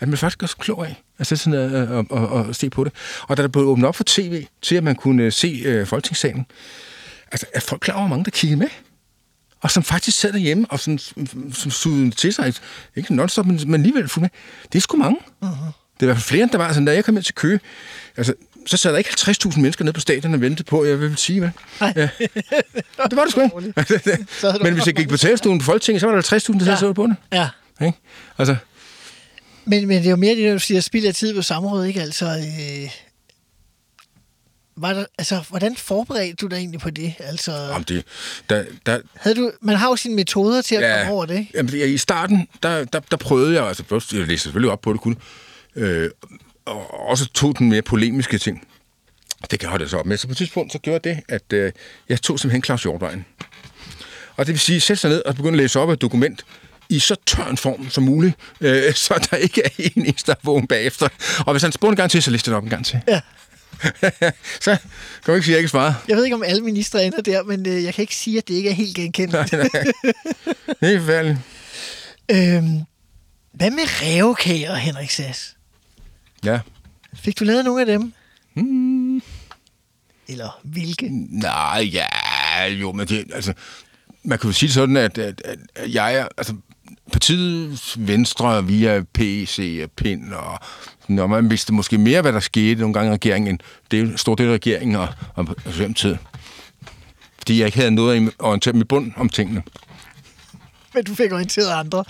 at 0.00 0.08
man 0.08 0.18
faktisk 0.18 0.50
sig 0.50 0.58
klog 0.58 0.86
af 0.86 1.02
at 1.18 1.26
sætte 1.26 1.42
sig 1.42 1.50
ned 1.50 1.88
og, 1.88 2.06
og, 2.10 2.28
og, 2.28 2.56
se 2.56 2.70
på 2.70 2.84
det. 2.84 2.92
Og 3.22 3.36
da 3.36 3.42
der 3.42 3.48
blev 3.48 3.64
åbnet 3.64 3.88
op 3.88 3.96
for 3.96 4.04
tv, 4.06 4.46
til 4.62 4.76
at 4.76 4.84
man 4.84 4.94
kunne 4.94 5.30
se 5.30 5.62
øh, 5.64 5.86
Folketingssalen, 5.86 6.46
altså 7.32 7.46
er 7.54 7.60
folk 7.60 7.80
klar 7.80 7.94
over, 7.94 8.06
hvor 8.06 8.16
mange 8.16 8.24
der 8.24 8.30
kiggede 8.30 8.58
med? 8.58 8.68
Og 9.60 9.70
som 9.70 9.82
faktisk 9.82 10.18
sad 10.18 10.32
derhjemme 10.32 10.66
og 10.70 10.80
sådan, 10.80 10.98
som 11.52 11.70
sugede 11.70 12.10
til 12.10 12.32
sig, 12.32 12.54
ikke 12.96 13.14
non-stop, 13.14 13.46
men, 13.46 13.60
men 13.66 13.74
alligevel 13.74 14.08
fuldt 14.08 14.22
med. 14.22 14.30
Det 14.72 14.78
er 14.78 14.80
sgu 14.80 14.96
mange. 14.96 15.18
Uh-huh. 15.44 15.72
Det 16.00 16.06
er 16.06 16.10
i 16.10 16.12
hvert 16.12 16.16
fald 16.16 16.24
flere, 16.24 16.42
end 16.42 16.50
der 16.50 16.58
var. 16.58 16.66
Altså, 16.66 16.84
da 16.84 16.94
jeg 16.94 17.04
kom 17.04 17.16
ind 17.16 17.24
til 17.24 17.34
Køge, 17.34 17.60
altså, 18.16 18.34
så 18.66 18.76
sad 18.76 18.92
der 18.92 18.98
ikke 18.98 19.10
50.000 19.10 19.60
mennesker 19.60 19.84
nede 19.84 19.92
på 19.92 20.00
stadion 20.00 20.34
og 20.34 20.40
ventede 20.40 20.64
på, 20.66 20.84
jeg 20.84 21.00
vil 21.00 21.16
sige, 21.16 21.38
hvad? 21.40 21.50
Ja. 21.80 22.08
det 23.10 23.16
var 23.16 23.22
det 23.24 23.30
sgu 23.32 23.40
ikke. 23.44 23.56
Men 24.64 24.74
hvis 24.74 24.86
jeg 24.86 24.94
gik 24.94 25.08
på 25.08 25.16
talerstolen 25.16 25.58
på 25.58 25.64
Folketinget, 25.64 26.00
så 26.00 26.06
var 26.06 26.14
der 26.14 26.22
50.000, 26.22 26.64
der 26.64 26.76
sad 26.76 26.88
Ja. 26.88 26.92
på 26.92 27.06
det. 27.06 27.16
Ja. 27.32 27.48
Ikke? 27.86 27.98
Altså, 28.38 28.56
Men, 29.64 29.88
men 29.88 29.98
det 29.98 30.06
er 30.06 30.10
jo 30.10 30.16
mere 30.16 30.34
det, 30.36 30.54
du 30.54 30.58
siger, 30.58 30.80
spild 30.80 31.06
af 31.06 31.14
tid 31.14 31.34
på 31.34 31.42
samrådet, 31.42 31.88
ikke? 31.88 32.00
Altså, 32.02 32.26
øh, 32.26 32.90
var 34.76 34.92
der, 34.92 35.04
altså, 35.18 35.44
hvordan 35.48 35.76
forberedte 35.76 36.34
du 36.34 36.46
dig 36.46 36.56
egentlig 36.56 36.80
på 36.80 36.90
det? 36.90 37.14
Altså, 37.18 37.52
om 37.52 37.84
det, 37.84 38.04
der, 38.50 38.64
der, 38.86 38.98
havde 39.16 39.36
du, 39.36 39.52
man 39.62 39.76
har 39.76 39.88
jo 39.88 39.96
sine 39.96 40.14
metoder 40.14 40.62
til 40.62 40.74
at 40.74 40.82
ja. 40.82 40.98
komme 40.98 41.12
over 41.14 41.26
det, 41.26 41.38
ikke? 41.38 41.50
Jamen, 41.54 41.74
i 41.74 41.98
starten, 41.98 42.48
der, 42.62 42.84
der, 42.84 43.00
der 43.10 43.16
prøvede 43.16 43.54
jeg, 43.54 43.66
altså 43.68 44.06
jeg 44.12 44.26
læste 44.26 44.42
selvfølgelig 44.42 44.70
op 44.72 44.80
på 44.80 44.92
det 44.92 45.00
kun, 45.00 45.16
øh, 45.76 46.10
og 46.64 47.08
også 47.08 47.28
tog 47.28 47.58
den 47.58 47.68
mere 47.68 47.82
polemiske 47.82 48.38
ting. 48.38 48.66
Det 49.50 49.62
jeg 49.62 49.70
holde 49.70 49.88
så 49.88 49.96
op 49.98 50.06
med. 50.06 50.16
Så 50.16 50.26
på 50.26 50.30
et 50.30 50.36
tidspunkt, 50.36 50.72
så 50.72 50.78
gjorde 50.78 51.08
det, 51.08 51.20
at 51.28 51.52
øh, 51.52 51.72
jeg 52.08 52.22
tog 52.22 52.40
simpelthen 52.40 52.64
Claus 52.64 52.82
Hjortvejen. 52.82 53.24
Og 54.36 54.46
det 54.46 54.52
vil 54.52 54.60
sige, 54.60 54.80
sætte 54.80 55.00
sig 55.00 55.10
ned 55.10 55.22
og 55.22 55.34
begynde 55.36 55.52
at 55.52 55.62
læse 55.62 55.80
op 55.80 55.88
af 55.88 55.92
et 55.92 56.00
dokument 56.00 56.44
i 56.88 56.98
så 56.98 57.16
tør 57.26 57.44
en 57.44 57.56
form 57.56 57.90
som 57.90 58.04
muligt, 58.04 58.34
øh, 58.60 58.94
så 59.04 59.28
der 59.30 59.36
ikke 59.36 59.62
er 59.64 59.68
en 59.78 60.06
eneste, 60.06 60.26
der 60.26 60.36
er 60.36 60.40
vågen 60.42 60.66
bagefter. 60.66 61.08
Og 61.46 61.52
hvis 61.52 61.62
han 61.62 61.72
spurgte 61.72 61.92
en 61.92 61.96
gang 61.96 62.10
til, 62.10 62.22
så 62.22 62.30
læste 62.30 62.50
det 62.50 62.56
op 62.56 62.62
en 62.64 62.70
gang 62.70 62.86
til. 62.86 63.00
Ja. 63.08 63.20
så 64.60 64.76
kan 65.24 65.26
man 65.26 65.36
ikke 65.36 65.44
sige, 65.44 65.52
at 65.52 65.56
jeg 65.56 65.58
ikke 65.58 65.68
svarede. 65.68 65.94
Jeg 66.08 66.16
ved 66.16 66.24
ikke, 66.24 66.36
om 66.36 66.42
alle 66.42 66.62
ministre 66.62 67.04
ender 67.04 67.20
der, 67.20 67.42
men 67.42 67.68
øh, 67.68 67.84
jeg 67.84 67.94
kan 67.94 68.02
ikke 68.02 68.14
sige, 68.16 68.38
at 68.38 68.48
det 68.48 68.54
ikke 68.54 68.70
er 68.70 68.74
helt 68.74 68.96
genkendt. 68.96 69.32
Nej, 69.32 69.48
nej. 69.52 69.62
Det 70.80 70.94
er 70.94 70.98
forfærdeligt. 70.98 71.38
øhm, 72.30 72.80
hvad 73.52 73.70
med 73.70 73.82
revkager, 73.86 74.74
Henrik 74.74 75.10
Sass? 75.10 75.56
Ja. 76.44 76.60
Fik 77.14 77.38
du 77.38 77.44
lavet 77.44 77.64
nogle 77.64 77.80
af 77.80 77.86
dem? 77.86 78.12
Hmm. 78.54 79.22
Eller 80.28 80.60
hvilke? 80.62 81.08
Nej, 81.30 81.90
ja, 81.92 82.06
jo, 82.66 82.92
men 82.92 83.08
det, 83.08 83.24
altså, 83.34 83.52
man 84.22 84.38
kan 84.38 84.50
jo 84.50 84.52
sige 84.52 84.70
sådan, 84.70 84.96
at, 84.96 85.18
at, 85.18 85.42
at 85.74 85.94
jeg 85.94 86.14
er, 86.14 86.28
altså, 86.36 86.54
partiets 87.12 87.96
venstre 87.98 88.66
via 88.66 89.04
PC 89.14 89.80
og 89.84 89.90
PIN, 89.90 90.32
og 90.32 90.58
når 91.08 91.26
man 91.26 91.50
vidste 91.50 91.72
måske 91.72 91.98
mere, 91.98 92.22
hvad 92.22 92.32
der 92.32 92.40
skete 92.40 92.80
nogle 92.80 92.94
gange 92.94 93.10
i 93.10 93.14
regeringen, 93.14 93.48
end 93.48 93.58
det 93.90 93.98
er 93.98 94.02
en 94.02 94.18
stor 94.18 94.34
del 94.34 94.46
af 94.46 94.52
regeringen 94.52 94.96
og, 94.96 95.08
og, 95.34 95.46
og 95.48 95.96
tid. 95.96 96.16
Fordi 97.38 97.58
jeg 97.58 97.66
ikke 97.66 97.78
havde 97.78 97.90
noget 97.90 98.26
at 98.26 98.32
orientere 98.38 98.74
mig 98.74 98.88
bund 98.88 99.12
om 99.16 99.28
tingene. 99.28 99.62
Men 100.94 101.04
du 101.04 101.14
fik 101.14 101.32
orienteret 101.32 101.70
andre. 101.70 102.04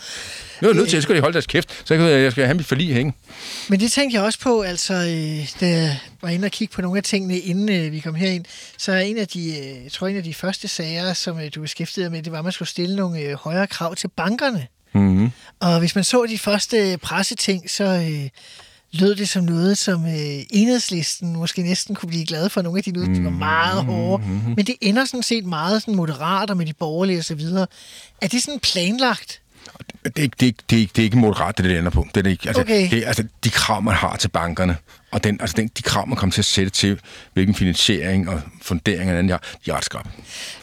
Nu 0.61 0.69
er 0.69 0.73
jeg 0.73 0.77
nødt 0.77 0.89
til, 0.89 0.97
at 0.97 0.99
jeg 0.99 1.03
skal 1.03 1.21
holde 1.21 1.33
deres 1.33 1.47
kæft, 1.47 1.83
så 1.85 1.95
jeg, 1.95 2.23
jeg 2.23 2.33
skal 2.33 2.45
have 2.45 2.57
mit 2.57 2.67
forlig 2.67 2.95
hænge. 2.95 3.13
Men 3.69 3.81
det 3.81 3.93
tænkte 3.93 4.17
jeg 4.17 4.25
også 4.25 4.41
på, 4.41 4.61
altså, 4.61 4.95
øh, 4.95 5.61
da 5.61 5.69
jeg 5.69 6.01
var 6.23 6.29
inde 6.29 6.47
og 6.47 6.51
kigge 6.51 6.75
på 6.75 6.83
nogle 6.83 6.97
af 6.97 7.03
tingene, 7.03 7.39
inden 7.39 7.69
øh, 7.69 7.93
vi 7.93 8.01
kom 8.01 8.15
herind, 8.15 8.45
så 8.79 8.93
er 8.93 9.01
en 9.01 9.19
af 9.19 9.29
de, 9.29 9.49
øh, 9.49 9.85
jeg 9.85 9.93
tror, 9.93 10.07
en 10.07 10.17
af 10.17 10.23
de 10.23 10.35
første 10.35 10.69
sager, 10.69 11.13
som 11.13 11.41
øh, 11.41 11.51
du 11.55 11.61
beskæftigede 11.61 12.05
dig 12.05 12.13
med, 12.13 12.23
det 12.23 12.33
var, 12.33 12.39
at 12.39 12.45
man 12.45 12.53
skulle 12.53 12.69
stille 12.69 12.97
nogle 12.97 13.21
øh, 13.21 13.35
højere 13.35 13.67
krav 13.67 13.95
til 13.95 14.09
bankerne. 14.09 14.67
Mm-hmm. 14.93 15.31
Og 15.61 15.79
hvis 15.79 15.95
man 15.95 16.05
så 16.05 16.27
de 16.27 16.39
første 16.39 16.93
øh, 16.93 16.99
presseting, 16.99 17.71
så 17.71 17.85
øh, 17.85 18.29
lød 18.93 19.15
det 19.17 19.29
som 19.29 19.45
noget, 19.45 19.79
som 19.79 20.07
øh, 20.07 20.43
enhedslisten 20.51 21.37
måske 21.37 21.63
næsten 21.63 21.95
kunne 21.95 22.09
blive 22.09 22.27
glad 22.27 22.49
for. 22.49 22.63
Nogle 22.63 22.79
af 22.79 22.85
de 22.85 22.91
lød, 22.93 23.15
de 23.15 23.25
var 23.25 23.31
meget 23.31 23.85
hårde. 23.85 24.25
Men 24.57 24.67
det 24.67 24.75
ender 24.81 25.05
sådan 25.05 25.23
set 25.23 25.45
meget 25.45 25.83
sådan 25.83 25.95
moderat 25.97 26.51
og 26.51 26.57
med 26.57 26.67
de 26.67 26.73
borgerlige 26.73 27.37
videre. 27.37 27.67
Er 28.23 28.29
det 28.29 28.43
sådan 28.43 28.61
planlagt? 28.61 29.41
Det 30.05 30.19
er, 30.19 30.23
ikke, 30.23 30.37
det, 30.41 30.43
er, 30.43 30.47
ikke- 30.47 30.63
det, 30.71 30.77
er, 30.77 30.81
ikke- 30.81 30.93
det 30.97 31.03
er 31.03 31.05
ikke 31.05 31.19
moderat, 31.19 31.57
det, 31.59 31.65
det 31.65 31.79
ender 31.79 31.91
på. 31.91 32.07
Det 32.15 32.27
er 32.27 32.31
ikke. 32.31 32.49
Altså, 32.49 32.63
Okay. 32.63 32.91
det 32.91 32.99
er, 32.99 33.07
altså, 33.07 33.25
de 33.45 33.51
krav, 33.51 33.83
man 33.83 33.95
har 33.95 34.17
til 34.17 34.29
bankerne, 34.29 34.77
og 35.11 35.25
den, 35.25 35.41
altså, 35.41 35.55
den, 35.57 35.69
de 35.77 35.83
krav, 35.83 36.09
man 36.09 36.17
kommer 36.17 36.33
til 36.33 36.41
at 36.41 36.45
sætte 36.45 36.71
til, 36.71 37.01
hvilken 37.33 37.55
finansiering 37.55 38.29
og 38.29 38.41
fundering 38.63 39.11
og 39.13 39.19
andet, 39.19 39.41
de 39.67 39.71
er 39.71 39.77
ret 39.77 39.85
skarpe. 39.85 40.11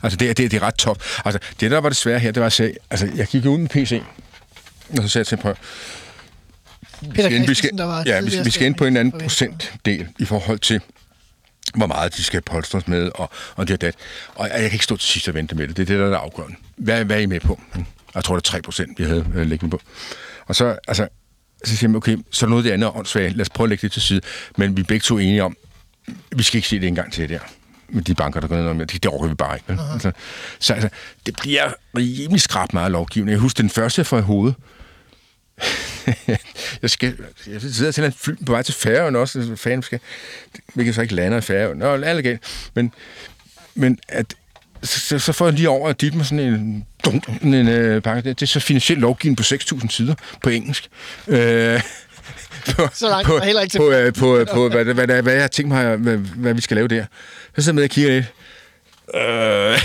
Altså, 0.04 0.18
det, 0.18 0.30
er- 0.30 0.34
det, 0.34 0.46
er- 0.46 0.50
det 0.50 0.58
er 0.58 0.64
ret 0.64 0.76
top. 0.76 1.04
Altså, 1.26 1.40
det, 1.60 1.72
der 1.72 1.78
var 1.78 1.90
det 1.90 1.96
svære 1.98 2.20
her, 2.20 2.32
det 2.32 2.40
var 2.42 2.46
at 2.48 2.54
sige, 2.54 2.74
altså, 2.90 3.10
jeg 3.16 3.28
gik 3.28 3.46
ud 3.46 3.58
med 3.58 3.70
PC, 3.70 4.02
og 4.90 5.04
så 5.04 5.08
sagde 5.08 5.22
jeg 5.22 5.28
til 5.28 5.38
prøv, 5.38 5.54
Peter 7.00 7.30
vi 7.30 7.36
skal, 7.36 7.44
Christensen, 7.44 7.78
der 7.78 7.86
var 7.86 8.04
ja, 8.06 8.20
vi, 8.20 8.24
tidligere 8.24 8.46
vi 8.46 8.52
skal 8.52 8.68
ind 8.68 8.76
på 8.76 8.86
en 8.86 8.98
anden 8.98 9.20
procentdel 9.22 10.08
i 10.20 10.26
forhold 10.26 10.60
til, 10.60 10.82
hvor 11.76 11.88
meget 11.88 12.18
de 12.18 12.24
skal 12.24 12.42
polstres 12.42 12.88
med, 12.88 13.12
og, 13.16 13.30
og 13.56 13.68
det 13.68 13.74
og 13.74 13.82
det. 13.82 13.96
Og 14.36 14.50
jeg 14.50 14.60
kan 14.60 14.72
ikke 14.72 14.86
stå 14.86 14.98
til 14.98 15.10
sidst 15.10 15.28
og 15.28 15.34
vente 15.34 15.56
med 15.56 15.68
det. 15.68 15.78
Det 15.78 15.84
er 15.84 15.88
det, 15.88 16.00
der 16.00 16.06
er 16.06 16.10
det 16.10 16.16
afgørende. 16.16 16.56
Hvad, 16.78 17.06
hvad 17.06 17.16
er 17.16 17.22
I 17.22 17.26
med 17.26 17.40
på? 17.40 17.62
Jeg 18.16 18.24
tror, 18.24 18.36
det 18.36 18.48
er 18.48 18.52
3 18.52 18.62
procent, 18.62 19.00
vi 19.00 19.04
havde 19.04 19.26
øh, 19.36 19.48
liggende 19.48 19.72
på. 19.72 19.82
Og 20.46 20.56
så, 20.56 20.78
altså, 20.88 21.08
så 21.66 21.78
siger 21.78 21.90
man, 21.90 21.96
okay, 21.96 22.18
så 22.32 22.46
er 22.46 22.50
noget 22.50 22.64
af 22.64 22.64
det 22.64 22.72
andet 22.72 22.92
åndssvagt. 22.96 23.36
Lad 23.36 23.42
os 23.42 23.50
prøve 23.50 23.66
at 23.66 23.70
lægge 23.70 23.82
det 23.82 23.92
til 23.92 24.02
side. 24.02 24.22
Men 24.58 24.78
vi 24.78 24.82
er 24.82 24.86
begge 24.86 25.04
to 25.04 25.18
enige 25.18 25.44
om, 25.44 25.58
vi 26.36 26.44
skal 26.44 26.58
ikke 26.58 26.68
se 26.68 26.80
det 26.80 26.88
en 26.88 26.96
gang 26.96 27.14
til 27.14 27.30
der. 27.30 27.40
Med 27.90 28.02
de 28.02 28.16
banker, 28.16 28.40
der 28.40 28.48
går 28.48 28.56
ned 28.56 28.74
med, 28.74 28.86
det, 28.86 29.04
det 29.04 29.12
overgår 29.12 29.28
vi 29.28 29.34
bare 29.34 29.56
ikke. 29.56 29.66
vel? 29.68 29.80
Altså, 29.94 30.12
så 30.60 30.74
altså, 30.74 30.90
det 31.26 31.36
bliver 31.42 31.74
rimelig 31.98 32.42
skrab 32.42 32.74
meget 32.74 32.92
lovgivning. 32.92 33.32
Jeg 33.32 33.40
husker 33.40 33.64
den 33.64 33.70
første, 33.70 34.06
i 34.18 34.22
hovedet, 34.22 34.56
jeg 36.82 36.90
skal, 36.90 37.14
jeg 37.48 37.62
sidder 37.62 37.92
til 37.92 38.04
en 38.04 38.12
fly 38.18 38.34
på 38.46 38.52
vej 38.52 38.62
til 38.62 38.74
Færøen 38.74 39.16
også, 39.16 39.46
så 39.48 39.56
fanden 39.56 39.84
skal, 39.84 40.00
vi 40.76 40.84
kan 40.84 40.94
så 40.94 41.02
ikke 41.02 41.16
lande 41.16 41.38
i 41.38 41.42
Færøen, 41.42 41.78
Nå, 41.78 41.86
alt 42.04 42.24
galt. 42.24 42.42
Men, 42.74 42.94
men 43.76 44.00
at, 44.08 44.36
så, 44.84 45.20
så 45.20 45.34
får 45.34 45.46
jeg 45.46 45.54
lige 45.54 45.70
over 45.70 45.90
at 45.90 46.02
dit 46.02 46.16
med 46.16 46.26
sådan 46.26 46.40
en, 46.40 46.86
dum, 47.06 47.22
en, 47.42 47.54
en 47.54 47.68
øh, 47.68 48.02
pakke. 48.02 48.30
Det, 48.30 48.42
er 48.42 48.46
så 48.46 48.60
finansiel 48.60 48.98
lovgivning 48.98 49.38
på 49.38 49.44
6.000 49.44 49.90
sider 49.90 50.16
på 50.44 50.50
engelsk. 50.50 50.88
Øh, 51.28 51.82
på, 52.76 52.88
Så 52.94 53.10
langt 53.10 53.28
på, 53.28 53.38
heller 53.40 53.62
ikke 53.62 53.72
til- 53.72 53.80
på, 53.80 53.92
øh, 53.92 54.14
på, 54.14 54.46
på, 54.54 54.70
hvad, 54.70 54.84
hvad, 54.86 55.06
hvad, 55.06 55.22
hvad 55.22 55.34
jeg 55.34 55.42
har 55.44 55.48
tænkt 55.48 55.70
mig, 55.70 55.96
hvad, 55.96 56.18
hvad 56.18 56.54
vi 56.54 56.62
skal 56.62 56.76
lave 56.76 56.88
der. 56.88 57.06
Så 57.56 57.62
sidder 57.62 57.70
jeg 57.70 57.76
med 57.76 57.84
og 57.84 57.90
kigger 57.90 58.12
lidt. 58.12 58.26
Øh. 59.16 59.80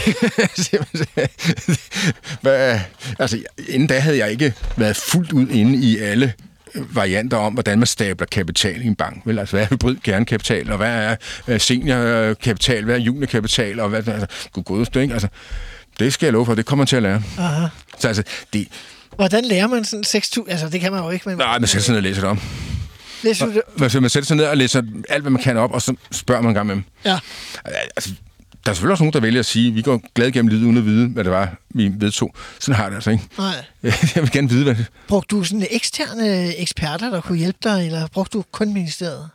Hvad, 2.42 2.80
altså, 3.18 3.38
inden 3.68 3.88
da 3.88 3.98
havde 3.98 4.18
jeg 4.18 4.30
ikke 4.30 4.54
været 4.76 4.96
fuldt 4.96 5.32
ud 5.32 5.48
inde 5.48 5.78
i 5.78 5.98
alle 5.98 6.32
varianter 6.74 7.36
om, 7.36 7.52
hvordan 7.52 7.78
man 7.78 7.86
stabler 7.86 8.26
kapital 8.26 8.82
i 8.82 8.86
en 8.86 8.94
bank. 8.94 9.22
Vel, 9.24 9.38
altså, 9.38 9.56
hvad 9.56 9.64
er 9.64 9.68
hybrid 9.68 9.96
kernekapital, 9.96 10.70
og 10.70 10.76
hvad 10.76 10.94
er 10.94 11.16
øh, 11.48 11.60
seniorkapital, 11.60 12.84
hvad 12.84 12.94
er 12.94 13.00
juniorkapital, 13.00 13.80
og 13.80 13.88
hvad 13.88 14.08
altså, 14.08 14.26
gud 14.52 14.62
godeste, 14.62 15.02
ikke? 15.02 15.12
Altså, 15.12 15.28
det 15.98 16.12
skal 16.12 16.26
jeg 16.26 16.32
love 16.32 16.46
for, 16.46 16.54
det 16.54 16.66
kommer 16.66 16.80
man 16.80 16.86
til 16.86 16.96
at 16.96 17.02
lære. 17.02 17.22
Aha. 17.38 17.66
Så, 17.98 18.08
altså, 18.08 18.22
det, 18.52 18.68
Hvordan 19.16 19.44
lærer 19.44 19.66
man 19.66 19.84
sådan 19.84 20.04
6.000? 20.06 20.50
Altså, 20.50 20.68
det 20.68 20.80
kan 20.80 20.92
man 20.92 21.02
jo 21.02 21.10
ikke, 21.10 21.28
men... 21.28 21.38
nej, 21.38 21.58
man 21.58 21.68
sætter 21.68 21.84
sig 21.84 21.92
ned 21.92 21.98
og 21.98 22.02
læser 22.02 22.20
det 22.20 22.30
om. 22.30 22.40
Læser 23.22 23.46
du 23.46 23.52
det? 23.52 23.62
Man 24.00 24.10
sætter 24.10 24.26
sig 24.26 24.36
ned 24.36 24.44
og 24.44 24.56
læser 24.56 24.82
alt, 25.08 25.22
hvad 25.22 25.30
man 25.30 25.42
kan 25.42 25.56
op, 25.56 25.72
og 25.72 25.82
så 25.82 25.94
spørger 26.10 26.42
man 26.42 26.50
en 26.50 26.54
gang 26.54 26.66
med 26.66 26.74
dem. 26.74 26.84
Ja. 27.04 27.18
Altså, 27.96 28.10
der 28.64 28.70
er 28.70 28.74
selvfølgelig 28.74 28.92
også 28.92 29.04
nogen, 29.04 29.12
der 29.12 29.20
vælger 29.20 29.40
at 29.40 29.46
sige, 29.46 29.68
at 29.68 29.74
vi 29.74 29.82
går 29.82 30.02
glad 30.14 30.30
gennem 30.30 30.48
livet 30.48 30.62
uden 30.62 30.76
at 30.76 30.84
vide, 30.84 31.08
hvad 31.08 31.24
det 31.24 31.32
var, 31.32 31.54
vi 31.70 31.92
vedtog. 31.98 32.34
Sådan 32.60 32.76
har 32.76 32.82
jeg 32.84 32.90
det 32.90 32.96
altså 32.96 33.10
ikke. 33.10 33.24
Nej. 33.38 33.54
Jeg 34.14 34.22
vil 34.22 34.30
gerne 34.30 34.48
vide, 34.48 34.64
hvad 34.64 34.74
det 34.74 34.86
Brugte 35.08 35.36
du 35.36 35.44
sådan 35.44 35.66
eksterne 35.70 36.56
eksperter, 36.56 37.10
der 37.10 37.20
kunne 37.20 37.38
hjælpe 37.38 37.58
dig, 37.62 37.86
eller 37.86 38.06
brugte 38.06 38.38
du 38.38 38.44
kun 38.52 38.72
ministeriet? 38.72 39.28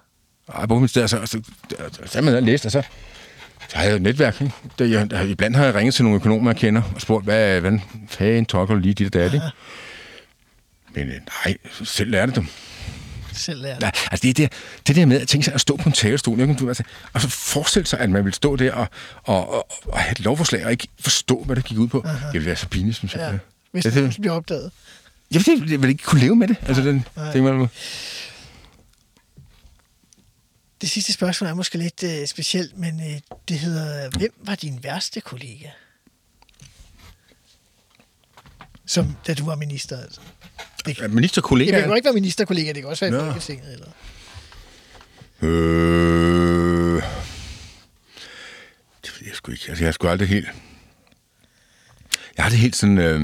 Ej, 0.53 0.65
på 0.65 0.79
mit 0.79 0.89
sted, 0.89 1.07
så, 1.07 1.25
så, 1.25 1.41
så, 1.91 1.99
så, 2.05 2.21
man 2.21 2.43
læst, 2.43 2.65
og 2.65 2.71
så, 2.71 2.81
så 3.69 3.77
har 3.77 3.83
jeg 3.83 3.95
et 3.95 4.01
netværk. 4.01 4.41
Ikke? 4.41 4.53
Det, 4.79 4.91
jeg, 4.91 5.11
der, 5.11 5.21
iblandt 5.21 5.57
har 5.57 5.65
jeg 5.65 5.75
ringet 5.75 5.95
til 5.95 6.03
nogle 6.03 6.15
økonomer, 6.15 6.51
jeg 6.51 6.57
kender, 6.57 6.81
og 6.95 7.01
spurgt, 7.01 7.25
hvad, 7.25 7.61
hvad 7.61 7.79
fanden 8.09 8.45
tolker 8.45 8.75
lige 8.75 8.93
dit 8.93 9.07
og 9.07 9.13
dat, 9.13 9.33
ikke? 9.33 9.45
Men 10.93 11.07
øh, 11.07 11.15
nej, 11.45 11.57
selv 11.83 12.11
lærte 12.11 12.31
dem. 12.31 12.47
Selv 13.38 13.62
lærer 13.62 13.80
Nej, 13.80 13.91
altså 14.12 14.23
det, 14.28 14.38
det, 14.38 14.52
det 14.88 14.95
der 14.95 15.06
med 15.06 15.21
at 15.21 15.28
tænke 15.28 15.45
sig 15.45 15.54
at 15.54 15.62
stå 15.62 15.76
på 15.78 15.89
en 15.89 15.93
talerstol, 15.93 16.39
ikke? 16.39 16.54
Du, 16.54 16.67
altså, 16.67 16.84
og 17.13 17.21
så 17.21 17.30
forestille 17.30 17.86
sig, 17.88 18.00
at 18.00 18.10
man 18.10 18.26
vil 18.26 18.34
stå 18.34 18.56
der 18.56 18.73
og, 18.73 18.88
og, 19.23 19.50
og, 19.54 19.71
og 19.86 20.00
have 20.00 20.12
et 20.12 20.19
lovforslag 20.19 20.65
og 20.65 20.71
ikke 20.71 20.88
forstå, 21.00 21.43
hvad 21.43 21.56
det 21.56 21.65
gik 21.65 21.78
ud 21.78 21.88
på. 21.88 22.02
Aha. 22.06 22.26
Det 22.26 22.34
ville 22.34 22.45
være 22.45 22.56
så 22.56 22.67
pinligt, 22.67 23.04
jeg. 23.04 23.12
Ja, 23.15 23.38
hvis 23.71 23.84
det, 23.84 23.93
det- 23.93 24.15
bliver 24.21 24.34
opdaget. 24.34 24.71
Jeg 25.32 25.41
vil, 25.45 25.69
jeg 25.71 25.82
vil 25.82 25.89
ikke 25.89 26.04
kunne 26.04 26.21
leve 26.21 26.36
med 26.36 26.47
det. 26.47 26.56
Altså, 26.67 26.84
den, 26.84 27.06
det 27.34 27.43
man, 27.43 27.67
Det 30.82 30.89
sidste 30.89 31.13
spørgsmål 31.13 31.50
er 31.50 31.54
måske 31.54 31.78
lidt 31.78 32.04
øh, 32.04 32.28
specielt, 32.28 32.78
men 32.78 33.00
øh, 33.00 33.19
det 33.47 33.60
hedder, 33.60 34.10
hvem 34.17 34.34
var 34.43 34.56
din 34.56 34.80
værste 34.84 35.21
kollega? 35.21 35.67
Som 38.86 39.15
da 39.28 39.34
du 39.34 39.45
var 39.45 39.56
minister, 39.56 40.02
altså. 40.02 40.21
Det, 40.88 41.00
er 41.00 41.08
ministerkollega... 41.08 41.71
det 41.71 41.80
kan 41.80 41.89
jo 41.89 41.95
ikke 41.95 42.06
være 42.06 42.13
ministerkollega, 42.13 42.67
det 42.67 42.82
kan 42.82 42.86
også 42.89 43.06
være 43.06 43.15
i 43.15 43.23
Nå. 43.23 43.26
Folketinget. 43.26 43.73
Eller. 43.73 43.88
Øh... 45.41 47.04
Det 49.06 49.12
ved 49.19 49.28
jeg 49.28 49.36
sgu 49.36 49.52
ikke. 49.52 49.65
Altså, 49.67 49.84
jeg 49.84 49.88
har 49.88 49.91
sgu 49.91 50.08
aldrig 50.08 50.28
helt... 50.28 50.47
Jeg 52.38 52.45
har 52.45 52.50
det 52.50 52.60
helt 52.60 52.76
sådan... 52.76 52.97
Øh... 52.97 53.21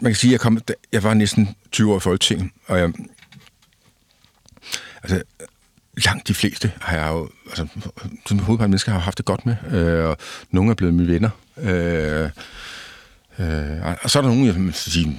Man 0.00 0.12
kan 0.12 0.14
sige, 0.14 0.30
at 0.30 0.32
jeg, 0.32 0.40
kom, 0.40 0.60
jeg 0.92 1.02
var 1.02 1.14
næsten 1.14 1.56
20 1.72 1.92
år 1.92 1.96
i 1.96 2.00
Folketinget, 2.00 2.50
og 2.66 2.78
jeg... 2.78 2.92
Altså, 5.02 5.22
langt 5.96 6.28
de 6.28 6.34
fleste 6.34 6.72
har 6.80 6.96
jeg 6.96 7.08
jo... 7.08 7.30
Altså, 7.46 7.66
som 8.26 8.38
hovedparten 8.38 8.70
mennesker 8.70 8.92
har 8.92 8.98
jeg 8.98 9.04
haft 9.04 9.18
det 9.18 9.24
godt 9.24 9.46
med, 9.46 9.56
øh, 9.72 10.04
og 10.04 10.16
nogle 10.50 10.70
er 10.70 10.74
blevet 10.74 10.94
mine 10.94 11.12
venner. 11.12 11.30
Øh, 11.56 12.30
Øh, 13.42 13.96
og 14.02 14.10
så 14.10 14.18
er 14.18 14.22
der 14.22 14.28
nogen, 14.28 14.46
jeg 14.46 14.54
vil 14.54 14.74
sige, 14.74 15.18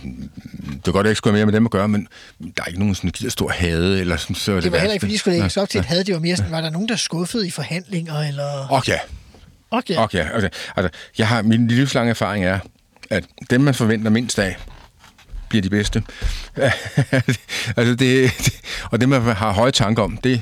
det 0.75 0.88
er 0.88 0.91
godt, 0.91 1.05
at 1.05 1.07
jeg 1.07 1.12
ikke 1.12 1.17
skulle 1.17 1.31
have 1.31 1.38
mere 1.38 1.45
med 1.45 1.53
dem 1.53 1.65
at 1.65 1.71
gøre, 1.71 1.88
men 1.88 2.07
der 2.39 2.63
er 2.63 2.67
ikke 2.67 2.79
nogen, 2.79 2.95
sådan, 2.95 3.07
der 3.07 3.12
gider 3.17 3.31
stå 3.31 3.45
og 3.45 3.51
hade, 3.53 3.99
eller 3.99 4.17
sådan, 4.17 4.36
så 4.36 4.55
det, 4.55 4.63
Det 4.63 4.71
var 4.71 4.77
heller 4.77 4.93
ikke, 4.93 5.03
fordi 5.03 5.13
de 5.13 5.17
skulle 5.17 5.38
lægges 5.38 5.57
op 5.57 5.69
til 5.69 5.79
et 5.79 5.86
had. 5.86 6.03
Det 6.03 6.13
var 6.13 6.19
mere 6.19 6.36
sådan, 6.36 6.51
var 6.51 6.62
der 6.62 6.69
nogen, 6.69 6.89
der 6.89 6.95
skuffede 6.95 7.47
i 7.47 7.51
forhandlinger, 7.51 8.19
eller... 8.19 8.67
Og 8.69 8.88
ja, 8.88 8.99
Okay. 9.71 9.95
og 9.95 10.09
ja. 10.13 10.38
Okay. 10.38 10.49
Altså, 10.75 10.89
jeg 11.17 11.27
har, 11.27 11.41
min 11.41 11.67
livslange 11.67 12.09
erfaring 12.09 12.45
er, 12.45 12.59
at 13.09 13.23
dem, 13.49 13.62
man 13.62 13.73
forventer 13.73 14.09
mindst 14.09 14.39
af, 14.39 14.57
bliver 15.49 15.62
de 15.62 15.69
bedste. 15.69 16.03
altså 17.77 17.95
det, 17.95 17.99
det, 17.99 18.62
og 18.91 19.01
dem, 19.01 19.09
man 19.09 19.21
har 19.21 19.51
høje 19.51 19.71
tanker 19.71 20.03
om, 20.03 20.17
det 20.17 20.41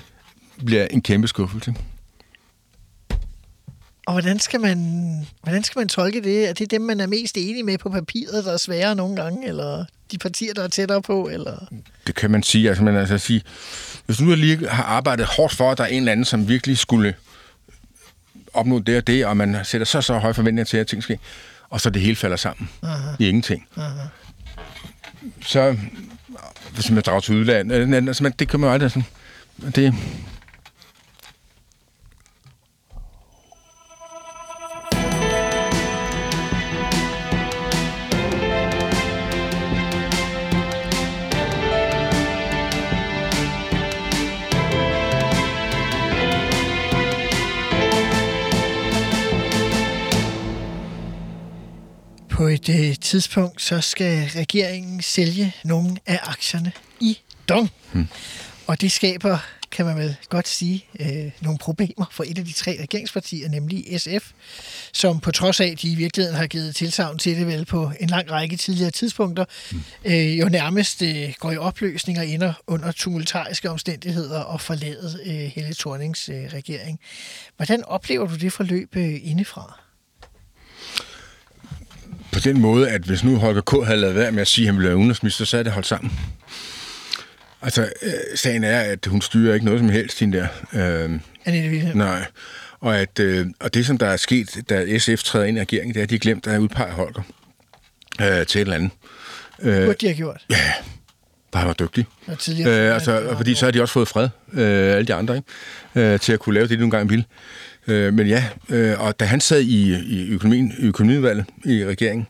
bliver 0.65 0.85
en 0.85 1.01
kæmpe 1.01 1.27
skuffelse. 1.27 1.73
Og 4.12 4.15
hvordan 4.15 4.39
skal, 4.39 4.62
man, 4.62 4.78
hvordan 5.43 5.63
skal 5.63 5.80
man 5.80 5.88
tolke 5.88 6.21
det? 6.21 6.50
Er 6.50 6.54
det 6.54 6.71
dem, 6.71 6.82
man 6.82 7.00
er 7.00 7.08
mest 7.08 7.38
enig 7.38 7.65
med 7.65 7.78
på 7.78 7.89
papiret, 7.89 8.45
der 8.45 8.54
er 8.54 8.58
sværere 8.58 8.95
nogle 8.95 9.15
gange, 9.15 9.47
eller 9.47 9.86
de 10.12 10.17
partier, 10.17 10.54
der 10.54 10.63
er 10.63 10.67
tættere 10.67 11.02
på, 11.02 11.30
eller... 11.32 11.67
Det 12.08 12.15
kan 12.15 12.32
man 12.32 12.43
sige. 12.43 12.69
Altså, 12.69 12.84
man 12.84 12.95
altså 12.95 13.17
sige, 13.17 13.41
hvis 14.06 14.17
du 14.17 14.24
nu 14.24 14.36
lige 14.36 14.67
har 14.69 14.84
arbejdet 14.84 15.26
hårdt 15.26 15.56
for, 15.56 15.71
at 15.71 15.78
der 15.78 15.84
er 15.84 15.88
en 15.88 15.97
eller 15.97 16.12
anden, 16.12 16.26
som 16.26 16.47
virkelig 16.47 16.78
skulle 16.78 17.13
opnå 18.54 18.80
det 18.80 18.97
og 18.97 19.08
det, 19.08 19.26
og 19.26 19.38
man 19.38 19.58
sætter 19.63 19.86
så 19.86 20.02
så 20.02 20.17
høje 20.17 20.34
forventninger 20.34 20.65
til, 20.65 20.78
at 20.78 20.88
ting 20.88 21.04
sker, 21.04 21.17
og 21.69 21.82
så 21.82 21.89
det 21.89 22.02
hele 22.02 22.15
falder 22.15 22.38
sammen 22.38 22.69
Aha. 22.84 23.10
i 23.19 23.28
ingenting. 23.28 23.67
Aha. 23.78 24.08
Så, 25.45 25.78
hvis 26.74 26.91
man 26.91 27.04
drager 27.06 27.19
til 27.19 27.36
udlandet, 27.36 28.08
altså, 28.08 28.24
man, 28.24 28.34
det 28.39 28.47
kan 28.47 28.60
man 28.60 28.67
jo 28.67 28.74
aldrig 28.74 28.91
sådan. 28.91 29.06
Det, 29.76 29.93
et 52.69 52.89
øh, 52.89 52.95
tidspunkt, 52.95 53.62
så 53.62 53.82
skal 53.82 54.30
regeringen 54.36 55.02
sælge 55.02 55.54
nogle 55.63 55.97
af 56.06 56.19
aktierne 56.24 56.71
i 57.00 57.17
Dong. 57.50 57.69
Hmm. 57.91 58.08
Og 58.67 58.82
det 58.82 58.91
skaber, 58.91 59.38
kan 59.71 59.86
man 59.86 59.97
vel 59.97 60.15
godt 60.30 60.47
sige, 60.47 60.86
øh, 61.00 61.32
nogle 61.41 61.60
problemer 61.60 62.06
for 62.12 62.24
et 62.24 62.38
af 62.38 62.45
de 62.45 62.54
tre 62.54 62.78
regeringspartier, 62.82 63.50
nemlig 63.50 64.00
SF, 64.00 64.32
som 64.93 65.19
på 65.19 65.32
trods 65.32 65.60
af, 65.60 65.67
at 65.67 65.82
de 65.82 65.91
i 65.91 65.95
virkeligheden 65.95 66.38
har 66.38 66.47
givet 66.47 66.76
tilsavn 66.76 67.17
til 67.17 67.38
det 67.38 67.47
vel 67.47 67.65
på 67.65 67.91
en 68.00 68.10
lang 68.10 68.32
række 68.32 68.58
tidligere 68.58 68.91
tidspunkter, 68.91 69.45
hmm. 69.71 69.84
øh, 70.06 70.39
jo 70.39 70.50
nærmest 70.50 71.02
øh, 71.02 71.34
går 71.39 71.52
i 71.52 71.58
opløsning 71.58 72.19
og 72.19 72.28
ender 72.28 72.54
under 72.67 72.91
tumultariske 72.91 73.69
omstændigheder 73.69 74.39
og 74.39 74.62
forladet 74.62 75.21
øh, 75.26 75.34
Helle 75.34 75.74
Thornings 75.74 76.30
øh, 76.30 76.36
regering. 76.36 77.00
Hvordan 77.58 77.86
oplever 77.86 78.28
du 78.28 78.36
det 78.36 78.54
forløb 78.54 78.95
øh, 78.95 79.19
indefra? 79.24 79.90
På 82.33 82.39
den 82.39 82.61
måde, 82.61 82.89
at 82.89 83.01
hvis 83.01 83.23
nu 83.23 83.35
Holger 83.37 83.61
K. 83.61 83.85
havde 83.85 83.99
lavet 84.01 84.15
være 84.15 84.31
med 84.31 84.41
at 84.41 84.47
sige, 84.47 84.65
at 84.65 84.67
han 84.67 84.75
ville 84.75 84.87
være 84.87 84.97
udenrigsminister, 84.97 85.45
så 85.45 85.57
er 85.57 85.63
det 85.63 85.71
holdt 85.71 85.87
sammen. 85.87 86.11
Altså, 87.61 87.81
øh, 88.01 88.11
sagen 88.35 88.63
er, 88.63 88.79
at 88.79 89.05
hun 89.05 89.21
styrer 89.21 89.53
ikke 89.53 89.65
noget 89.65 89.79
som 89.79 89.89
helst, 89.89 90.19
hende 90.19 90.37
der. 90.37 90.47
Øh, 91.03 91.19
Annette 91.45 91.69
Wilhelm? 91.69 91.97
nej. 91.97 92.25
Og, 92.79 92.97
at, 92.99 93.19
øh, 93.19 93.47
og 93.59 93.73
det, 93.73 93.85
som 93.85 93.97
der 93.97 94.07
er 94.07 94.17
sket, 94.17 94.57
da 94.69 94.97
SF 94.97 95.23
træder 95.23 95.45
ind 95.45 95.57
i 95.57 95.61
regeringen, 95.61 95.93
det 95.93 95.99
er, 95.99 96.03
at 96.03 96.09
de 96.09 96.19
glemt 96.19 96.47
at 96.47 96.59
udpege 96.59 96.91
Holger 96.91 97.21
øh, 98.21 98.27
til 98.45 98.61
et 98.61 98.65
eller 98.65 98.75
andet. 98.75 98.91
Øh, 99.61 99.85
Burde 99.85 99.97
de 100.01 100.05
have 100.07 100.15
gjort? 100.17 100.41
Ja, 100.49 100.71
bare 101.51 101.67
var 101.67 101.73
dygtig. 101.73 102.05
Og 102.27 102.39
tidligere- 102.39 102.87
Øh, 102.87 102.93
altså, 102.93 103.21
og 103.29 103.37
fordi 103.37 103.55
så 103.55 103.65
har 103.65 103.71
de 103.71 103.81
også 103.81 103.93
fået 103.93 104.07
fred, 104.07 104.29
øh, 104.53 104.95
alle 104.95 105.07
de 105.07 105.13
andre, 105.13 105.35
ikke? 105.35 106.13
Øh, 106.13 106.19
til 106.19 106.33
at 106.33 106.39
kunne 106.39 106.53
lave 106.53 106.63
det, 106.67 106.69
de 106.69 106.77
nogle 106.77 106.91
gange 106.91 107.09
ville. 107.09 107.25
Øh, 107.87 108.13
men 108.13 108.27
ja, 108.27 108.43
øh, 108.69 109.01
og 109.01 109.19
da 109.19 109.25
han 109.25 109.41
sad 109.41 109.61
i, 109.61 109.95
i 109.95 110.29
økonomien, 110.29 110.73
i 110.79 110.81
økonomiudvalget 110.85 111.45
i 111.65 111.85
regeringen, 111.85 112.27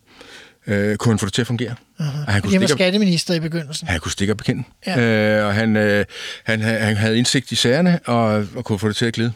øh, 0.68 0.96
kunne 0.98 1.12
han 1.12 1.20
få 1.20 1.26
det 1.26 1.34
til 1.34 1.42
at 1.42 1.48
fungere. 1.48 1.76
Og 1.98 2.06
han 2.06 2.42
kunne 2.42 2.52
Han 2.54 2.62
var 2.62 2.68
skatteminister 2.68 3.34
i 3.34 3.40
begyndelsen. 3.40 3.88
han 3.88 4.00
kunne 4.00 4.12
stikke 4.12 4.34
og 4.34 4.38
bekende. 4.38 4.64
Ja. 4.88 5.40
Øh, 5.40 5.48
og 5.48 5.54
han, 5.54 5.76
øh, 5.76 6.06
han, 6.44 6.62
han 6.62 6.96
havde 6.98 7.18
indsigt 7.18 7.52
i 7.52 7.56
sagerne, 7.56 8.00
og, 8.06 8.48
og 8.56 8.66
kunne 8.66 8.80
få 8.80 8.88
det 8.88 8.96
til 8.96 9.06
at 9.06 9.14
glide. 9.14 9.34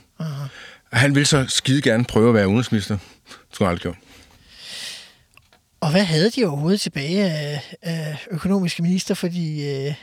Og 0.92 0.98
han 1.00 1.16
ville 1.16 1.26
så 1.26 1.46
skide 1.50 1.82
gerne 1.82 2.04
prøve 2.06 2.30
at 2.30 2.36
være 2.36 2.48
udenrigsminister. 2.48 2.98
Det 2.98 3.36
skulle 3.54 3.68
han 3.68 3.72
aldrig 3.72 3.82
gjort. 3.82 3.96
Og 5.82 5.92
hvad 5.92 6.04
havde 6.04 6.32
de 6.32 6.46
overhovedet 6.46 6.82
tilbage 6.82 7.24
af, 7.32 7.76
af 7.82 8.18
økonomiske 8.32 8.82
minister? 8.84 9.16
Fordi 9.16 9.70
øh, 9.70 9.94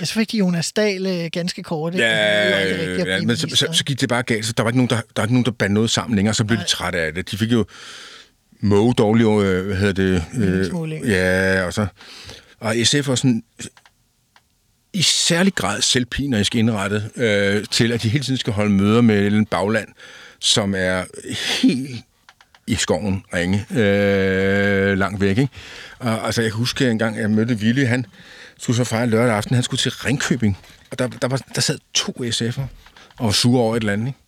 ja, 0.00 0.04
så 0.04 0.14
fik 0.14 0.32
de 0.32 0.38
Jonas 0.38 0.72
Dahl 0.72 1.06
øh, 1.06 1.30
ganske 1.32 1.62
kort. 1.62 1.94
ikke? 1.94 2.06
At 2.06 2.98
ja, 2.98 3.04
blive 3.04 3.26
men 3.26 3.36
så, 3.36 3.48
så, 3.54 3.68
så 3.72 3.84
gik 3.84 4.00
det 4.00 4.08
bare 4.08 4.22
galt. 4.22 4.46
Så 4.46 4.52
der 4.56 4.62
var 4.62 4.70
ikke 4.70 4.78
nogen, 4.78 4.90
der, 4.90 4.96
der, 4.96 5.02
var 5.16 5.22
ikke 5.22 5.34
nogen, 5.34 5.44
der 5.44 5.50
bandt 5.50 5.74
noget 5.74 5.90
sammen 5.90 6.16
længere, 6.16 6.34
så 6.34 6.44
blev 6.44 6.58
de 6.58 6.64
trætte 6.64 6.98
af 6.98 7.14
det. 7.14 7.30
De 7.30 7.38
fik 7.38 7.52
jo 7.52 7.64
Moe 8.60 8.94
dårlig, 8.94 9.24
øh, 9.24 9.66
hvad 9.66 9.76
hedder 9.76 9.92
det? 9.92 10.24
Meningsmåling. 10.32 11.04
ja, 11.04 11.64
og 11.64 11.72
så... 11.72 11.86
Og 12.60 12.74
SF 12.84 13.08
var 13.08 13.14
sådan 13.14 13.42
i 14.92 15.02
særlig 15.02 15.54
grad 15.54 15.80
selvpinerisk 15.80 16.54
indrettet 16.54 17.10
øh, 17.16 17.64
til, 17.70 17.92
at 17.92 18.02
de 18.02 18.08
hele 18.08 18.24
tiden 18.24 18.38
skal 18.38 18.52
holde 18.52 18.70
møder 18.70 19.00
med 19.00 19.26
en 19.26 19.46
bagland, 19.46 19.88
som 20.40 20.74
er 20.76 21.04
helt 21.62 22.04
i 22.66 22.74
skoven 22.74 23.22
ringe, 23.34 23.66
øh, 23.70 24.98
langt 24.98 25.20
væk. 25.20 25.38
Ikke? 25.38 25.52
Og, 25.98 26.26
altså, 26.26 26.42
jeg 26.42 26.50
kan 26.50 26.58
huske 26.58 26.90
en 26.90 26.98
gang, 26.98 27.18
jeg 27.18 27.30
mødte 27.30 27.58
Ville, 27.58 27.86
han 27.86 28.06
skulle 28.58 28.76
så 28.76 28.84
fejre 28.84 29.06
lørdag 29.06 29.36
aften, 29.36 29.54
han 29.54 29.64
skulle 29.64 29.78
til 29.78 29.90
Ringkøbing, 29.92 30.58
og 30.90 30.98
der, 30.98 31.06
der, 31.08 31.28
var, 31.28 31.40
der 31.54 31.60
sad 31.60 31.78
to 31.94 32.12
SF'er 32.24 32.60
og 33.18 33.26
var 33.26 33.32
sure 33.32 33.62
over 33.62 33.76
et 33.76 33.80
eller 33.80 33.92
andet. 33.92 34.06
Ikke? 34.06 34.18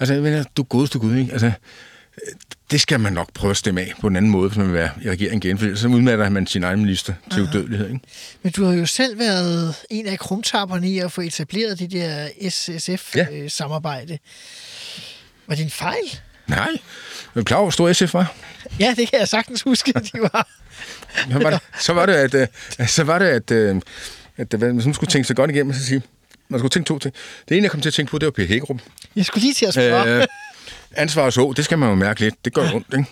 Altså, 0.00 0.14
jeg 0.14 0.22
mener, 0.22 0.44
du 0.56 0.62
godeste 0.62 0.98
Gud, 0.98 1.16
ikke? 1.16 1.32
Altså, 1.32 1.46
øh, 1.46 2.32
det 2.70 2.80
skal 2.80 3.00
man 3.00 3.12
nok 3.12 3.32
prøve 3.34 3.50
at 3.50 3.56
stemme 3.56 3.80
af 3.80 3.92
på 4.00 4.06
en 4.06 4.16
anden 4.16 4.30
måde, 4.30 4.48
hvis 4.48 4.56
man 4.58 4.66
vil 4.66 4.74
være 4.74 4.90
i 5.02 5.10
regeringen 5.10 5.42
igen, 5.42 5.58
for 5.58 5.76
så 5.76 5.88
udmatter 5.88 6.28
man 6.28 6.46
sin 6.46 6.64
egen 6.64 6.80
minister 6.80 7.14
til 7.32 7.42
udødelighed. 7.42 7.86
Ikke? 7.88 8.00
Men 8.42 8.52
du 8.52 8.64
har 8.64 8.72
jo 8.72 8.86
selv 8.86 9.18
været 9.18 9.74
en 9.90 10.06
af 10.06 10.18
krumtapperne 10.18 10.90
i 10.90 10.98
at 10.98 11.12
få 11.12 11.20
etableret 11.20 11.78
det 11.78 11.92
der 11.92 12.28
Ja. 12.40 12.48
SSF-samarbejde. 12.50 14.18
Var 15.46 15.54
det 15.54 15.64
en 15.64 15.70
fejl? 15.70 16.20
Nej, 16.46 16.68
er 17.34 17.40
du 17.40 17.44
klar 17.44 17.56
over, 17.56 17.64
hvor 17.64 17.70
stor 17.70 17.92
SF 17.92 18.14
var? 18.14 18.34
Ja, 18.80 18.94
det 18.96 19.10
kan 19.10 19.18
jeg 19.18 19.28
sagtens 19.28 19.62
huske, 19.62 19.92
at 19.96 20.02
de 20.02 20.20
var. 20.20 20.48
Så 21.32 21.38
var 21.38 21.50
det, 21.50 21.60
så 21.78 21.92
var 21.92 22.06
det 22.06 22.12
at, 22.12 22.34
øh, 22.34 22.88
så 22.88 23.04
var 23.04 23.18
det, 23.18 23.26
at 23.26 23.50
øh, 23.50 23.80
at 24.38 24.52
det, 24.52 24.60
hvis 24.60 24.84
man 24.84 24.94
skulle 24.94 25.10
tænke 25.10 25.26
sig 25.26 25.36
godt 25.36 25.50
igennem, 25.50 25.72
så 25.72 25.84
sige, 25.84 26.02
man 26.48 26.60
skulle 26.60 26.70
tænke 26.70 26.88
to 26.88 26.98
ting. 26.98 27.14
Det 27.48 27.56
ene, 27.56 27.64
jeg 27.64 27.70
kom 27.70 27.80
til 27.80 27.88
at 27.88 27.94
tænke 27.94 28.10
på, 28.10 28.18
det 28.18 28.26
var 28.26 28.30
Per 28.30 28.46
Hækkerup. 28.46 28.80
Jeg 29.16 29.24
skulle 29.24 29.42
lige 29.42 29.54
til 29.54 29.66
at 29.66 29.74
spørge. 29.74 30.20
Øh, 30.20 30.26
ansvar 30.92 31.22
og 31.22 31.32
så, 31.32 31.52
det 31.56 31.64
skal 31.64 31.78
man 31.78 31.88
jo 31.88 31.94
mærke 31.94 32.20
lidt. 32.20 32.34
Det 32.44 32.52
går 32.52 32.62
ja. 32.62 32.74
ondt, 32.74 32.86
ikke? 32.92 33.10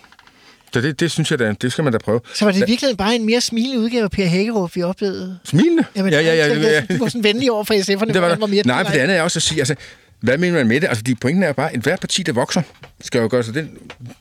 Så 0.72 0.80
det, 0.80 1.00
det 1.00 1.10
synes 1.10 1.30
jeg 1.30 1.38
da, 1.38 1.54
det 1.62 1.72
skal 1.72 1.84
man 1.84 1.92
da 1.92 1.98
prøve. 1.98 2.20
Så 2.34 2.44
var 2.44 2.52
det 2.52 2.58
i 2.58 2.60
virkeligheden 2.60 2.96
bare 2.96 3.14
en 3.14 3.26
mere 3.26 3.40
smilende 3.40 3.78
udgave 3.78 4.04
af 4.04 4.10
Per 4.10 4.26
Hækkerup, 4.26 4.76
vi 4.76 4.82
oplevede? 4.82 5.38
Smilende? 5.44 5.84
Jamen, 5.96 6.12
ja, 6.12 6.20
ja, 6.20 6.34
ja, 6.34 6.46
ja, 6.46 6.70
ja. 6.70 6.80
Du 6.80 6.98
var 6.98 7.08
sådan 7.08 7.24
venlig 7.24 7.52
over 7.52 7.64
for 7.64 7.74
SF'erne, 7.74 8.12
Det 8.12 8.22
var 8.22 8.28
han 8.28 8.40
var 8.40 8.46
mere 8.46 8.62
der. 8.62 8.68
Nej, 8.68 8.84
for 8.84 8.92
det 8.92 8.98
andet 8.98 9.16
er 9.16 9.22
også 9.22 9.38
at 9.38 9.42
sige, 9.42 9.58
altså, 9.58 9.74
hvad 10.20 10.38
mener 10.38 10.54
man 10.58 10.66
med 10.66 10.80
det? 10.80 10.88
Altså, 10.88 11.02
de 11.02 11.14
pointen 11.14 11.42
er 11.42 11.52
bare, 11.52 11.72
at 11.72 11.80
hver 11.80 11.96
parti, 11.96 12.22
der 12.22 12.32
vokser, 12.32 12.62
skal 13.00 13.20
jo 13.20 13.28
gøre 13.30 13.42
sig 13.42 13.54
den 13.54 13.78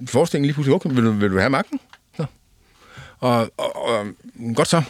forestilling 0.07 0.45
lige 0.45 0.53
pludselig, 0.53 0.75
okay, 0.75 0.89
vil 0.89 1.03
du, 1.03 1.11
vil 1.11 1.31
du 1.31 1.37
have 1.37 1.49
magten? 1.49 1.79
Og, 3.19 3.51
og, 3.57 3.85
og, 3.85 4.07
godt 4.55 4.67
så. 4.67 4.81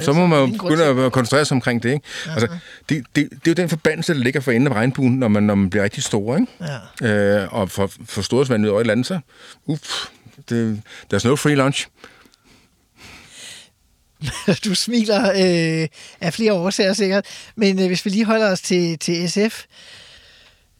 Så 0.00 0.12
må 0.12 0.26
man 0.26 0.38
jo 0.38 0.46
begynde 0.46 0.84
at 0.84 1.12
koncentrere 1.12 1.44
sig 1.44 1.54
omkring 1.54 1.82
det, 1.82 1.92
ikke? 1.92 2.06
Altså, 2.28 2.48
det, 2.88 3.04
det, 3.16 3.28
det 3.30 3.36
er 3.46 3.50
jo 3.50 3.54
den 3.54 3.68
forbandelse, 3.68 4.14
der 4.14 4.20
ligger 4.20 4.40
for 4.40 4.52
enden 4.52 4.72
af 4.72 4.76
regnbuen, 4.76 5.18
når 5.18 5.28
man, 5.28 5.42
når 5.42 5.54
man 5.54 5.70
bliver 5.70 5.84
rigtig 5.84 6.02
stor, 6.02 6.36
ikke? 6.36 6.46
Ja. 7.00 7.42
Øh, 7.42 7.54
og 7.54 7.70
for, 7.70 7.90
for 8.04 8.22
storhedsvandet 8.22 8.70
over 8.70 8.80
et 8.80 8.82
eller 8.82 8.92
andet, 8.92 9.06
så 9.06 9.20
uff, 9.66 10.06
det, 10.48 10.82
there's 11.14 11.28
no 11.28 11.36
free 11.36 11.54
lunch. 11.54 11.88
du 14.64 14.74
smiler 14.74 15.30
øh, 15.30 15.88
af 16.20 16.34
flere 16.34 16.52
årsager 16.52 16.92
sikkert. 16.92 17.26
Men 17.56 17.80
øh, 17.80 17.86
hvis 17.86 18.04
vi 18.04 18.10
lige 18.10 18.24
holder 18.24 18.52
os 18.52 18.60
til, 18.60 18.98
til 18.98 19.30
SF. 19.30 19.64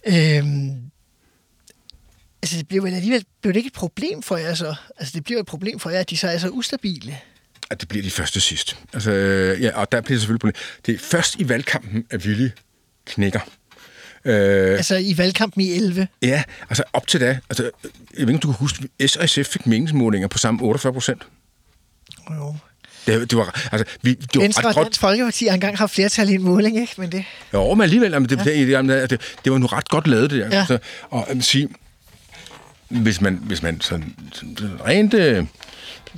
Øh, 0.06 0.44
altså, 2.45 2.59
det 2.59 2.68
blev 2.68 2.84
vel 2.84 2.95
alligevel 2.95 3.24
blev 3.42 3.53
det 3.53 3.59
ikke 3.59 3.66
et 3.66 3.72
problem 3.72 4.22
for 4.22 4.36
jer 4.36 4.55
så? 4.55 4.74
Altså, 4.99 5.12
det 5.14 5.24
bliver 5.24 5.40
et 5.40 5.47
problem 5.47 5.78
for 5.78 5.90
jer, 5.90 6.01
at 6.01 6.11
de 6.11 6.16
så 6.16 6.28
er 6.28 6.38
så 6.38 6.49
ustabile. 6.49 7.18
at 7.70 7.80
det 7.80 7.88
bliver 7.88 8.03
de 8.03 8.11
første 8.11 8.40
sidst. 8.40 8.76
Altså, 8.92 9.11
øh, 9.11 9.62
ja, 9.62 9.80
og 9.80 9.92
der 9.92 10.01
bliver 10.01 10.18
selvfølgelig 10.18 10.40
problem. 10.40 10.55
Det 10.86 10.95
er 10.95 10.99
først 10.99 11.36
i 11.38 11.49
valgkampen, 11.49 12.05
at 12.11 12.26
Willy 12.26 12.49
knækker. 13.07 13.40
Øh, 14.24 14.70
Altså, 14.76 14.97
i 14.97 15.18
valgkampen 15.18 15.62
i 15.62 15.72
11. 15.72 16.09
ja, 16.22 16.42
altså 16.70 16.82
op 16.92 17.07
til 17.07 17.20
da, 17.20 17.38
altså, 17.51 17.70
jeg 18.18 18.26
ved 18.26 18.34
ikke, 18.34 18.42
du 18.42 18.49
kan 18.49 18.57
huske, 18.59 18.88
S 19.07 19.16
og 19.16 19.28
SF 19.28 19.47
fik 19.47 19.66
meningsmålinger 19.66 20.28
på 20.28 20.38
samme 20.38 20.62
48 20.62 20.92
procent. 20.92 21.22
Jo. 22.30 22.57
Det, 23.07 23.30
det 23.30 23.38
var, 23.38 23.68
altså, 23.72 23.97
vi, 24.03 24.14
det 24.14 24.28
var 24.34 24.40
Venstre 24.40 24.68
og. 24.68 24.74
Dansk 24.74 25.01
Folkeparti 25.01 25.47
har 25.47 25.55
engang 25.55 25.78
haft 25.78 25.95
flertal 25.95 26.28
i 26.28 26.34
en 26.34 26.42
måling, 26.42 26.80
ikke? 26.80 26.95
Men 26.99 27.12
det... 27.12 27.24
Jo, 27.53 27.74
men 27.74 27.82
alligevel, 27.82 28.12
jamen, 28.12 28.28
det, 28.28 28.36
ja. 28.36 28.45
det, 28.45 28.88
det, 28.88 29.11
det, 29.11 29.20
det, 29.45 29.53
var 29.53 29.59
nu 29.59 29.66
ret 29.66 29.88
godt 29.88 30.07
lavet, 30.07 30.30
det 30.30 30.40
der. 30.40 30.59
Ja. 30.59 30.66
Så, 30.66 30.78
og 31.11 31.26
vil 31.32 31.42
sige, 31.42 31.68
hvis 32.89 33.20
man, 33.20 33.41
hvis 33.43 33.62
man 33.62 33.80
sådan, 33.80 34.14
sådan 34.32 34.57
rent, 34.87 35.14
øh, 35.14 35.47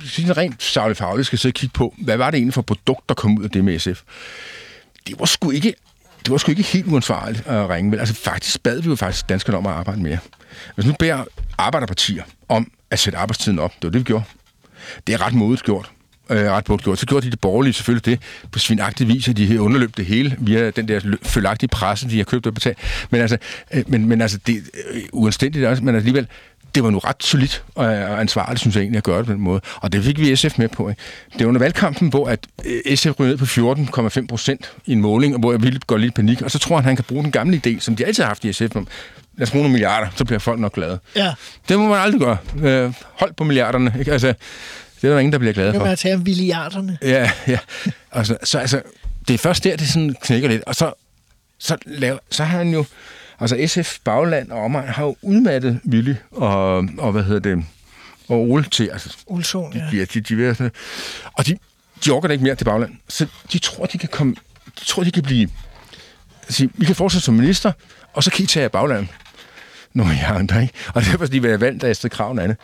sådan 0.03 0.37
rent 0.37 0.63
savligt 0.63 0.97
fagligt 0.97 1.25
skal 1.27 1.39
sidde 1.39 1.51
og 1.51 1.55
kigge 1.55 1.73
på, 1.73 1.95
hvad 1.97 2.17
var 2.17 2.31
det 2.31 2.37
egentlig 2.37 2.53
for 2.53 2.61
produkt, 2.61 3.09
der 3.09 3.15
kom 3.15 3.37
ud 3.37 3.43
af 3.43 3.49
det 3.49 3.63
med 3.63 3.79
SF? 3.79 4.01
Det 5.07 5.19
var 5.19 5.25
sgu 5.25 5.51
ikke, 5.51 5.73
det 6.25 6.31
var 6.31 6.37
sgu 6.37 6.51
ikke 6.51 6.63
helt 6.63 6.87
uansvarligt 6.87 7.47
at 7.47 7.69
ringe. 7.69 7.91
Vel? 7.91 7.99
Altså 7.99 8.15
faktisk 8.15 8.63
bad 8.63 8.81
vi 8.81 8.89
jo 8.89 8.95
faktisk 8.95 9.29
danskerne 9.29 9.57
om 9.57 9.65
at 9.65 9.73
arbejde 9.73 10.01
mere. 10.01 10.17
Hvis 10.75 10.85
nu 10.85 10.93
beder 10.99 11.23
arbejderpartier 11.57 12.23
om 12.49 12.71
at 12.91 12.99
sætte 12.99 13.19
arbejdstiden 13.19 13.59
op, 13.59 13.73
det 13.75 13.83
var 13.83 13.89
det, 13.89 13.99
vi 13.99 14.03
gjorde. 14.03 14.23
Det 15.07 15.13
er 15.13 15.25
ret 15.25 15.33
modigt 15.33 15.63
gjort. 15.63 15.91
Øh, 16.29 16.51
ret 16.51 16.69
modigt 16.69 16.83
gjort. 16.83 16.99
Så 16.99 17.05
gjorde 17.05 17.25
de 17.25 17.31
det 17.31 17.39
borgerlige 17.39 17.73
selvfølgelig 17.73 18.05
det 18.05 18.19
på 18.51 18.59
svinagtig 18.59 19.07
vis, 19.07 19.27
at 19.27 19.37
de 19.37 19.45
her 19.45 19.59
underløb 19.59 19.97
det 19.97 20.05
hele 20.05 20.35
via 20.39 20.69
den 20.69 20.87
der 20.87 21.17
følagtige 21.23 21.69
presse, 21.69 22.09
de 22.09 22.17
har 22.17 22.23
købt 22.23 22.47
og 22.47 22.53
betalt. 22.53 22.77
Men 23.09 23.21
altså, 23.21 23.37
øh, 23.73 23.83
men, 23.87 24.07
men 24.07 24.21
altså 24.21 24.37
det 24.47 24.63
øh, 24.91 25.01
uanstændigt 25.13 25.65
også, 25.65 25.83
men 25.83 25.95
alligevel, 25.95 26.27
det 26.77 26.83
var 26.83 26.89
nu 26.89 26.97
ret 26.97 27.23
solidt 27.23 27.63
og 27.75 28.21
ansvarligt, 28.21 28.59
synes 28.59 28.75
jeg 28.75 28.81
egentlig, 28.81 28.97
at 28.97 29.03
gøre 29.03 29.17
det 29.17 29.25
på 29.25 29.31
den 29.33 29.41
måde. 29.41 29.61
Og 29.75 29.93
det 29.93 30.03
fik 30.03 30.19
vi 30.19 30.35
SF 30.35 30.57
med 30.57 30.67
på. 30.67 30.89
Ikke? 30.89 31.01
Det 31.33 31.39
var 31.41 31.47
under 31.47 31.59
valgkampen, 31.59 32.09
hvor 32.09 32.27
at 32.27 32.39
øh, 32.65 32.97
SF 32.97 33.19
ryger 33.19 33.29
ned 33.29 33.97
på 33.97 34.19
14,5 34.19 34.27
procent 34.27 34.71
i 34.85 34.91
en 34.91 35.01
måling, 35.01 35.33
og 35.33 35.39
hvor 35.39 35.51
jeg 35.51 35.63
ville 35.63 35.79
gå 35.87 35.97
lidt 35.97 36.11
i 36.11 36.15
panik. 36.15 36.41
Og 36.41 36.51
så 36.51 36.59
tror 36.59 36.75
han, 36.75 36.85
han 36.85 36.95
kan 36.95 37.05
bruge 37.05 37.23
den 37.23 37.31
gamle 37.31 37.61
idé, 37.67 37.79
som 37.79 37.95
de 37.95 38.05
altid 38.05 38.23
har 38.23 38.27
haft 38.27 38.45
i 38.45 38.53
SF, 38.53 38.75
om 38.75 38.87
lad 39.37 39.47
os 39.47 39.51
bruge 39.51 39.63
nogle 39.63 39.71
milliarder, 39.73 40.07
så 40.15 40.25
bliver 40.25 40.39
folk 40.39 40.59
nok 40.59 40.73
glade. 40.73 40.99
Ja, 41.15 41.33
Det 41.69 41.79
må 41.79 41.87
man 41.87 41.99
aldrig 41.99 42.21
gøre. 42.21 42.37
Øh, 42.63 42.93
hold 43.13 43.33
på 43.33 43.43
milliarderne. 43.43 43.95
Ikke? 43.99 44.11
Altså, 44.11 44.27
det 45.01 45.07
er 45.07 45.11
der 45.11 45.19
ingen, 45.19 45.33
der 45.33 45.39
bliver 45.39 45.53
glade 45.53 45.73
for. 45.73 45.79
kan 45.79 45.87
man 45.87 45.97
tale 45.97 46.15
om 46.15 46.21
milliarderne. 46.21 46.97
Ja, 47.01 47.31
ja. 47.47 47.59
Altså, 48.11 48.37
så 48.43 48.59
altså, 48.59 48.81
det 49.27 49.33
er 49.33 49.37
først 49.37 49.63
der, 49.63 49.75
det 49.75 49.87
sådan 49.87 50.15
knækker 50.21 50.49
lidt. 50.49 50.63
Og 50.67 50.75
så, 50.75 50.93
så, 51.59 51.77
laver, 51.85 52.17
så 52.31 52.43
har 52.43 52.57
han 52.57 52.73
jo... 52.73 52.85
Altså 53.39 53.67
SF 53.67 53.97
Bagland 54.03 54.51
og 54.51 54.63
omegn 54.63 54.87
har 54.87 55.03
jo 55.03 55.15
udmattet 55.21 55.79
Willy 55.89 56.13
og, 56.31 56.89
og 56.97 57.11
hvad 57.11 57.23
hedder 57.23 57.39
det, 57.39 57.65
og 58.27 58.49
Ole 58.49 58.63
til, 58.63 58.89
altså, 58.89 59.17
Olsson, 59.27 59.73
ja. 59.73 59.79
de, 59.91 60.05
de, 60.05 60.19
de, 60.19 60.21
de, 60.21 60.53
de, 60.53 60.71
og 61.33 61.47
de, 61.47 61.57
de 62.05 62.11
orker 62.11 62.27
da 62.27 62.31
ikke 62.31 62.43
mere 62.43 62.55
til 62.55 62.65
Bagland. 62.65 62.95
Så 63.07 63.27
de 63.51 63.59
tror, 63.59 63.85
de 63.85 63.97
kan 63.97 64.09
komme, 64.09 64.35
de 64.79 64.85
tror, 64.85 65.03
de 65.03 65.11
kan 65.11 65.23
blive, 65.23 65.49
sige, 66.49 66.69
vi 66.73 66.85
kan 66.85 66.95
fortsætte 66.95 67.25
som 67.25 67.33
minister, 67.33 67.71
og 68.13 68.23
så 68.23 68.31
kan 68.31 68.43
I 68.43 68.47
tage 68.47 68.69
Bagland. 68.69 69.07
Nå, 69.93 70.03
jeg 70.03 70.31
andre, 70.35 70.61
ikke? 70.61 70.73
Og 70.93 71.01
derfor 71.01 71.25
skal 71.25 71.33
de 71.33 71.43
være 71.43 71.61
valgt 71.61 71.83
af 71.83 71.89
Astrid 71.89 72.09
Krav 72.09 72.39
andet. 72.39 72.57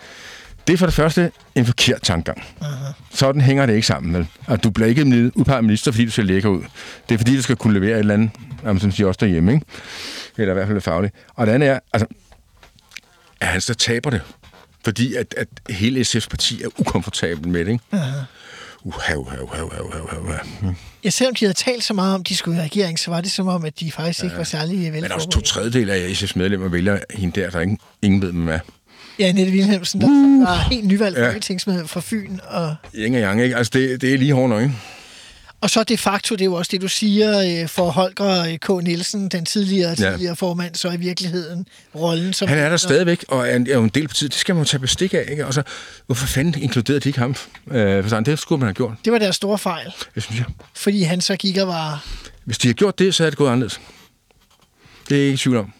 Det 0.68 0.74
er 0.74 0.78
for 0.78 0.86
det 0.86 0.96
første 0.96 1.32
en 1.56 1.66
forkert 1.66 2.02
tankegang. 2.02 2.44
Sådan 3.12 3.42
hænger 3.42 3.66
det 3.66 3.74
ikke 3.74 3.88
sammen, 3.88 4.14
vel? 4.14 4.28
Og 4.48 4.64
du 4.64 4.70
bliver 4.70 4.88
ikke 4.88 5.32
udpeget 5.36 5.64
minister, 5.64 5.92
fordi 5.92 6.06
du 6.06 6.12
ser 6.12 6.24
lækker 6.24 6.50
ud. 6.50 6.62
Det 7.10 7.16
er 7.16 7.18
fordi, 7.18 7.36
du 7.36 7.42
skal 7.42 7.56
kunne 7.56 7.74
levere 7.74 7.92
et 7.94 8.00
eller 8.00 8.14
andet, 8.14 8.30
jamen, 8.64 8.80
som 8.80 8.92
siger 8.92 9.08
også 9.08 9.18
derhjemme, 9.22 9.54
ikke? 9.54 9.66
Eller 10.38 10.52
i 10.52 10.54
hvert 10.54 10.68
fald 10.68 10.82
fagligt. 10.82 11.16
Og 11.36 11.48
det 11.48 11.54
andet 11.54 11.70
er, 11.70 11.80
altså, 11.94 12.08
at 13.42 13.48
han 13.48 13.62
så 13.62 13.74
taber 13.74 14.10
det. 14.10 14.22
Fordi 14.84 15.16
at, 15.16 15.36
at 15.38 15.48
hele 15.70 16.02
SF's 16.02 16.28
parti 16.30 16.64
er 16.64 16.68
ukomfortabel 16.78 17.48
med 17.48 17.66
det, 17.66 17.72
ikke? 17.72 17.84
Uha, 18.86 19.16
uha, 19.16 19.38
uha, 19.42 19.62
uha, 19.62 19.80
uha, 19.82 20.18
uha. 20.18 20.38
Mm. 20.62 20.76
Ja, 21.04 21.10
selvom 21.10 21.36
de 21.36 21.46
havde 21.46 21.58
talt 21.58 21.84
så 21.84 21.94
meget 21.94 22.16
om, 22.16 22.22
at 22.22 22.28
de 22.30 22.36
skulle 22.36 22.58
i 22.58 22.62
regering, 22.62 23.00
så 23.00 23.12
var 23.12 23.22
det 23.22 23.32
som 23.32 23.48
om, 23.48 23.66
at 23.66 23.80
de 23.80 23.92
faktisk 23.92 24.24
ikke 24.24 24.38
var 24.38 24.44
særlig 24.44 24.78
Men 24.78 24.84
velforberedte. 24.94 25.14
også 25.16 25.30
to 25.30 25.42
tredjedel 25.42 25.90
af 25.90 26.10
SF's 26.12 26.32
medlemmer 26.36 26.68
vælger 26.68 27.00
hende 27.14 27.42
der, 27.42 27.50
der 27.50 27.62
ingen, 27.62 27.80
ingen 28.02 28.22
ved, 28.22 28.32
hvem 28.32 28.48
er. 28.50 28.60
Ja, 29.20 29.32
Nette 29.32 29.52
Wilhelmsen, 29.52 30.02
der 30.02 30.08
uh, 30.08 30.42
var 30.48 30.68
helt 30.72 30.86
nyvalgt 30.88 31.18
Ja. 31.20 31.28
folketingsmedlem 31.32 31.88
fra 31.88 32.02
Fyn. 32.04 32.38
Og, 32.48 32.76
Ingen 32.94 33.24
og 33.24 33.30
yang, 33.30 33.42
ikke? 33.44 33.56
Altså, 33.58 33.72
det, 33.74 34.02
det 34.02 34.14
er 34.14 34.18
lige 34.18 34.34
hårdt 34.34 34.50
nok, 34.50 34.62
ikke? 34.62 34.74
og 35.62 35.70
så 35.70 35.84
de 35.84 35.98
facto, 35.98 36.36
det 36.36 36.42
er 36.42 36.46
jo 36.46 36.54
også 36.54 36.70
det, 36.72 36.82
du 36.82 36.88
siger, 36.88 37.62
øh, 37.64 37.70
for 37.70 37.90
Holger 37.90 38.42
øh, 38.44 38.58
K. 38.58 38.84
Nielsen, 38.84 39.30
den 39.30 39.46
tidligere, 39.46 39.96
tidligere 39.96 40.36
formand, 40.36 40.76
så 40.76 40.92
i 40.92 40.98
virkeligheden 40.98 41.66
rollen 41.96 42.34
som... 42.34 42.48
Han 42.48 42.58
er 42.58 42.70
der 42.70 42.78
stadigvæk, 42.78 43.26
og 43.28 43.48
er 43.50 43.56
en, 43.56 43.68
er 43.68 43.74
jo 43.74 43.84
en 43.84 43.90
del 43.90 44.08
på 44.08 44.14
tid. 44.14 44.30
Det 44.30 44.38
skal 44.38 44.56
man 44.56 44.64
jo 44.64 44.68
tage 44.68 44.82
bestik 44.82 45.14
af, 45.14 45.26
ikke? 45.32 45.46
Og 45.48 45.54
så, 45.54 45.64
hvorfor 46.06 46.28
fanden 46.28 46.62
inkluderede 46.62 47.00
de 47.00 47.10
ikke 47.10 47.20
ham? 47.20 47.36
Øh, 47.72 48.04
for 48.04 48.10
sådan, 48.10 48.24
det 48.24 48.40
skulle 48.40 48.60
man 48.60 48.68
have 48.68 48.74
gjort, 48.74 48.92
Det 49.06 49.14
var 49.14 49.20
deres 49.20 49.36
store 49.36 49.58
fejl, 49.58 49.94
det 50.16 50.24
synes 50.24 50.40
jeg. 50.40 50.46
fordi 50.76 51.04
han 51.04 51.22
så 51.22 51.36
gik 51.36 51.58
og 51.58 51.68
var... 51.68 52.06
Hvis 52.46 52.58
de 52.58 52.68
havde 52.68 52.78
gjort 52.78 53.00
det, 53.00 53.16
så 53.16 53.24
havde 53.24 53.32
det 53.32 53.38
gået 53.38 53.50
anderledes. 53.50 53.82
Det 55.10 55.16
er 55.16 55.20
jeg 55.20 55.26
ikke 55.26 55.34
i 55.34 55.38
tvivl 55.38 55.58
om. 55.58 55.74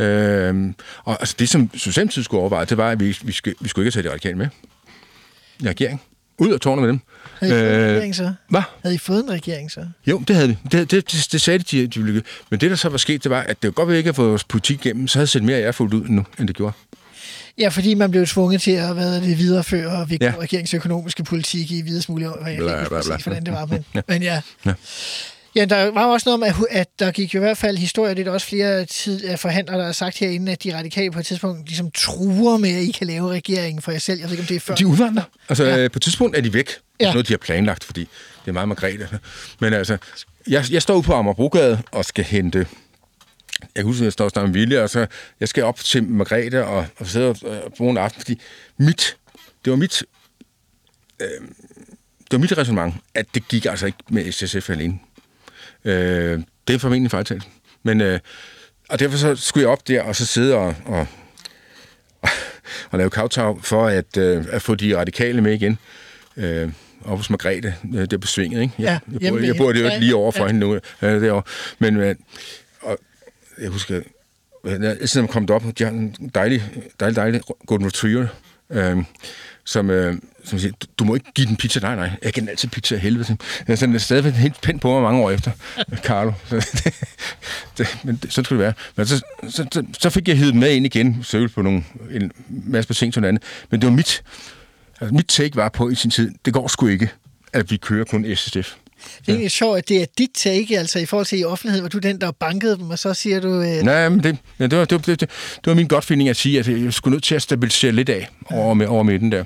Øhm, 0.00 0.74
og 1.04 1.16
altså, 1.20 1.34
det, 1.38 1.48
som 1.48 1.70
Socialdemokratiet 1.74 2.24
skulle 2.24 2.40
overveje, 2.40 2.64
det 2.64 2.76
var, 2.76 2.90
at 2.90 3.00
vi, 3.00 3.18
vi, 3.22 3.32
skulle, 3.32 3.54
vi 3.60 3.68
skulle 3.68 3.86
ikke 3.86 3.94
taget 3.96 4.04
de 4.04 4.10
radikale 4.10 4.34
med. 4.38 4.48
I 5.60 5.68
regering. 5.68 6.00
Ud 6.38 6.52
af 6.52 6.60
tårnet 6.60 6.82
med 6.82 6.88
dem. 6.88 7.00
Havde 7.40 7.52
I 7.52 7.56
fået 7.58 7.74
en 7.74 7.80
Øh, 7.80 7.94
regering 7.94 8.14
så? 8.14 8.32
Hvad? 8.48 8.62
Havde 8.82 8.94
I 8.94 8.98
fået 8.98 9.24
en 9.24 9.30
regering 9.30 9.70
så? 9.70 9.86
Jo, 10.06 10.18
det 10.28 10.36
havde 10.36 10.48
vi. 10.48 10.58
Det, 10.72 10.90
det, 10.90 11.12
det, 11.12 11.28
det 11.32 11.40
sagde 11.40 11.58
de, 11.58 11.86
de, 11.86 12.02
ville. 12.02 12.22
Men 12.50 12.60
det, 12.60 12.70
der 12.70 12.76
så 12.76 12.88
var 12.88 12.98
sket, 12.98 13.22
det 13.24 13.30
var, 13.30 13.40
at 13.40 13.62
det 13.62 13.68
var 13.68 13.72
godt, 13.72 13.86
at 13.88 13.92
vi 13.92 13.96
ikke 13.96 14.06
havde 14.08 14.16
fået 14.16 14.28
vores 14.30 14.44
politik 14.44 14.86
igennem, 14.86 15.08
så 15.08 15.18
havde 15.18 15.26
set 15.26 15.42
mere 15.42 15.58
af 15.58 15.74
fuldt 15.74 15.94
ud 15.94 16.08
nu, 16.08 16.24
end 16.38 16.48
det 16.48 16.56
gjorde. 16.56 16.72
Ja, 17.58 17.68
fordi 17.68 17.94
man 17.94 18.10
blev 18.10 18.26
tvunget 18.26 18.62
til 18.62 18.70
at 18.70 18.94
hvad 18.94 19.20
det, 19.20 19.38
videreføre 19.38 20.06
VK 20.08 20.22
Ja. 20.22 20.32
regeringens 20.40 20.74
økonomiske 20.74 21.24
politik 21.24 21.70
i 21.70 21.82
videst 21.82 22.06
kan 22.06 22.16
Bla, 22.16 22.48
ikke 22.48 22.62
bla, 22.88 23.02
bla. 23.02 23.16
hvordan 23.24 23.44
det 23.44 23.52
var, 23.52 23.66
men, 23.66 23.84
Ja. 23.94 24.00
men 24.08 24.22
ja. 24.22 24.40
Ja. 24.66 24.72
Ja, 25.54 25.64
der 25.64 25.90
var 25.90 26.06
også 26.06 26.28
noget 26.28 26.54
om, 26.58 26.64
at, 26.70 26.88
der 26.98 27.10
gik 27.10 27.34
jo 27.34 27.38
i 27.38 27.42
hvert 27.42 27.58
fald 27.58 27.76
historier, 27.76 28.14
det 28.14 28.20
er 28.20 28.24
der 28.24 28.32
også 28.32 28.46
flere 28.46 28.84
tid, 28.84 29.36
forhandlere, 29.36 29.78
der 29.78 29.84
har 29.84 29.92
sagt 29.92 30.18
herinde, 30.18 30.52
at 30.52 30.62
de 30.64 30.76
radikale 30.78 31.10
på 31.10 31.18
et 31.20 31.26
tidspunkt 31.26 31.68
ligesom 31.68 31.90
truer 31.90 32.56
med, 32.56 32.70
at 32.76 32.82
I 32.82 32.90
kan 32.90 33.06
lave 33.06 33.30
regeringen 33.30 33.82
for 33.82 33.90
jer 33.92 33.98
selv. 33.98 34.20
Jeg 34.20 34.24
ved 34.30 34.32
ikke, 34.32 34.42
om 34.42 34.46
det 34.46 34.56
er 34.56 34.60
før. 34.60 34.74
De 34.74 34.86
udvandrer. 34.86 35.22
Altså, 35.48 35.64
Ja. 35.64 35.76
ja. 35.82 35.88
på 35.88 35.98
et 35.98 36.02
tidspunkt 36.02 36.36
er 36.36 36.40
de 36.40 36.52
væk. 36.54 36.66
Det 36.66 36.74
er 37.00 37.06
Ja. 37.06 37.12
noget, 37.12 37.28
de 37.28 37.32
har 37.32 37.38
planlagt, 37.38 37.84
fordi 37.84 38.00
det 38.00 38.48
er 38.48 38.52
meget 38.52 38.68
Margrethe. 38.68 39.18
Men 39.60 39.72
altså, 39.72 39.96
jeg, 40.48 40.64
jeg 40.70 40.82
står 40.82 40.94
ude 40.94 41.02
på 41.02 41.12
Amagerbrogade 41.14 41.82
og 41.92 42.04
skal 42.04 42.24
hente... 42.24 42.58
Jeg 43.60 43.68
kan 43.76 43.84
huske, 43.84 44.00
at 44.00 44.04
jeg 44.04 44.12
står 44.12 44.30
og 44.36 44.42
med 44.42 44.52
Vilje, 44.52 44.82
og 44.82 44.90
så 44.90 45.06
jeg 45.40 45.48
skal 45.48 45.64
op 45.64 45.76
til 45.80 46.04
Margrethe 46.04 46.64
og, 46.64 46.86
og 46.98 47.06
sidde 47.06 47.28
og, 47.28 47.36
og 47.64 47.72
bruge 47.76 47.90
en 47.90 47.96
aften, 47.96 48.20
fordi 48.20 48.40
mit, 48.78 49.16
det 49.64 49.70
var 49.70 49.76
mit, 49.76 50.02
øh, 51.20 51.26
det 52.20 52.32
var 52.32 52.38
mit 52.38 52.58
resonemang, 52.58 53.02
at 53.14 53.26
det 53.34 53.48
gik 53.48 53.64
altså 53.66 53.86
ikke 53.86 53.98
med 54.08 54.32
SSF 54.32 54.70
alene. 54.70 54.98
Øh, 55.84 56.40
det 56.68 56.74
er 56.74 56.78
formentlig 56.78 57.10
fejltalt. 57.10 57.48
Men, 57.82 58.00
øh, 58.00 58.20
og 58.88 58.98
derfor 58.98 59.18
så 59.18 59.36
skulle 59.36 59.62
jeg 59.62 59.70
op 59.70 59.88
der, 59.88 60.02
og 60.02 60.16
så 60.16 60.26
sidde 60.26 60.54
og, 60.54 60.74
og, 60.86 61.06
og 62.90 62.98
lave 62.98 63.10
kavtag 63.10 63.56
for 63.62 63.86
at, 63.86 64.16
øh, 64.16 64.44
at 64.50 64.62
få 64.62 64.74
de 64.74 64.96
radikale 64.98 65.40
med 65.40 65.52
igen. 65.52 65.78
Øh, 66.36 66.72
op 67.04 67.16
hos 67.18 67.30
Margrethe, 67.30 67.74
øh, 67.94 68.00
det 68.00 68.12
er 68.12 68.18
besvinget, 68.18 68.62
ikke? 68.62 68.74
Ja, 68.78 68.98
jeg, 69.12 69.22
jeg, 69.22 69.32
bor, 69.32 69.38
jeg 69.38 69.56
bor 69.56 69.72
det 69.72 69.80
jo 69.80 69.84
ikke 69.86 69.98
lige 70.00 70.14
over 70.14 70.30
for 70.32 70.40
Ja. 70.40 70.46
hende 70.46 70.60
nu, 70.60 70.74
øh, 70.74 70.80
derovre. 71.02 71.42
Men 71.78 71.96
øh, 71.96 72.14
og, 72.82 72.98
jeg 73.60 73.68
husker, 73.68 74.00
øh, 74.64 74.72
altid 74.82 75.20
når 75.20 75.22
man 75.22 75.28
kom 75.46 75.50
op, 75.50 75.62
de 75.78 75.84
har 75.84 75.90
en 75.90 76.30
dejlig, 76.34 76.62
dejlig, 77.00 77.16
dejlig 77.16 77.40
golden 77.66 77.86
retriever, 77.86 78.26
øh, 78.70 78.96
som, 79.70 79.90
øh, 79.90 80.16
som 80.44 80.58
siger, 80.58 80.72
du, 80.72 80.86
du 80.98 81.04
må 81.04 81.14
ikke 81.14 81.32
give 81.34 81.46
den 81.46 81.56
pizza. 81.56 81.80
Nej, 81.80 81.96
nej, 81.96 82.10
jeg 82.22 82.34
kan 82.34 82.42
den 82.42 82.48
altid 82.48 82.68
pizza 82.68 82.94
af 82.94 83.00
helvede. 83.00 83.36
Jeg 83.68 83.82
er 83.82 83.98
stadigvæk 83.98 84.32
helt 84.32 84.60
pænt 84.60 84.82
på 84.82 84.92
mig 84.92 85.02
mange 85.02 85.22
år 85.22 85.30
efter, 85.30 85.50
Carlo. 86.06 86.32
Så, 86.46 86.56
det, 86.84 86.94
det, 87.78 87.98
men 88.04 88.16
det, 88.22 88.32
sådan 88.32 88.44
skulle 88.44 88.58
det 88.58 88.64
være. 88.64 88.72
Men 88.96 89.06
så, 89.06 89.16
så, 89.48 89.66
så, 89.72 89.84
så 90.00 90.10
fik 90.10 90.28
jeg 90.28 90.38
hivet 90.38 90.54
med 90.54 90.70
ind 90.70 90.86
igen, 90.86 91.20
søvel 91.22 91.48
på 91.48 91.62
nogle, 91.62 91.84
en 92.10 92.32
masse 92.48 92.88
på 92.88 92.94
ting 92.94 93.18
og 93.18 93.28
andet. 93.28 93.42
Men 93.70 93.80
det 93.80 93.88
var 93.88 93.94
mit, 93.94 94.22
altså 95.00 95.14
mit 95.14 95.26
take 95.26 95.56
var 95.56 95.68
på 95.68 95.88
i 95.88 95.94
sin 95.94 96.10
tid, 96.10 96.30
det 96.44 96.52
går 96.52 96.68
sgu 96.68 96.86
ikke, 96.86 97.10
at 97.52 97.70
vi 97.70 97.76
kører 97.76 98.04
kun 98.04 98.36
SSF. 98.36 98.74
Det 99.20 99.28
er 99.28 99.32
egentlig 99.32 99.50
sjovt, 99.50 99.78
at 99.78 99.88
det 99.88 100.02
er 100.02 100.06
dit 100.18 100.30
take, 100.34 100.78
altså 100.78 100.98
i 100.98 101.06
forhold 101.06 101.26
til 101.26 101.38
i 101.38 101.44
offentlighed, 101.44 101.80
hvor 101.80 101.88
du 101.88 101.98
den, 101.98 102.20
der 102.20 102.30
bankede 102.30 102.76
dem, 102.76 102.90
og 102.90 102.98
så 102.98 103.14
siger 103.14 103.40
du... 103.40 103.62
Øh, 103.62 103.82
Nej, 103.82 104.08
men 104.08 104.22
det, 104.22 104.36
ja, 104.58 104.66
det, 104.66 104.78
var, 104.78 104.84
det, 104.84 104.92
var, 104.92 105.14
det, 105.14 105.20
det, 105.20 105.30
var 105.66 105.74
min 105.74 105.88
godt 105.88 106.04
feeling 106.04 106.28
at 106.28 106.36
sige, 106.36 106.58
at 106.58 106.68
jeg 106.68 106.92
skulle 106.92 107.12
nødt 107.14 107.24
til 107.24 107.34
at 107.34 107.42
stabilisere 107.42 107.92
lidt 107.92 108.08
af 108.08 108.28
over, 108.50 108.74
med, 108.74 108.86
over 108.86 109.02
midten 109.02 109.32
der. 109.32 109.44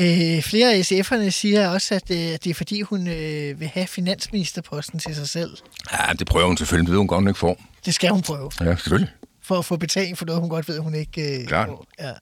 Øh, 0.00 0.42
flere 0.42 0.72
af 0.74 0.80
SF'erne 0.92 1.30
siger 1.30 1.68
også, 1.68 1.94
at 1.94 2.10
øh, 2.10 2.16
det 2.16 2.46
er 2.46 2.54
fordi, 2.54 2.80
hun 2.80 3.08
øh, 3.08 3.60
vil 3.60 3.68
have 3.68 3.86
finansministerposten 3.86 4.98
til 4.98 5.14
sig 5.14 5.28
selv. 5.28 5.50
Ja, 5.92 6.12
det 6.18 6.26
prøver 6.26 6.46
hun 6.46 6.56
selvfølgelig, 6.56 6.86
det 6.86 6.92
ved 6.92 6.98
hun 6.98 7.06
godt, 7.08 7.20
hun 7.20 7.28
ikke 7.28 7.38
får. 7.38 7.60
Det 7.86 7.94
skal 7.94 8.10
hun 8.10 8.22
prøve, 8.22 8.50
Ja, 8.60 8.64
selvfølgelig. 8.76 9.12
for 9.42 9.58
at 9.58 9.64
få 9.64 9.76
betaling 9.76 10.18
for 10.18 10.24
noget, 10.26 10.40
hun 10.40 10.50
godt 10.50 10.68
ved, 10.68 10.78
hun 10.78 10.94
ikke 10.94 11.40
øh, 11.40 11.46
Klart. 11.46 11.68
får. 11.68 11.86
Ja. 12.00 12.12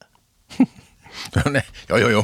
jo, 1.89 1.97
jo. 1.97 2.23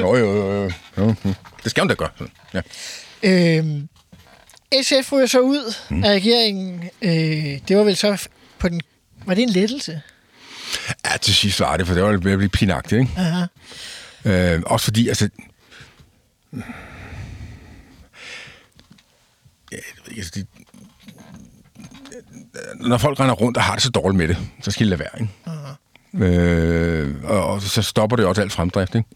Jo, 0.00 0.16
jo, 0.16 0.16
jo, 0.16 0.62
jo. 0.62 0.70
jo. 0.98 1.14
Det 1.62 1.70
skal 1.70 1.80
hun 1.80 1.88
da 1.88 1.94
gøre. 1.94 2.08
Ja. 2.54 2.60
Øh, 3.22 3.64
SF 4.82 5.12
ryger 5.12 5.26
så 5.26 5.40
ud 5.40 5.74
mm. 5.90 6.04
af 6.04 6.08
regeringen. 6.10 6.84
Øh, 7.02 7.58
det 7.68 7.76
var 7.76 7.84
vel 7.84 7.96
så 7.96 8.28
på 8.58 8.68
den... 8.68 8.80
Var 9.26 9.34
det 9.34 9.42
en 9.42 9.48
lettelse? 9.48 10.02
ja, 11.04 11.16
til 11.16 11.34
sidst 11.34 11.60
var 11.60 11.76
det, 11.76 11.86
for 11.86 11.94
det 11.94 12.02
var 12.02 12.08
ved 12.10 12.32
at 12.32 12.38
blive 12.38 12.48
pinagtigt, 12.48 13.00
ikke? 13.00 13.12
Aha. 13.16 13.46
Øh, 14.24 14.62
også 14.66 14.84
fordi, 14.84 15.08
altså... 15.08 15.28
Ja, 19.72 19.76
altså, 20.16 20.32
de, 20.34 20.46
når 22.88 22.98
folk 22.98 23.20
render 23.20 23.34
rundt 23.34 23.56
og 23.56 23.62
har 23.62 23.74
det 23.74 23.82
så 23.82 23.90
dårligt 23.90 24.18
med 24.18 24.28
det, 24.28 24.36
så 24.62 24.70
skal 24.70 24.86
de 24.86 24.90
lade 24.90 25.00
være, 25.00 25.20
ikke? 25.20 25.32
Øh, 26.14 27.24
og, 27.24 27.46
og 27.46 27.62
så 27.62 27.82
stopper 27.82 28.16
det 28.16 28.26
også 28.26 28.42
alt 28.42 28.52
fremdrift, 28.52 28.94
ikke? 28.94 29.08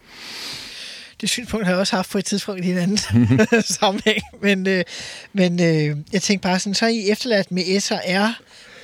Det 1.24 1.30
synspunkt 1.30 1.66
har 1.66 1.72
jeg 1.72 1.80
også 1.80 1.96
haft 1.96 2.10
på 2.10 2.18
et 2.18 2.24
tidspunkt 2.24 2.64
i 2.64 2.70
en 2.70 2.78
anden 2.78 2.98
sammenhæng. 3.80 4.22
Men, 4.42 4.66
øh, 4.66 4.84
men 5.32 5.60
øh, 5.60 5.96
jeg 6.12 6.22
tænkte 6.22 6.48
bare 6.48 6.58
sådan, 6.58 6.74
så 6.74 6.84
er 6.84 6.88
I 6.88 7.10
efterladt 7.10 7.52
med 7.52 7.80
S 7.80 7.90
og 7.90 8.00
R. 8.06 8.40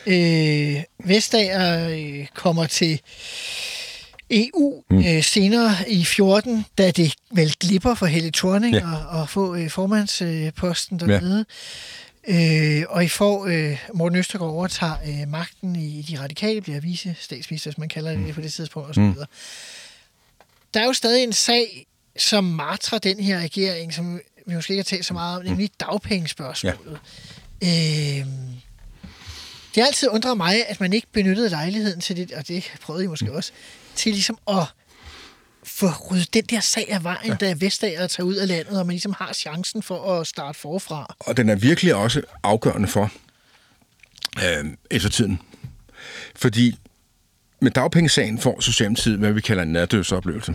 Øh, 0.06 0.82
Vestager 1.04 1.88
øh, 1.88 2.26
kommer 2.34 2.66
til 2.66 3.00
EU 4.30 4.82
mm. 4.90 4.98
øh, 4.98 5.22
senere 5.22 5.76
i 5.88 6.04
14, 6.04 6.64
da 6.78 6.90
det 6.90 7.14
vel 7.30 7.54
glipper 7.60 7.94
for 7.94 8.06
Helle 8.06 8.30
Thorning 8.30 8.74
Ja. 8.74 8.82
og, 8.92 9.20
og 9.20 9.28
få 9.28 9.54
øh, 9.54 9.70
formandsposten 9.70 11.00
dernede. 11.00 11.44
Ja. 12.28 12.80
Øh, 12.80 12.84
og 12.88 13.04
I 13.04 13.08
får, 13.08 13.46
øh, 13.46 13.78
Morten 13.94 14.18
Østergaard 14.18 14.50
overtager 14.50 14.96
øh, 15.06 15.28
magten 15.28 15.76
i 15.76 16.02
de 16.02 16.20
radikale, 16.20 16.60
bliver 16.60 16.80
vice 16.80 17.16
statsminister, 17.20 17.70
som 17.70 17.80
man 17.80 17.88
kalder 17.88 18.10
det 18.10 18.34
på 18.34 18.40
det 18.40 18.52
tidspunkt, 18.52 18.94
så 18.94 19.00
videre. 19.00 19.26
Der 20.74 20.80
er 20.80 20.84
jo 20.84 20.92
stadig 20.92 21.22
en 21.22 21.32
sag, 21.32 21.86
som 22.16 22.44
martrer 22.44 22.98
den 22.98 23.20
her 23.20 23.38
regering, 23.40 23.94
som 23.94 24.20
vi 24.46 24.54
måske 24.54 24.72
ikke 24.72 24.78
har 24.78 24.96
talt 24.96 25.06
så 25.06 25.14
meget 25.14 25.38
om, 25.38 25.44
nemlig 25.44 25.70
dagpengespørgsmålet. 25.80 26.98
Ja. 27.62 28.20
Øhm, 28.20 28.60
det 29.74 29.82
har 29.82 29.86
altid 29.86 30.08
undret 30.08 30.36
mig, 30.36 30.66
at 30.68 30.80
man 30.80 30.92
ikke 30.92 31.06
benyttede 31.12 31.48
lejligheden 31.48 32.00
til 32.00 32.16
det, 32.16 32.32
og 32.32 32.48
det 32.48 32.72
prøvede 32.82 33.04
I 33.04 33.06
måske 33.06 33.32
også, 33.32 33.52
til 33.94 34.12
ligesom 34.12 34.38
at 34.48 34.64
få 35.64 35.90
ryddet 36.10 36.34
den 36.34 36.44
der 36.44 36.60
sag 36.60 36.86
af 36.88 37.04
vejen, 37.04 37.28
ja. 37.28 37.34
da 37.34 37.54
Vestager 37.58 38.06
tager 38.06 38.26
ud 38.26 38.34
af 38.34 38.48
landet, 38.48 38.80
og 38.80 38.86
man 38.86 38.92
ligesom 38.92 39.14
har 39.18 39.32
chancen 39.32 39.82
for 39.82 40.20
at 40.20 40.26
starte 40.26 40.58
forfra. 40.58 41.14
Og 41.20 41.36
den 41.36 41.48
er 41.48 41.54
virkelig 41.54 41.94
også 41.94 42.22
afgørende 42.42 42.88
for 42.88 43.10
øh, 44.38 44.70
eftertiden. 44.90 45.40
Fordi 46.36 46.78
med 47.60 47.70
dagpengesagen 47.70 48.38
får 48.38 48.60
Socialdemokratiet, 48.60 49.18
hvad 49.18 49.32
vi 49.32 49.40
kalder 49.40 49.62
en 49.62 49.72
nærdødsoplevelse. 49.72 50.54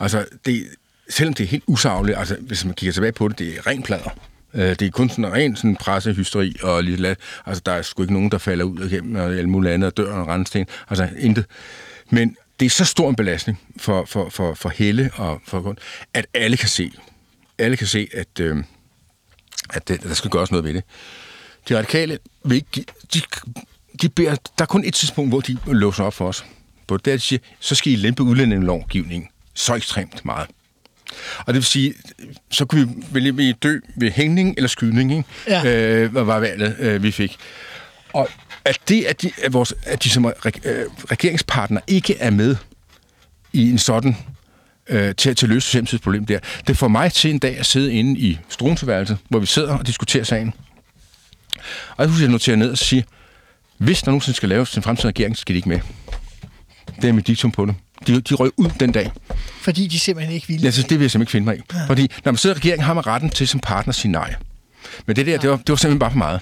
Altså, 0.00 0.24
det, 0.46 0.66
selvom 1.08 1.34
det 1.34 1.44
er 1.44 1.48
helt 1.48 1.64
usagligt, 1.66 2.18
altså 2.18 2.36
hvis 2.40 2.64
man 2.64 2.74
kigger 2.74 2.92
tilbage 2.92 3.12
på 3.12 3.28
det, 3.28 3.38
det 3.38 3.58
er 3.58 3.66
ren 3.66 3.82
plader. 3.82 4.10
Øh, 4.54 4.68
det 4.68 4.82
er 4.82 4.90
kun 4.90 5.08
sådan 5.08 5.32
ren 5.32 5.56
sådan 5.56 5.76
pressehysteri, 5.76 6.56
og 6.62 6.84
lige 6.84 6.96
lat. 6.96 7.18
Altså, 7.46 7.62
der 7.66 7.72
er 7.72 7.82
sgu 7.82 8.02
ikke 8.02 8.12
nogen, 8.12 8.30
der 8.30 8.38
falder 8.38 8.64
ud 8.64 8.84
igennem, 8.84 9.14
og 9.14 9.22
alt 9.22 9.48
muligt 9.48 9.74
andet, 9.74 9.86
og 9.86 9.96
dør 9.96 10.12
og 10.12 10.26
randsten. 10.26 10.66
Altså, 10.88 11.08
intet. 11.18 11.44
Men 12.10 12.36
det 12.60 12.66
er 12.66 12.70
så 12.70 12.84
stor 12.84 13.08
en 13.08 13.16
belastning 13.16 13.60
for, 13.76 14.04
for, 14.04 14.28
for, 14.28 14.54
for 14.54 14.68
Helle 14.68 15.10
og 15.14 15.40
for 15.46 15.60
grund, 15.60 15.76
at 16.14 16.26
alle 16.34 16.56
kan 16.56 16.68
se, 16.68 16.92
alle 17.58 17.76
kan 17.76 17.86
se, 17.86 18.08
at, 18.14 18.40
øh, 18.40 18.56
at 19.70 19.88
det, 19.88 20.02
der 20.02 20.14
skal 20.14 20.30
gøres 20.30 20.50
noget 20.50 20.64
ved 20.64 20.74
det. 20.74 20.84
De 21.68 21.76
radikale 21.78 22.18
vil 22.44 22.56
ikke, 22.56 22.84
de, 23.14 23.20
de 24.02 24.08
beder, 24.08 24.36
der 24.58 24.64
er 24.64 24.66
kun 24.66 24.84
et 24.84 24.94
tidspunkt, 24.94 25.30
hvor 25.30 25.40
de 25.40 25.58
låser 25.66 26.04
op 26.04 26.14
for 26.14 26.28
os. 26.28 26.44
På 26.86 26.96
det, 26.96 27.12
er, 27.12 27.16
de 27.16 27.20
siger, 27.20 27.40
så 27.60 27.74
skal 27.74 27.92
I 27.92 27.96
lempe 27.96 28.22
udlændingelovgivningen 28.22 29.28
så 29.60 29.74
ekstremt 29.74 30.24
meget. 30.24 30.48
Og 31.38 31.46
det 31.46 31.54
vil 31.54 31.64
sige, 31.64 31.94
så 32.50 32.64
kunne 32.64 32.88
vi 32.88 33.04
vælge 33.10 33.36
vi 33.36 33.52
dø 33.52 33.78
ved 33.96 34.10
hængning 34.10 34.54
eller 34.56 34.68
skydning, 34.68 35.12
ikke? 35.12 35.24
Ja. 35.48 35.64
Øh, 35.64 36.12
hvad 36.12 36.22
var 36.22 36.38
valget, 36.38 36.76
øh, 36.78 37.02
vi 37.02 37.10
fik. 37.10 37.36
Og 38.12 38.28
at 38.64 38.80
det, 38.88 39.04
at 39.04 39.22
de, 39.22 39.32
at 39.42 39.52
vores, 39.52 39.74
at 39.86 40.04
de 40.04 40.10
som 40.10 40.24
øh, 40.24 40.32
regeringspartner 41.10 41.80
ikke 41.86 42.16
er 42.18 42.30
med 42.30 42.56
i 43.52 43.70
en 43.70 43.78
sådan 43.78 44.16
øh, 44.88 45.14
til, 45.14 45.36
til 45.36 45.46
at 45.46 45.50
løse 45.50 45.66
Socialdemokratiets 45.66 46.02
problem 46.02 46.26
der, 46.26 46.38
det 46.66 46.76
får 46.76 46.88
mig 46.88 47.12
til 47.12 47.30
en 47.30 47.38
dag 47.38 47.58
at 47.58 47.66
sidde 47.66 47.92
inde 47.92 48.20
i 48.20 48.38
Struenseværelset, 48.48 49.18
hvor 49.28 49.38
vi 49.38 49.46
sidder 49.46 49.78
og 49.78 49.86
diskuterer 49.86 50.24
sagen. 50.24 50.54
Og 51.96 52.02
jeg 52.04 52.08
husker, 52.08 52.24
jeg 52.24 52.32
noterer 52.32 52.56
ned 52.56 52.70
og 52.70 52.78
sige, 52.78 53.04
hvis 53.78 54.02
der 54.02 54.10
nogensinde 54.10 54.36
skal 54.36 54.48
laves 54.48 54.76
en 54.76 54.82
fremtidig 54.82 55.08
regering, 55.08 55.36
så 55.36 55.40
skal 55.40 55.54
de 55.54 55.56
ikke 55.56 55.68
med. 55.68 55.80
Det 57.02 57.08
er 57.08 57.12
mit 57.12 57.26
diktum 57.26 57.50
på 57.50 57.66
det. 57.66 57.74
De, 58.06 58.20
de 58.20 58.34
røg 58.34 58.50
ud 58.56 58.70
den 58.80 58.92
dag. 58.92 59.10
Fordi 59.60 59.86
de 59.86 59.98
simpelthen 59.98 60.34
ikke 60.34 60.48
ville. 60.48 60.64
Jeg 60.64 60.72
synes, 60.72 60.86
det 60.88 60.98
vil 60.98 61.04
jeg 61.04 61.10
simpelthen 61.10 61.22
ikke 61.22 61.50
finde 61.52 61.64
mig 61.74 61.78
i. 61.78 61.80
Ja. 61.80 61.86
Fordi 61.86 62.10
når 62.24 62.32
man 62.32 62.36
sidder 62.36 62.56
i 62.56 62.58
regeringen, 62.58 62.84
har 62.84 62.94
man 62.94 63.06
retten 63.06 63.30
til 63.30 63.48
som 63.48 63.60
partner 63.60 63.88
at 63.90 63.94
sige 63.94 64.12
nej. 64.12 64.34
Men 65.06 65.16
det 65.16 65.26
der, 65.26 65.38
det 65.38 65.50
var, 65.50 65.56
det 65.56 65.68
var 65.68 65.76
simpelthen 65.76 65.98
bare 65.98 66.10
for 66.10 66.18
meget. 66.18 66.40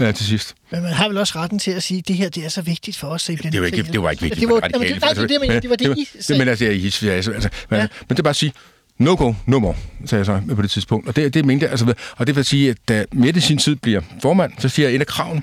Ja, 0.00 0.12
til 0.12 0.26
sidst. 0.26 0.54
Men 0.70 0.82
man 0.82 0.92
har 0.92 1.08
vel 1.08 1.18
også 1.18 1.38
retten 1.38 1.58
til 1.58 1.70
at 1.70 1.82
sige, 1.82 1.98
at 1.98 2.08
det 2.08 2.16
her 2.16 2.28
det 2.28 2.44
er 2.44 2.48
så 2.48 2.62
vigtigt 2.62 2.96
for 2.96 3.08
os, 3.08 3.22
så 3.22 3.32
I 3.32 3.36
bliver 3.36 3.50
Det 3.50 3.60
var 3.60 3.66
ikke, 3.66 3.82
det 3.82 4.02
var 4.02 4.10
ikke 4.10 4.22
vigtigt 4.22 4.40
det 4.40 4.48
var, 4.48 4.54
for 4.54 4.60
radikale. 4.60 4.94
det, 4.94 5.02
nej, 5.02 5.12
det, 5.12 5.28
det, 5.28 5.40
men 5.40 5.62
det 5.62 5.70
var 5.70 5.76
det, 5.76 5.98
I 5.98 6.08
sagde. 6.20 6.38
men 6.38 6.48
altså, 6.48 6.64
jeg, 6.64 6.72
altså, 7.12 7.32
altså, 7.32 7.48
men, 7.70 7.76
Ja. 7.76 7.82
ja. 7.82 7.88
men 8.00 8.08
det 8.08 8.18
er 8.18 8.22
bare 8.22 8.30
at 8.30 8.36
sige, 8.36 8.52
no 8.98 9.14
go, 9.14 9.34
no 9.46 9.58
more, 9.58 9.74
sagde 10.06 10.18
jeg 10.20 10.26
så 10.26 10.54
på 10.54 10.62
det 10.62 10.70
tidspunkt. 10.70 11.08
Og 11.08 11.16
det, 11.16 11.34
det 11.34 11.44
mente 11.44 11.64
jeg, 11.64 11.70
altså, 11.70 11.94
og 12.16 12.26
det 12.26 12.36
vil 12.36 12.44
sige, 12.44 12.70
at 12.70 12.76
da 12.88 13.04
Mette 13.12 13.38
i 13.38 13.40
sin 13.40 13.58
tid 13.58 13.76
bliver 13.76 14.00
formand, 14.22 14.52
så 14.58 14.68
siger 14.68 14.86
jeg, 14.88 14.94
at 14.94 14.96
et 14.96 15.00
af 15.00 15.06
kravene, 15.06 15.42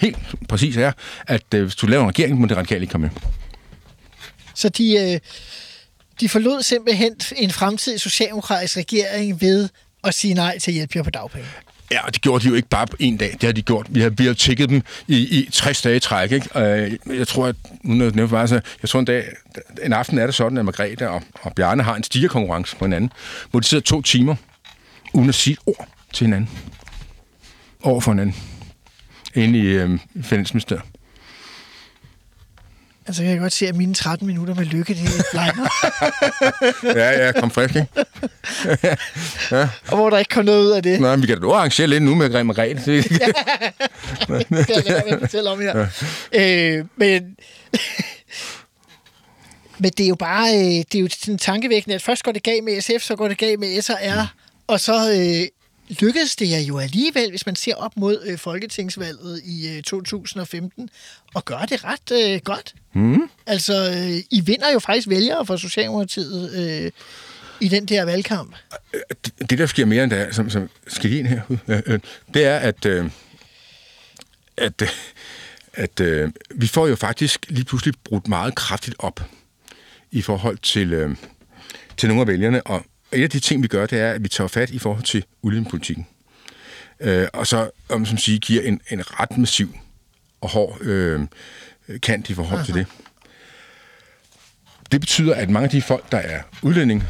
helt 0.00 0.18
præcis 0.48 0.76
er, 0.76 0.92
at 1.26 1.42
øh, 1.54 1.62
hvis 1.62 1.74
du 1.76 1.86
laver 1.86 2.02
en 2.02 2.08
regering, 2.08 2.40
må 2.40 2.46
det 2.46 2.56
radikale 2.56 2.80
ikke 2.80 2.92
komme 2.92 3.06
med. 3.12 3.20
Så 4.54 4.68
de, 4.68 4.96
øh, 4.96 5.20
de 6.20 6.28
forlod 6.28 6.62
simpelthen 6.62 7.16
en 7.36 7.50
fremtidig 7.50 8.00
socialdemokratisk 8.00 8.76
regering 8.76 9.40
ved 9.40 9.68
at 10.04 10.14
sige 10.14 10.34
nej 10.34 10.58
til 10.58 10.72
hjælp 10.72 11.04
på 11.04 11.10
dagpenge. 11.10 11.48
Ja, 11.90 12.06
og 12.06 12.14
det 12.14 12.22
gjorde 12.22 12.44
de 12.44 12.48
jo 12.48 12.54
ikke 12.54 12.68
bare 12.68 12.86
på 12.86 12.96
en 13.00 13.16
dag. 13.16 13.32
Det 13.32 13.42
har 13.42 13.52
de 13.52 13.62
gjort. 13.62 13.86
Vi 13.90 14.00
har, 14.00 14.10
vi 14.10 14.26
har 14.26 14.32
tjekket 14.32 14.68
dem 14.68 14.82
i, 15.08 15.16
i 15.16 15.50
60 15.52 15.82
dage 15.82 15.96
i 15.96 16.00
træk. 16.00 16.32
Ikke? 16.32 16.48
Og 16.52 16.78
øh, 16.78 16.92
jeg, 17.06 17.28
tror, 17.28 17.46
at, 17.46 17.56
uden 17.84 18.00
at 18.00 18.14
nævne 18.14 18.30
bare, 18.30 18.48
så 18.48 18.60
jeg 18.82 18.88
tror 18.88 19.00
en 19.00 19.04
dag, 19.04 19.24
en 19.82 19.92
aften 19.92 20.18
er 20.18 20.26
det 20.26 20.34
sådan, 20.34 20.58
at 20.58 20.64
Margrethe 20.64 21.08
og, 21.08 21.22
og 21.42 21.52
Bjarne 21.54 21.82
har 21.82 21.94
en 21.94 22.02
stigerkonkurrence 22.02 22.76
på 22.76 22.84
hinanden, 22.84 23.12
hvor 23.50 23.60
de 23.60 23.66
sidder 23.66 23.84
to 23.84 24.02
timer, 24.02 24.36
uden 25.12 25.28
at 25.28 25.34
sige 25.34 25.52
et 25.52 25.58
ord 25.66 25.88
til 26.12 26.24
hinanden. 26.24 26.50
Over 27.82 28.00
for 28.00 28.12
hinanden. 28.12 28.36
Inde 29.34 29.58
i 29.58 29.62
øh, 29.62 29.98
Finansministeriet. 30.22 30.84
Altså, 33.06 33.22
jeg 33.22 33.32
kan 33.32 33.40
godt 33.42 33.52
se, 33.52 33.68
at 33.68 33.76
mine 33.76 33.94
13 33.94 34.26
minutter 34.26 34.54
med 34.54 34.64
lykke, 34.64 34.94
det 34.94 35.02
er 35.02 35.22
blegner. 35.32 35.68
Ja, 37.00 37.26
ja, 37.26 37.32
kom 37.32 37.50
frisk, 37.50 37.74
ikke? 37.76 37.88
og 39.90 39.96
hvor 39.96 40.10
der 40.10 40.18
ikke 40.18 40.28
kom 40.28 40.44
noget 40.44 40.64
ud 40.66 40.70
af 40.70 40.82
det. 40.82 41.00
Nå, 41.00 41.10
men 41.10 41.22
vi 41.22 41.26
kan 41.26 41.40
da 41.40 41.46
arrangere 41.46 41.86
lidt 41.86 42.02
nu 42.02 42.14
med 42.14 42.44
Margrethe. 42.44 42.96
Det- 42.96 43.10
det 43.10 44.84
kan 44.84 45.08
jeg 45.08 45.16
fortælle 45.20 45.50
om 45.50 45.60
her. 45.60 45.86
Øh, 46.32 46.84
men, 46.96 47.36
men 49.78 49.90
det 49.98 50.04
er 50.04 50.08
jo 50.08 50.14
bare 50.14 50.48
øh, 50.54 50.60
det 50.92 50.94
er 50.94 51.00
jo 51.00 51.08
sådan 51.20 51.38
tankevækkende, 51.38 51.94
at 51.94 52.02
først 52.02 52.22
går 52.24 52.32
det 52.32 52.42
galt 52.42 52.64
med 52.64 52.80
SF, 52.80 53.00
så 53.06 53.16
går 53.16 53.28
det 53.28 53.38
galt 53.38 53.60
med 53.60 53.82
SR, 53.82 54.34
og 54.66 54.80
så 54.80 55.10
øh, 55.12 55.46
lykkedes 55.88 56.36
det 56.36 56.50
jer 56.50 56.58
jo 56.58 56.78
alligevel, 56.78 57.30
hvis 57.30 57.46
man 57.46 57.56
ser 57.56 57.74
op 57.74 57.96
mod 57.96 58.22
øh, 58.26 58.38
folketingsvalget 58.38 59.40
i 59.44 59.76
øh, 59.76 59.82
2015, 59.82 60.90
og 61.34 61.44
gør 61.44 61.58
det 61.58 61.84
ret 61.84 62.34
øh, 62.34 62.40
godt. 62.40 62.74
Mm. 62.92 63.30
Altså, 63.46 63.90
øh, 63.90 64.22
I 64.30 64.40
vinder 64.40 64.72
jo 64.72 64.78
faktisk 64.78 65.08
vælgere 65.08 65.46
for 65.46 65.56
Socialdemokratiet 65.56 66.52
øh, 66.84 66.90
i 67.60 67.68
den 67.68 67.86
der 67.86 68.04
valgkamp. 68.04 68.54
det, 69.24 69.50
det, 69.50 69.58
der 69.58 69.66
sker 69.66 69.84
mere 69.84 70.04
end 70.04 70.10
det 70.10 70.34
som, 70.34 70.50
som 70.50 70.68
skal 70.86 71.10
lige 71.10 71.18
ind 71.18 71.28
her, 71.28 71.40
øh, 71.68 71.82
øh, 71.86 72.00
det 72.34 72.44
er, 72.44 72.56
at, 72.56 72.86
øh, 72.86 73.10
at, 74.56 74.82
øh, 74.82 74.88
at 75.72 76.00
øh, 76.00 76.30
vi 76.54 76.66
får 76.66 76.86
jo 76.86 76.96
faktisk 76.96 77.46
lige 77.48 77.64
pludselig 77.64 77.94
brudt 78.04 78.28
meget 78.28 78.54
kraftigt 78.54 78.96
op 78.98 79.20
i 80.10 80.22
forhold 80.22 80.58
til, 80.58 80.92
øh, 80.92 81.16
til 81.96 82.08
nogle 82.08 82.20
af 82.20 82.28
vælgerne. 82.28 82.66
Og 82.66 82.84
et 83.14 83.22
af 83.22 83.30
de 83.30 83.40
ting, 83.40 83.62
vi 83.62 83.68
gør, 83.68 83.86
det 83.86 84.00
er, 84.00 84.12
at 84.12 84.22
vi 84.22 84.28
tager 84.28 84.48
fat 84.48 84.70
i 84.70 84.78
forhold 84.78 85.02
til 85.02 85.24
udlændingepolitikken. 85.42 86.06
Øh, 87.00 87.28
og 87.32 87.46
så, 87.46 87.70
om 87.88 88.06
som 88.06 88.18
siger, 88.18 88.38
giver 88.38 88.62
en, 88.62 88.80
en 88.90 89.20
ret 89.20 89.38
massiv 89.38 89.76
og 90.40 90.48
hård 90.48 90.80
øh, 90.80 91.20
kant 92.02 92.30
i 92.30 92.34
forhold 92.34 92.54
Aha. 92.54 92.64
til 92.64 92.74
det. 92.74 92.86
Det 94.92 95.00
betyder, 95.00 95.34
at 95.34 95.50
mange 95.50 95.64
af 95.64 95.70
de 95.70 95.82
folk, 95.82 96.12
der 96.12 96.18
er 96.18 96.42
udlænding, 96.62 97.04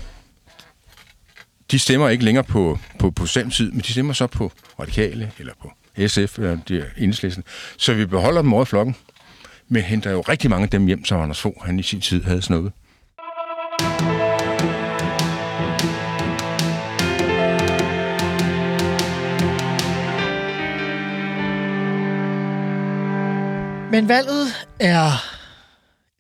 de 1.71 1.79
stemmer 1.79 2.09
ikke 2.09 2.25
længere 2.25 2.45
på, 2.45 2.79
på, 2.99 3.11
på 3.11 3.27
Samtid, 3.27 3.71
men 3.71 3.81
de 3.81 3.93
stemmer 3.93 4.13
så 4.13 4.27
på 4.27 4.53
Radikale, 4.81 5.33
eller 5.39 5.53
på 5.63 5.73
SF, 6.09 6.39
eller 6.39 6.59
de 6.69 6.85
enhedslisten. 6.97 7.45
Så 7.77 7.95
vi 7.95 8.07
beholder 8.07 8.43
dem 8.43 8.53
over 8.53 8.63
i 8.63 8.67
flokken, 8.67 8.97
men 9.69 9.83
henter 9.83 10.11
jo 10.11 10.21
rigtig 10.21 10.51
mange 10.51 10.65
af 10.65 10.71
dem 10.71 10.87
hjem, 10.87 11.05
som 11.05 11.21
Anders 11.21 11.41
Fogh 11.41 11.67
han 11.67 11.79
i 11.79 11.83
sin 11.83 12.01
tid 12.01 12.23
havde 12.23 12.43
snuppet. 12.43 12.73
Men 23.95 24.09
valget 24.09 24.47
er 24.81 25.11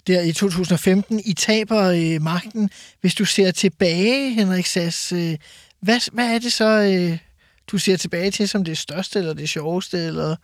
der 0.06 0.22
i 0.22 0.32
2015. 0.32 1.20
I 1.24 1.32
taber 1.32 1.82
øh, 1.82 2.22
magten. 2.22 2.70
Hvis 3.00 3.14
du 3.14 3.24
ser 3.24 3.50
tilbage, 3.50 4.34
Henrik 4.34 4.66
Sass, 4.66 5.12
øh, 5.12 5.36
hvad, 5.80 6.12
hvad 6.12 6.34
er 6.34 6.38
det 6.38 6.52
så, 6.52 6.64
øh, 6.64 7.18
du 7.66 7.78
ser 7.78 7.96
tilbage 7.96 8.30
til 8.30 8.48
som 8.48 8.64
det 8.64 8.78
største 8.78 9.18
eller 9.18 9.34
det 9.34 9.48
sjoveste, 9.48 9.98
eller 9.98 10.36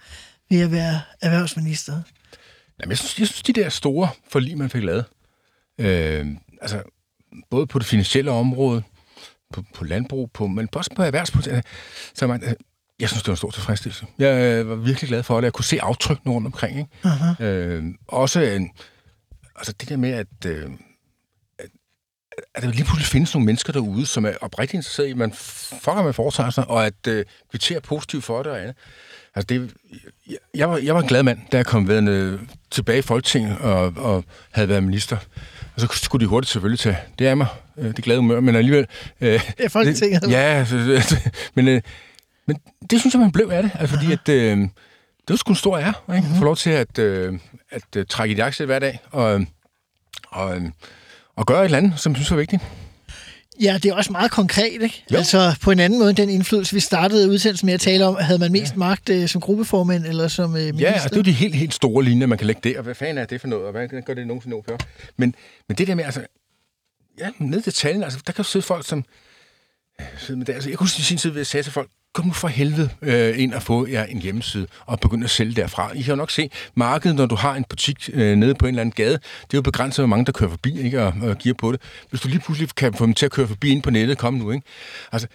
ved 0.51 0.61
at 0.61 0.73
være 0.73 1.01
erhvervsminister? 1.23 1.93
Jamen, 2.81 2.91
jeg, 2.91 2.99
synes, 2.99 3.19
jeg 3.19 3.27
synes, 3.27 3.43
de 3.43 3.53
der 3.53 3.69
store 3.69 4.09
forlig, 4.29 4.59
man 4.59 4.71
fik 4.71 4.83
lavet, 4.83 5.05
øh, 5.79 6.27
altså 6.61 6.83
både 7.51 7.67
på 7.67 7.79
det 7.79 7.87
finansielle 7.87 8.31
område, 8.31 8.83
på, 9.55 9.65
på 9.75 9.85
landbrug, 9.85 10.31
på, 10.33 10.47
men 10.47 10.69
også 10.73 10.91
på 10.97 11.03
erhvervspolitik, 11.03 11.53
altså, 11.53 11.71
så 12.15 12.27
man, 12.27 12.45
øh, 12.45 12.55
jeg 13.01 13.09
synes, 13.09 13.23
det 13.23 13.29
var 13.29 13.33
en 13.33 13.37
stor 13.37 13.51
tilfredsstillelse. 13.51 14.07
Jeg 14.19 14.41
øh, 14.41 14.69
var 14.69 14.75
virkelig 14.75 15.09
glad 15.09 15.23
for 15.23 15.37
det. 15.37 15.45
Jeg 15.45 15.53
kunne 15.53 15.65
se 15.65 15.83
aftrykkene 15.83 16.35
rundt 16.35 16.47
omkring. 16.47 16.79
Ikke? 16.79 16.91
Uh-huh. 17.05 17.43
Øh, 17.45 17.85
også 18.09 18.41
en, 18.41 18.71
altså 19.57 19.73
det 19.81 19.89
der 19.89 19.97
med, 19.97 20.11
at, 20.11 20.27
øh, 20.47 20.71
at, 21.59 21.67
at 22.55 22.63
der 22.63 22.69
lige 22.71 22.85
pludselig 22.85 23.07
findes 23.07 23.35
nogle 23.35 23.47
mennesker 23.47 23.73
derude, 23.73 24.07
som 24.07 24.25
er 24.25 24.33
oprigtigt 24.41 24.75
interesseret 24.75 25.07
i, 25.07 25.11
at 25.11 25.17
man 25.17 25.33
fucker 25.33 26.03
med 26.03 26.13
foretager 26.13 26.51
sig, 26.51 26.69
og 26.69 26.87
at 26.87 27.07
øh, 27.09 27.25
kvitterer 27.51 27.81
positivt 27.81 28.25
for 28.25 28.43
det 28.43 28.53
og 28.53 28.61
andet. 28.61 28.77
Altså 29.35 29.47
det, 29.47 29.75
jeg, 30.29 30.37
jeg, 30.55 30.71
var, 30.71 30.79
jeg 30.79 30.95
var 30.95 31.01
en 31.01 31.09
glad 31.09 31.23
mand, 31.23 31.39
da 31.53 31.57
jeg 31.57 31.67
kom 31.67 31.89
ved, 31.89 32.09
øh, 32.09 32.41
tilbage 32.71 32.99
i 32.99 33.03
Folketinget 33.03 33.59
og, 33.59 33.93
og 33.97 34.25
havde 34.51 34.69
været 34.69 34.83
minister. 34.83 35.17
Og 35.75 35.81
så 35.81 35.89
skulle 35.93 36.25
de 36.25 36.29
hurtigt 36.29 36.53
selvfølgelig 36.53 36.79
tage 36.79 36.99
det 37.19 37.27
af 37.27 37.37
mig, 37.37 37.47
øh, 37.79 37.97
det 37.97 38.05
glade 38.05 38.19
humør, 38.19 38.41
men 38.41 38.57
alligevel... 38.57 38.87
Øh, 39.21 39.33
det 39.33 39.65
er 39.65 39.69
Folketinget? 39.69 40.23
Det, 40.23 40.31
ja, 40.31 40.67
men, 41.55 41.69
øh, 41.69 41.81
men 42.47 42.57
det 42.91 43.01
synes 43.01 43.15
jeg, 43.15 43.21
man 43.21 43.33
blev 43.33 43.51
af 43.53 43.63
det, 43.63 43.73
altså, 43.75 43.97
fordi 43.97 44.13
at... 44.13 44.29
Øh, 44.29 44.69
det 45.31 45.35
var 45.35 45.37
sgu 45.37 45.53
en 45.53 45.57
stor 45.57 45.79
ære, 45.79 45.95
ikke? 46.09 46.21
Mm-hmm. 46.21 46.39
Få 46.39 46.45
lov 46.45 46.57
til 46.57 46.71
at, 46.71 46.99
øh, 46.99 47.39
at 47.71 47.97
uh, 47.97 48.03
trække 48.09 48.35
i 48.35 48.37
jakkesæt 48.37 48.67
hver 48.67 48.79
dag, 48.79 49.01
og, 49.11 49.47
og, 50.29 50.57
øh, 50.57 50.63
og 51.37 51.47
gøre 51.47 51.61
et 51.61 51.65
eller 51.65 51.79
andet, 51.79 52.01
som 52.01 52.13
jeg 52.13 52.17
synes 52.17 52.31
var 52.31 52.37
vigtigt. 52.37 52.63
Ja, 53.61 53.79
det 53.83 53.91
er 53.91 53.95
også 53.95 54.13
meget 54.13 54.31
konkret, 54.31 54.83
ikke? 54.83 55.05
Jo. 55.13 55.17
Altså 55.17 55.57
på 55.63 55.71
en 55.71 55.81
anden 55.81 55.99
måde, 55.99 56.13
den 56.13 56.29
indflydelse, 56.31 56.75
vi 56.75 56.81
startede 56.81 57.31
udsendelsen 57.31 57.67
med 57.67 57.75
at 57.75 57.81
tale 57.81 58.07
om, 58.07 58.17
havde 58.21 58.39
man 58.39 58.53
mest 58.53 58.73
ja. 58.73 58.79
magt 58.79 59.09
øh, 59.09 59.29
som 59.29 59.41
gruppeformand 59.41 60.07
eller 60.07 60.29
som 60.29 60.57
øh, 60.57 60.63
minister? 60.63 60.89
Ja, 60.89 60.93
altså, 60.93 61.09
det 61.09 61.19
er 61.19 61.23
de 61.23 61.33
helt, 61.33 61.55
helt 61.55 61.75
store 61.75 62.05
linjer, 62.05 62.27
man 62.27 62.39
kan 62.39 62.47
lægge 62.47 62.79
og 62.79 62.85
hvad 62.85 62.95
fanden 62.95 63.19
er 63.19 63.25
det 63.25 63.41
for 63.41 63.49
noget, 63.49 63.67
og 63.67 63.73
hvad 63.73 64.03
gør 64.03 64.15
det 64.15 64.27
nogensinde 64.27 64.55
over 64.55 64.65
for? 64.69 64.79
Men, 65.17 65.35
men 65.69 65.77
det 65.77 65.87
der 65.87 65.95
med, 65.95 66.05
altså, 66.05 66.27
ja, 67.19 67.31
ned 67.39 67.63
til 67.63 67.73
talen, 67.73 68.03
altså, 68.03 68.19
der 68.27 68.33
kan 68.33 68.43
jo 68.43 68.49
sidde 68.49 68.67
folk, 68.67 68.87
som, 68.87 69.05
sidde 70.19 70.39
med 70.39 70.47
det, 70.47 70.53
altså, 70.53 70.69
jeg 70.69 70.79
kunne 70.79 70.91
i 70.99 71.03
sin 71.03 71.19
tid 71.19 71.31
ved 71.31 71.41
at 71.41 71.47
sige 71.47 71.63
til 71.63 71.73
folk, 71.73 71.91
kom 72.15 72.27
nu 72.27 72.33
for 72.33 72.49
helvede 72.49 72.91
øh, 73.03 73.39
ind 73.39 73.55
og 73.55 73.63
få 73.63 73.87
jer 73.87 74.05
en 74.05 74.19
hjemmeside 74.19 74.67
og 74.87 75.01
begynde 75.01 75.25
at 75.25 75.31
sælge 75.31 75.55
derfra. 75.55 75.93
I 75.95 76.03
kan 76.03 76.11
jo 76.11 76.17
nok 76.17 76.31
se, 76.31 76.51
markedet, 76.75 77.17
når 77.17 77.27
du 77.27 77.35
har 77.35 77.55
en 77.55 77.65
butik 77.69 78.11
øh, 78.13 78.37
nede 78.37 78.55
på 78.55 78.67
en 78.67 78.69
eller 78.69 78.81
anden 78.81 78.93
gade, 78.93 79.13
det 79.13 79.55
er 79.55 79.59
jo 79.59 79.63
begrænset, 79.63 80.03
hvor 80.03 80.07
mange 80.07 80.25
der 80.25 80.33
kører 80.33 80.51
forbi 80.51 80.81
ikke, 80.81 81.03
og, 81.03 81.15
og 81.23 81.39
giver 81.39 81.55
på 81.55 81.73
det. 81.73 81.81
Hvis 82.11 82.21
du 82.21 82.29
lige 82.29 82.41
pludselig 82.41 82.69
kan 82.77 82.95
få 82.95 83.07
dem 83.07 83.15
til 83.15 83.27
at 83.27 83.33
køre 83.33 83.49
forbi 83.49 83.71
ind 83.71 83.83
på 83.83 83.91
nettet, 83.91 84.19
kom 84.19 84.35
nu. 84.35 84.51
Ikke? 84.51 84.67
Altså, 85.13 85.29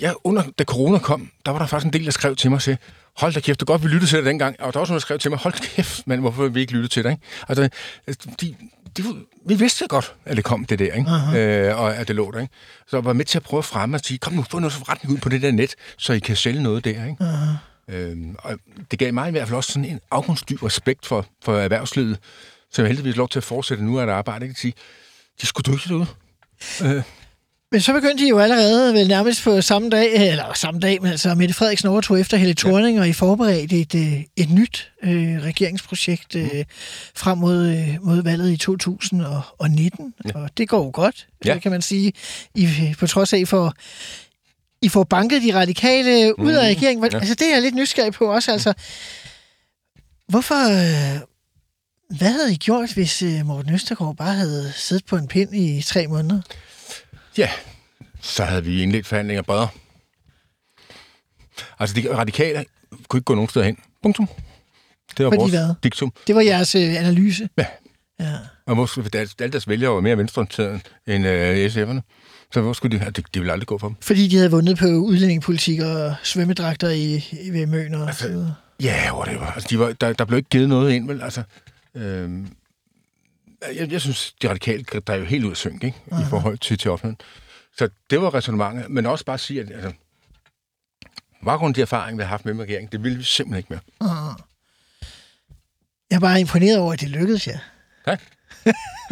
ja, 0.00 0.12
under, 0.24 0.42
da 0.58 0.64
corona 0.64 0.98
kom, 0.98 1.30
der 1.46 1.52
var 1.52 1.58
der 1.58 1.66
faktisk 1.66 1.86
en 1.86 1.92
del, 1.92 2.04
der 2.04 2.10
skrev 2.10 2.36
til 2.36 2.50
mig 2.50 2.56
og 2.56 2.62
sagde, 2.62 2.78
hold 3.18 3.32
da 3.32 3.40
kæft, 3.40 3.60
du 3.60 3.64
godt 3.64 3.82
vi 3.82 3.88
lytte 3.88 4.06
til 4.06 4.18
dig 4.18 4.24
dengang. 4.24 4.60
Og 4.60 4.72
der 4.72 4.78
var 4.78 4.80
også 4.80 4.92
nogen, 4.92 5.00
der 5.00 5.00
skrev 5.00 5.18
til 5.18 5.30
mig, 5.30 5.38
hold 5.38 5.54
kæft, 5.54 6.06
mand, 6.06 6.20
hvorfor 6.20 6.48
vi 6.48 6.60
ikke 6.60 6.72
lytte 6.72 6.88
til 6.88 7.04
dig? 7.04 7.12
Ikke? 7.12 7.22
Altså, 7.48 7.68
de, 8.40 8.54
de, 8.96 9.04
vi 9.46 9.54
vidste 9.54 9.88
godt, 9.88 10.14
at 10.24 10.36
det 10.36 10.44
kom, 10.44 10.64
det 10.64 10.78
der, 10.78 10.92
ikke? 10.92 11.68
Øh, 11.68 11.80
og 11.80 11.96
at 11.96 12.08
det 12.08 12.16
lå 12.16 12.30
der. 12.30 12.40
Ikke? 12.40 12.54
Så 12.86 12.96
jeg 12.96 13.04
var 13.04 13.12
med 13.12 13.24
til 13.24 13.38
at 13.38 13.42
prøve 13.42 13.58
at 13.58 13.64
fremme 13.64 13.96
og 13.96 14.00
sige, 14.04 14.18
kom 14.18 14.32
nu, 14.32 14.44
få 14.50 14.58
noget 14.58 14.72
forretning 14.72 15.14
ud 15.14 15.18
på 15.18 15.28
det 15.28 15.42
der 15.42 15.52
net, 15.52 15.74
så 15.98 16.12
I 16.12 16.18
kan 16.18 16.36
sælge 16.36 16.62
noget 16.62 16.84
der. 16.84 17.04
Ikke? 17.04 17.16
Uh-huh. 17.20 17.94
Øhm, 17.94 18.36
og 18.38 18.58
det 18.90 18.98
gav 18.98 19.14
mig 19.14 19.28
i 19.28 19.30
hvert 19.30 19.48
fald 19.48 19.56
også 19.56 19.72
sådan 19.72 19.84
en 19.84 20.00
afgrundsdyb 20.10 20.62
respekt 20.62 21.06
for, 21.06 21.26
for 21.44 21.58
erhvervslivet, 21.58 22.18
som 22.72 22.82
jeg 22.82 22.88
heldigvis 22.88 23.16
lov 23.16 23.28
til 23.28 23.38
at 23.38 23.44
fortsætte 23.44 23.84
nu 23.84 23.98
at 23.98 24.08
arbejde. 24.08 24.44
Ikke? 24.44 24.52
At 24.52 24.58
sige, 24.58 24.74
de 25.40 25.46
skulle 25.46 25.72
dygtigt 25.72 25.92
ud. 25.92 26.06
Øh, 26.84 27.02
men 27.72 27.80
så 27.80 27.92
begyndte 27.92 28.24
de 28.24 28.28
jo 28.28 28.38
allerede 28.38 28.94
vel 28.94 29.08
nærmest 29.08 29.44
på 29.44 29.60
samme 29.60 29.90
dag, 29.90 30.30
eller 30.30 30.52
samme 30.54 30.80
dag, 30.80 31.02
men 31.02 31.10
altså 31.10 31.34
Mette 31.34 31.54
Frederiksen 31.54 31.88
overtog 31.88 32.20
efter 32.20 32.36
Helle 32.36 32.54
Thorning, 32.54 33.00
og 33.00 33.08
I 33.08 33.12
forberedte 33.12 33.80
et, 33.80 33.94
øh, 33.94 34.22
et 34.36 34.50
nyt 34.50 34.92
øh, 35.02 35.42
regeringsprojekt 35.42 36.36
øh, 36.36 36.50
mm. 36.52 36.64
frem 37.14 37.38
mod, 37.38 37.66
øh, 37.66 37.96
mod 38.02 38.22
valget 38.22 38.52
i 38.52 38.56
2019, 38.56 40.14
ja. 40.24 40.38
og 40.40 40.50
det 40.56 40.68
går 40.68 40.84
jo 40.84 40.90
godt, 40.92 41.26
ja. 41.44 41.58
kan 41.58 41.70
man 41.70 41.82
sige, 41.82 42.12
I, 42.54 42.94
på 42.98 43.06
trods 43.06 43.32
af, 43.32 43.48
for 43.48 43.74
I 44.82 44.88
får 44.88 45.04
banket 45.04 45.42
de 45.42 45.54
radikale 45.54 46.34
mm. 46.38 46.44
ud 46.44 46.52
af 46.52 46.68
regeringen. 46.68 47.10
Ja. 47.12 47.18
Altså 47.18 47.34
det 47.34 47.46
er 47.48 47.54
jeg 47.54 47.62
lidt 47.62 47.74
nysgerrig 47.74 48.12
på 48.12 48.24
også, 48.24 48.52
altså. 48.52 48.72
Hvorfor... 50.28 50.68
Øh, 50.70 51.20
hvad 52.18 52.32
havde 52.32 52.52
I 52.52 52.56
gjort, 52.56 52.92
hvis 52.92 53.24
Morten 53.44 53.74
Østergaard 53.74 54.16
bare 54.16 54.34
havde 54.34 54.72
siddet 54.76 55.04
på 55.04 55.16
en 55.16 55.28
pind 55.28 55.54
i 55.54 55.82
tre 55.82 56.06
måneder? 56.06 56.40
Ja, 57.38 57.50
så 58.20 58.44
havde 58.44 58.64
vi 58.64 58.82
indledt 58.82 59.06
forhandlinger 59.06 59.42
bredere. 59.42 59.68
Altså, 61.78 62.00
de 62.00 62.16
radikale 62.16 62.64
kunne 63.08 63.18
ikke 63.18 63.24
gå 63.24 63.34
nogen 63.34 63.48
steder 63.48 63.66
hen. 63.66 63.78
Punktum. 64.02 64.28
Det 65.16 65.24
var 65.24 65.30
Fordi 65.30 65.40
vores 65.40 65.52
hvad? 65.52 65.74
diktum. 65.82 66.12
Det 66.26 66.34
var 66.34 66.40
jeres 66.40 66.74
øh, 66.74 66.82
analyse? 66.82 67.48
Ja. 67.58 67.66
ja. 68.20 68.32
Og 68.66 68.74
hvor, 68.74 69.16
alle 69.38 69.52
deres 69.52 69.68
vælgere 69.68 69.94
var 69.94 70.00
mere 70.00 70.18
venstreorienterede 70.18 70.80
end 71.06 71.26
øh, 71.26 71.66
SF'erne. 71.66 72.00
Så 72.52 72.60
hvor 72.60 72.72
skulle 72.72 72.98
de? 72.98 73.04
Det, 73.04 73.34
de 73.34 73.40
ville 73.40 73.52
aldrig 73.52 73.66
gå 73.66 73.78
for 73.78 73.88
dem. 73.88 73.96
Fordi 74.00 74.28
de 74.28 74.36
havde 74.36 74.50
vundet 74.50 74.78
på 74.78 74.86
udlændingepolitik 74.86 75.80
og 75.80 76.14
svømmedragter 76.22 76.90
i, 76.90 77.14
i 77.42 77.50
ved 77.50 77.66
Møn 77.66 77.94
og 77.94 78.06
altså, 78.06 78.22
så 78.22 78.28
videre. 78.28 78.54
Ja, 78.82 79.16
whatever. 79.16 79.46
Altså, 79.46 79.66
de 79.70 79.78
var, 79.78 79.92
der, 79.92 80.12
der 80.12 80.24
blev 80.24 80.36
ikke 80.36 80.50
givet 80.50 80.68
noget 80.68 80.92
ind, 80.92 81.06
vel? 81.06 81.22
Altså, 81.22 81.42
øhm, 81.94 82.48
jeg, 83.74 83.92
jeg 83.92 84.00
synes, 84.00 84.34
de 84.42 84.48
radikale 84.48 84.84
der 85.06 85.12
er 85.12 85.16
jo 85.16 85.24
helt 85.24 85.44
ud 85.44 85.50
af 85.50 85.56
synk, 85.56 85.84
ikke? 85.84 85.98
Aha. 86.12 86.22
i 86.22 86.26
forhold 86.30 86.58
til, 86.58 86.78
til 86.78 86.90
offentligheden. 86.90 87.20
Så 87.76 87.88
det 88.10 88.20
var 88.20 88.34
resonemanget, 88.34 88.90
men 88.90 89.06
også 89.06 89.24
bare 89.24 89.34
at 89.34 89.40
sige, 89.40 89.60
at 89.60 89.70
altså, 89.70 89.92
baggrund 91.44 91.70
af 91.70 91.74
de 91.74 91.80
erfaringer, 91.80 92.16
vi 92.16 92.22
har 92.22 92.28
haft 92.28 92.44
med 92.44 92.60
regeringen, 92.60 92.92
det 92.92 93.02
ville 93.02 93.18
vi 93.18 93.24
simpelthen 93.24 93.58
ikke 93.58 93.68
mere. 94.00 94.10
Aha. 94.10 94.32
Jeg 96.10 96.16
er 96.16 96.20
bare 96.20 96.40
imponeret 96.40 96.78
over, 96.78 96.92
at 96.92 97.00
det 97.00 97.08
lykkedes, 97.08 97.46
ja. 97.46 97.58
Tak. 98.04 98.22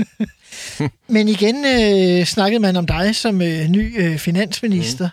men 1.15 1.29
igen 1.29 1.65
øh, 1.65 2.25
snakkede 2.25 2.61
man 2.61 2.77
om 2.77 2.87
dig 2.87 3.17
som 3.17 3.43
øh, 3.43 3.69
ny 3.69 4.03
øh, 4.03 4.19
finansminister. 4.19 5.09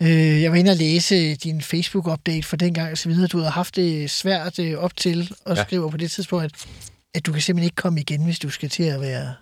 Mm. 0.00 0.06
Øh, 0.06 0.42
jeg 0.42 0.50
var 0.50 0.56
inde 0.56 0.70
og 0.70 0.76
læse 0.76 1.34
din 1.34 1.60
Facebook-update 1.60 2.42
for 2.42 2.56
dengang 2.56 2.92
og 2.92 2.98
så 2.98 3.08
videre. 3.08 3.26
Du 3.26 3.38
havde 3.38 3.50
haft 3.50 3.76
det 3.76 4.10
svært 4.10 4.58
øh, 4.58 4.78
op 4.78 4.96
til 4.96 5.32
at 5.46 5.56
ja. 5.56 5.64
skrive 5.64 5.90
på 5.90 5.96
det 5.96 6.10
tidspunkt, 6.10 6.44
at 6.44 6.66
at 7.14 7.26
du 7.26 7.32
kan 7.32 7.40
simpelthen 7.40 7.64
ikke 7.64 7.76
komme 7.76 8.00
igen, 8.00 8.24
hvis 8.24 8.38
du 8.38 8.50
skal 8.50 8.68
til 8.68 8.82
at 8.82 9.00
være... 9.00 9.34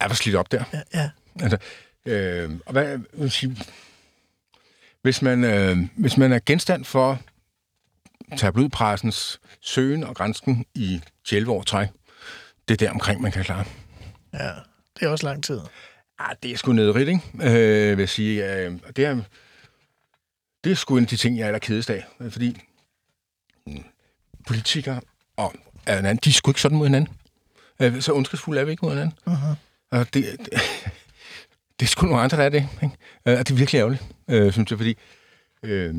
Jeg 0.00 0.08
var 0.08 0.14
slidt 0.14 0.36
op 0.36 0.52
der. 0.52 0.64
Ja. 0.72 0.82
ja. 0.94 1.10
Altså, 1.40 1.58
øh, 2.06 2.50
og 2.66 2.72
hvad, 2.72 2.98
hvis, 5.02 5.22
man, 5.22 5.44
øh, 5.44 5.78
hvis 5.96 6.16
man 6.16 6.32
er 6.32 6.38
genstand 6.46 6.84
for 6.84 7.20
tabloidpressens 8.36 9.40
søgen 9.60 10.04
og 10.04 10.16
grænsken 10.16 10.64
i 10.74 11.00
11 11.32 11.52
år 11.52 11.62
træk, 11.62 11.88
det 12.68 12.74
er 12.82 12.86
der 12.86 12.90
omkring, 12.90 13.20
man 13.20 13.32
kan 13.32 13.44
klare. 13.44 13.64
Ja, 14.34 14.50
det 14.94 15.06
er 15.06 15.08
også 15.08 15.26
lang 15.26 15.44
tid. 15.44 15.60
Ah, 16.18 16.36
det 16.42 16.50
er 16.52 16.56
sgu 16.56 16.72
nedrigt, 16.72 17.08
ikke? 17.08 17.22
Øh, 17.34 17.96
vil 17.96 18.02
jeg 18.02 18.08
sige. 18.08 18.54
Øh, 18.54 18.72
det, 18.96 19.04
er, 19.04 19.20
det 20.64 20.72
er 20.72 20.76
sgu 20.76 20.96
en 20.96 21.04
af 21.04 21.08
de 21.08 21.16
ting, 21.16 21.36
jeg 21.36 21.42
er 21.42 21.46
allerkedest 21.46 21.90
af. 21.90 22.04
Fordi 22.30 22.60
mm, 23.66 23.84
politikere 24.46 25.00
og 25.36 25.54
af 25.88 25.96
hinanden. 25.96 26.20
De 26.24 26.30
er 26.30 26.32
sgu 26.32 26.50
ikke 26.50 26.60
sådan 26.60 26.78
mod 26.78 26.86
hinanden. 26.86 27.14
Øh, 27.80 28.02
så 28.02 28.12
ondskabsfulde 28.12 28.60
er 28.60 28.64
vi 28.64 28.70
ikke 28.70 28.84
mod 28.84 28.92
hinanden. 28.92 29.18
Uh-huh. 29.26 29.54
Og 29.90 30.14
det, 30.14 30.24
det, 30.38 30.48
det 31.80 31.86
er 31.86 31.90
sgu 31.90 32.06
nogle 32.06 32.22
andre, 32.22 32.36
der 32.36 32.42
er 32.42 32.48
det. 32.48 32.68
Ikke? 32.82 32.96
Øh, 33.26 33.38
og 33.38 33.48
det 33.48 33.50
er 33.50 33.58
virkelig 33.58 33.78
ærgerligt, 33.78 34.02
øh, 34.28 34.52
synes 34.52 34.70
jeg, 34.70 34.78
fordi... 34.78 34.96
Øh, 35.62 35.94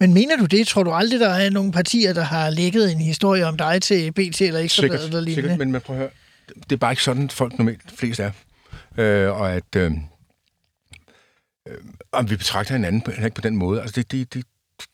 men 0.00 0.14
mener 0.14 0.36
du 0.36 0.44
det? 0.44 0.66
Tror 0.66 0.82
du 0.82 0.92
aldrig, 0.92 1.20
der 1.20 1.28
er 1.28 1.50
nogle 1.50 1.72
partier, 1.72 2.12
der 2.12 2.22
har 2.22 2.50
lægget 2.50 2.92
en 2.92 3.00
historie 3.00 3.46
om 3.46 3.56
dig 3.56 3.82
til 3.82 4.12
BT 4.12 4.40
eller 4.40 4.60
ikke? 4.60 4.74
Sikkert, 4.74 5.00
eller 5.00 5.20
lignende? 5.20 5.34
sikkert 5.34 5.58
men, 5.58 5.72
men 5.72 5.80
prøv 5.80 5.96
at 5.96 6.00
høre. 6.00 6.10
det 6.48 6.72
er 6.72 6.76
bare 6.76 6.92
ikke 6.92 7.02
sådan, 7.02 7.30
folk 7.30 7.58
normalt 7.58 7.80
flest 7.94 8.20
er. 8.20 8.30
Øh, 8.98 9.40
og 9.40 9.52
at... 9.52 9.76
Øh, 9.76 9.92
øh, 11.68 11.76
om 12.12 12.30
vi 12.30 12.36
betragter 12.36 12.74
hinanden 12.74 13.00
på, 13.00 13.10
ikke 13.10 13.30
på 13.30 13.40
den 13.40 13.56
måde. 13.56 13.80
Altså, 13.80 13.94
det, 13.96 14.12
det, 14.12 14.34
det, 14.34 14.44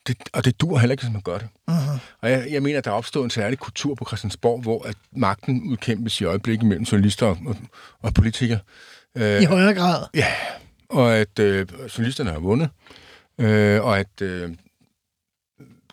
det, 0.07 0.17
og 0.33 0.45
det 0.45 0.61
dur 0.61 0.77
heller 0.77 0.91
ikke, 0.91 1.03
hvis 1.03 1.13
man 1.13 1.21
gør 1.21 1.37
det. 1.37 1.47
Uh-huh. 1.71 1.99
Og 2.21 2.31
jeg, 2.31 2.47
jeg 2.51 2.63
mener, 2.63 2.77
at 2.77 2.85
der 2.85 2.91
er 2.91 2.95
opstået 2.95 3.23
en 3.23 3.29
særlig 3.29 3.59
kultur 3.59 3.95
på 3.95 4.05
Christiansborg, 4.07 4.61
hvor 4.61 4.87
at 4.87 4.95
magten 5.11 5.63
udkæmpes 5.63 6.21
i 6.21 6.23
øjeblikket 6.23 6.67
mellem 6.67 6.83
journalister 6.83 7.25
og, 7.25 7.37
og, 7.45 7.55
og 8.01 8.13
politikere. 8.13 8.59
I 9.15 9.45
højere 9.45 9.73
grad. 9.73 10.05
Ja, 10.13 10.27
og 10.89 11.15
at 11.15 11.39
øh, 11.39 11.67
journalisterne 11.97 12.31
har 12.31 12.39
vundet, 12.39 12.69
øh, 13.37 13.83
og 13.83 13.99
at 13.99 14.21
øh, 14.21 14.55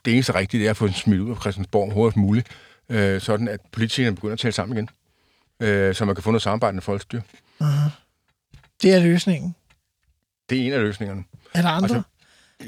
det 0.05 0.13
eneste 0.13 0.35
rigtige 0.35 0.61
det 0.61 0.67
er 0.67 0.71
at 0.71 0.77
få 0.77 0.87
den 0.87 0.95
smidt 0.95 1.21
ud 1.21 1.31
af 1.31 1.37
Christiansborg 1.37 1.93
hurtigst 1.93 2.17
muligt, 2.17 2.49
øh, 2.89 3.21
sådan 3.21 3.49
at 3.49 3.61
politikerne 3.73 4.17
begynder 4.17 4.33
at 4.33 4.39
tale 4.39 4.53
sammen 4.53 4.77
igen, 4.77 4.89
øh, 5.61 5.95
så 5.95 6.05
man 6.05 6.15
kan 6.15 6.23
få 6.25 6.31
noget 6.31 6.43
samarbejde 6.43 6.75
med 6.75 6.83
folkestyre. 6.83 7.23
Det 8.83 8.95
er 8.95 9.01
løsningen. 9.01 9.55
Det 10.51 10.59
er 10.59 10.67
en 10.67 10.73
af 10.73 10.81
løsningerne. 10.81 11.25
Er 11.55 11.63
der 11.63 11.69
andre? 11.69 11.85
Altså, 11.85 12.03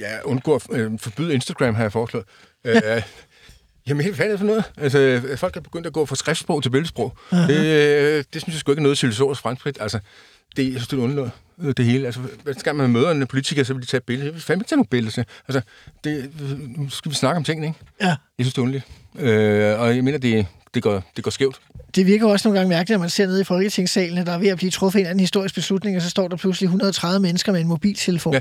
Ja, 0.01 0.21
undgå 0.25 0.55
at 0.55 0.63
øh, 0.71 0.99
forbyde 0.99 1.35
Instagram, 1.35 1.75
har 1.75 1.83
jeg 1.83 1.93
foreslået. 1.93 2.25
Øh, 2.65 3.03
Jamen, 3.89 4.05
helt 4.05 4.17
fanden 4.17 4.39
for 4.39 4.45
noget. 4.45 4.65
Altså, 4.77 5.21
folk 5.37 5.57
er 5.57 5.61
begyndt 5.61 5.87
at 5.87 5.93
gå 5.93 6.07
fra 6.07 6.17
skriftsprog 6.17 6.63
til 6.63 6.71
billedsprog. 6.71 7.17
Uh-huh. 7.33 7.37
Det, 7.37 7.67
øh, 7.67 8.25
det 8.33 8.43
synes 8.43 8.55
jeg 8.55 8.61
sgu 8.61 8.73
ikke 8.73 8.81
er 8.81 8.83
noget 8.83 8.99
civilisatorisk 8.99 9.41
fremskridt. 9.41 9.79
Altså, 9.81 9.99
det, 10.57 10.63
jeg 10.63 10.73
synes, 10.73 10.89
det 10.89 10.99
er 10.99 11.03
underlået, 11.03 11.31
øh, 11.61 11.75
det 11.77 11.85
hele. 11.85 12.07
Altså, 12.07 12.21
hvad 12.43 12.55
skal 12.55 12.75
man 12.75 12.91
møde 12.91 13.11
en 13.11 13.27
politiker, 13.27 13.65
så 13.65 13.75
vil 13.75 13.83
de 13.83 13.87
tage 13.87 13.99
et 13.99 14.05
billede. 14.05 14.27
Jeg 14.27 14.35
vil 14.35 14.43
fandme 14.43 14.61
ikke 14.61 14.69
tage 14.69 14.77
nogle 14.77 14.89
billeder. 14.89 15.25
Altså, 15.49 15.61
det, 16.05 16.31
nu 16.77 16.91
skal 16.91 17.11
vi 17.11 17.17
snakke 17.17 17.37
om 17.37 17.45
tingene, 17.45 17.67
ikke? 17.67 17.79
Ja. 18.01 18.07
Jeg 18.07 18.17
synes, 18.41 18.55
det 18.55 18.59
er 18.59 18.63
underligt. 18.63 18.85
Øh, 19.19 19.81
og 19.81 19.97
jeg 19.97 20.05
mener, 20.05 20.19
det, 20.19 20.47
det, 20.75 20.83
går, 20.83 21.03
det 21.17 21.25
går 21.25 21.31
skævt. 21.31 21.61
Det 21.95 22.07
virker 22.07 22.27
også 22.27 22.49
nogle 22.49 22.59
gange 22.59 22.69
mærkeligt, 22.69 22.95
når 22.97 23.01
man 23.01 23.11
ser 23.11 23.27
nede 23.27 23.41
i 23.41 23.45
Folketingssalen, 23.45 24.19
at 24.19 24.27
der 24.27 24.33
er 24.33 24.39
ved 24.39 24.49
at 24.49 24.57
blive 24.57 24.71
truffet 24.71 25.01
en 25.01 25.07
anden 25.07 25.21
historisk 25.21 25.55
beslutning, 25.55 25.97
og 25.97 26.03
så 26.03 26.11
står 26.11 26.29
der 26.29 26.37
pludselig 26.37 26.67
130 26.67 27.21
mennesker 27.21 27.53
med 27.53 27.61
en 27.61 27.69
mobiltelefon. 27.69 28.33
Ja. 28.33 28.41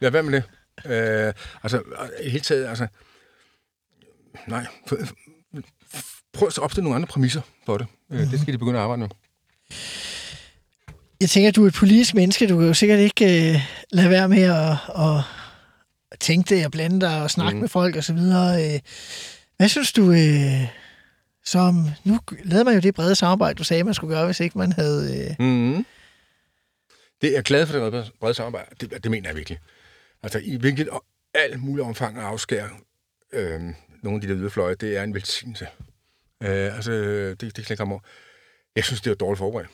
Ja, 0.00 0.10
hvad 0.10 0.22
med 0.22 0.32
det? 0.32 0.42
Øh, 0.90 1.32
altså, 1.62 1.82
i 2.22 2.28
hele 2.28 2.44
taget, 2.44 2.66
altså... 2.66 2.86
Nej, 4.48 4.66
for, 4.86 4.96
prøv 6.32 6.48
at 6.48 6.58
opstille 6.58 6.84
nogle 6.84 6.96
andre 6.96 7.06
præmisser 7.06 7.40
for 7.66 7.78
det. 7.78 7.86
Mm-hmm. 8.10 8.26
Det 8.26 8.40
skal 8.40 8.52
de 8.52 8.58
begynde 8.58 8.78
at 8.78 8.82
arbejde 8.82 9.00
med. 9.00 9.08
Jeg 11.20 11.30
tænker, 11.30 11.48
at 11.48 11.56
du 11.56 11.64
er 11.64 11.68
et 11.68 11.74
politisk 11.74 12.14
menneske. 12.14 12.48
Du 12.48 12.58
kan 12.58 12.66
jo 12.66 12.74
sikkert 12.74 12.98
ikke 12.98 13.24
øh, 13.24 13.60
lade 13.90 14.10
være 14.10 14.28
med 14.28 14.42
at, 14.42 14.72
at 15.02 16.18
tænke 16.20 16.54
det 16.54 16.64
og 16.64 16.72
blande 16.72 17.00
dig 17.00 17.22
og 17.22 17.30
snakke 17.30 17.54
mm. 17.54 17.60
med 17.60 17.68
folk 17.68 17.96
osv. 17.96 18.16
Øh, 18.16 18.80
hvad 19.56 19.68
synes 19.68 19.92
du 19.92 20.12
øh, 20.12 20.68
som... 21.44 21.88
Nu 22.04 22.20
lavede 22.44 22.64
man 22.64 22.74
jo 22.74 22.80
det 22.80 22.94
brede 22.94 23.14
samarbejde, 23.14 23.54
du 23.54 23.64
sagde, 23.64 23.84
man 23.84 23.94
skulle 23.94 24.14
gøre, 24.16 24.26
hvis 24.26 24.40
ikke 24.40 24.58
man 24.58 24.72
havde... 24.72 25.26
Øh... 25.40 25.46
Mm-hmm. 25.46 25.86
Det 27.20 27.30
er 27.30 27.34
jeg 27.34 27.44
glad 27.44 27.66
for, 27.66 27.90
det 27.90 28.10
brede 28.20 28.34
samarbejde. 28.34 28.68
Det, 28.80 29.02
det 29.02 29.10
mener 29.10 29.28
jeg 29.28 29.36
virkelig. 29.36 29.58
Altså, 30.24 30.38
i 30.38 30.56
hvilket 30.56 30.88
alt 31.34 31.62
muligt 31.62 31.86
omfang 31.86 32.18
at 32.18 32.24
afskære 32.24 32.70
øh, 33.32 33.60
nogle 34.02 34.16
af 34.16 34.20
de 34.20 34.28
der 34.28 34.36
yderfløje, 34.36 34.74
det 34.74 34.96
er 34.96 35.02
en 35.02 35.14
velsignelse. 35.14 35.66
Øh, 36.42 36.76
altså, 36.76 36.92
det, 37.40 37.56
det 37.56 37.66
klikker 37.66 37.84
mig 37.84 37.92
over. 37.92 38.02
Jeg 38.76 38.84
synes, 38.84 39.00
det 39.00 39.10
er 39.10 39.14
dårligt 39.14 39.38
forberedt. 39.38 39.68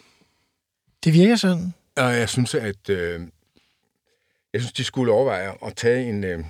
Det 1.05 1.13
virker 1.13 1.37
sådan. 1.37 1.75
Og 1.97 2.17
jeg 2.17 2.29
synes, 2.29 2.55
at 2.55 2.89
øh, 2.89 3.21
jeg 4.53 4.61
synes, 4.61 4.73
de 4.73 4.85
skulle 4.85 5.13
overveje 5.13 5.55
at 5.67 5.77
tage 5.77 6.09
en, 6.09 6.25
øh, 6.25 6.45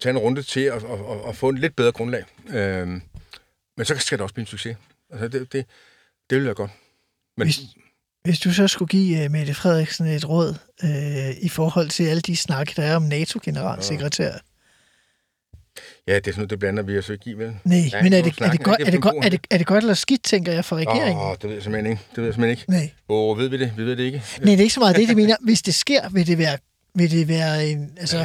tage 0.00 0.10
en 0.10 0.18
runde 0.18 0.42
til 0.42 0.60
at, 0.60 0.84
at, 0.84 1.00
at, 1.10 1.28
at 1.28 1.36
få 1.36 1.48
en 1.48 1.58
lidt 1.58 1.76
bedre 1.76 1.92
grundlag. 1.92 2.24
Øh, 2.48 2.88
men 3.76 3.84
så 3.84 3.98
skal 3.98 4.18
det 4.18 4.22
også 4.22 4.34
blive 4.34 4.42
en 4.42 4.46
succes. 4.46 4.76
Altså, 5.10 5.28
det, 5.28 5.52
det, 5.52 5.66
det 6.30 6.38
vil 6.38 6.44
være 6.44 6.54
godt. 6.54 6.70
Men, 7.36 7.46
Hvis, 7.46 7.60
hvis 8.24 8.38
du 8.40 8.52
så 8.52 8.68
skulle 8.68 8.88
give 8.88 9.24
uh, 9.24 9.30
Mette 9.30 9.54
Frederiksen 9.54 10.06
et 10.06 10.28
råd 10.28 10.54
uh, 10.82 11.44
i 11.44 11.48
forhold 11.48 11.88
til 11.88 12.04
alle 12.04 12.20
de 12.20 12.36
snakke, 12.36 12.72
der 12.76 12.82
er 12.82 12.96
om 12.96 13.02
NATO-generalsekretær. 13.02 14.32
Ja, 16.08 16.14
det 16.14 16.26
er 16.26 16.32
sådan 16.32 16.38
noget, 16.38 16.50
det 16.50 16.58
blander 16.58 16.82
vi 16.82 16.98
os 16.98 17.08
ikke 17.08 17.30
i, 17.30 17.32
vel? 17.32 17.54
Nej, 17.64 18.02
men 18.02 18.12
er 18.12 18.22
det, 18.22 18.34
er, 18.40 18.50
det 18.50 18.62
godt, 18.62 18.80
er, 18.80 18.90
det 18.90 19.02
godt, 19.02 19.24
er, 19.24 19.28
det, 19.28 19.40
er 19.50 19.58
det 19.58 19.66
godt 19.66 19.84
eller 19.84 19.94
skidt, 19.94 20.22
tænker 20.22 20.52
jeg, 20.52 20.64
for 20.64 20.76
regeringen? 20.76 21.16
Åh, 21.16 21.28
oh, 21.28 21.36
det 21.42 21.44
ved 21.44 21.54
jeg 21.54 21.62
simpelthen 21.62 21.90
ikke. 21.92 22.02
Det 22.10 22.18
ved 22.18 22.24
jeg 22.24 22.34
simpelthen 22.34 22.50
ikke. 22.50 22.70
Nej. 22.70 22.90
Åh, 23.08 23.30
oh, 23.30 23.38
ved 23.38 23.48
vi 23.48 23.58
det? 23.58 23.72
Vi 23.76 23.84
ved 23.84 23.96
det 23.96 24.04
ikke. 24.04 24.22
Nej, 24.38 24.44
det 24.44 24.54
er 24.54 24.58
ikke 24.58 24.74
så 24.74 24.80
meget 24.80 24.96
det, 24.96 25.08
de 25.08 25.14
mener. 25.14 25.36
Hvis 25.40 25.62
det 25.62 25.74
sker, 25.74 26.08
vil 26.08 26.26
det 26.26 26.38
være, 26.38 26.58
vil 26.94 27.10
det 27.10 27.28
være 27.28 27.66
en... 27.66 27.90
Altså, 27.96 28.18
Ja. 28.18 28.24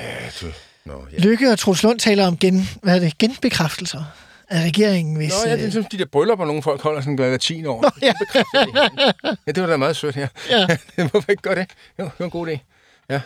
Nå, 0.85 1.07
ja. 1.13 1.19
Lykke 1.19 1.51
og 1.51 1.59
Troels 1.59 1.83
Lund 1.83 1.99
taler 1.99 2.27
om 2.27 2.37
gen, 2.37 2.69
hvad 2.83 2.95
er 2.95 2.99
det, 2.99 3.17
genbekræftelser 3.17 4.03
af 4.49 4.65
regeringen, 4.65 5.15
hvis... 5.15 5.29
Nå, 5.43 5.49
ja, 5.49 5.55
det 5.55 5.61
er 5.61 5.65
øh, 5.65 5.73
som 5.73 5.83
de 5.83 5.97
der 5.97 6.05
bryllupper, 6.05 6.45
nogle 6.45 6.63
folk 6.63 6.81
holder 6.81 7.01
sådan 7.01 7.15
hver 7.15 7.37
10 7.37 7.65
år. 7.65 7.81
Nå, 7.81 7.89
ja. 8.01 8.13
ja, 9.47 9.51
det 9.51 9.63
var 9.63 9.69
da 9.69 9.77
meget 9.77 9.95
sødt 9.95 10.15
her. 10.15 10.27
Ja. 10.49 10.77
Hvorfor 11.11 11.31
ikke 11.31 11.41
gøre 11.41 11.55
det? 11.55 11.69
Jo, 11.99 12.03
det 12.03 12.13
var 12.19 12.25
en 12.25 12.31
god 12.31 12.47
idé. 12.47 12.57
Ja. 13.09 13.21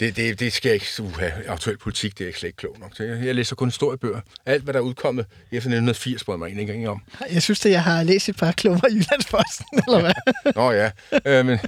Det, 0.00 0.16
det, 0.16 0.40
det 0.40 0.52
skal 0.52 0.68
jeg 0.68 0.74
ikke 0.74 0.86
uha, 1.02 1.30
aktuel 1.48 1.78
politik, 1.78 2.18
det 2.18 2.24
er 2.24 2.28
jeg 2.28 2.34
slet 2.34 2.48
ikke 2.48 2.56
klog 2.56 2.76
nok 2.80 2.94
til. 2.94 3.06
Jeg, 3.06 3.34
læser 3.34 3.56
kun 3.56 3.68
historiebøger. 3.68 4.20
Alt, 4.46 4.64
hvad 4.64 4.74
der 4.74 4.80
er 4.80 4.84
udkommet 4.84 5.26
efter 5.44 5.56
1980, 5.56 6.24
bryder 6.24 6.38
mig 6.38 6.46
egentlig 6.46 6.62
ikke 6.62 6.74
engang 6.74 6.90
om. 6.90 7.02
Jeg 7.32 7.42
synes, 7.42 7.66
at 7.66 7.72
jeg 7.72 7.82
har 7.82 8.02
læst 8.02 8.28
et 8.28 8.36
par 8.36 8.52
klummer 8.52 8.88
i 8.88 8.92
Jyllandsposten, 8.92 9.66
eller 9.86 10.00
hvad? 10.00 10.12
Nå 10.56 10.70
ja, 10.72 10.90
øh, 11.26 11.46
men 11.46 11.58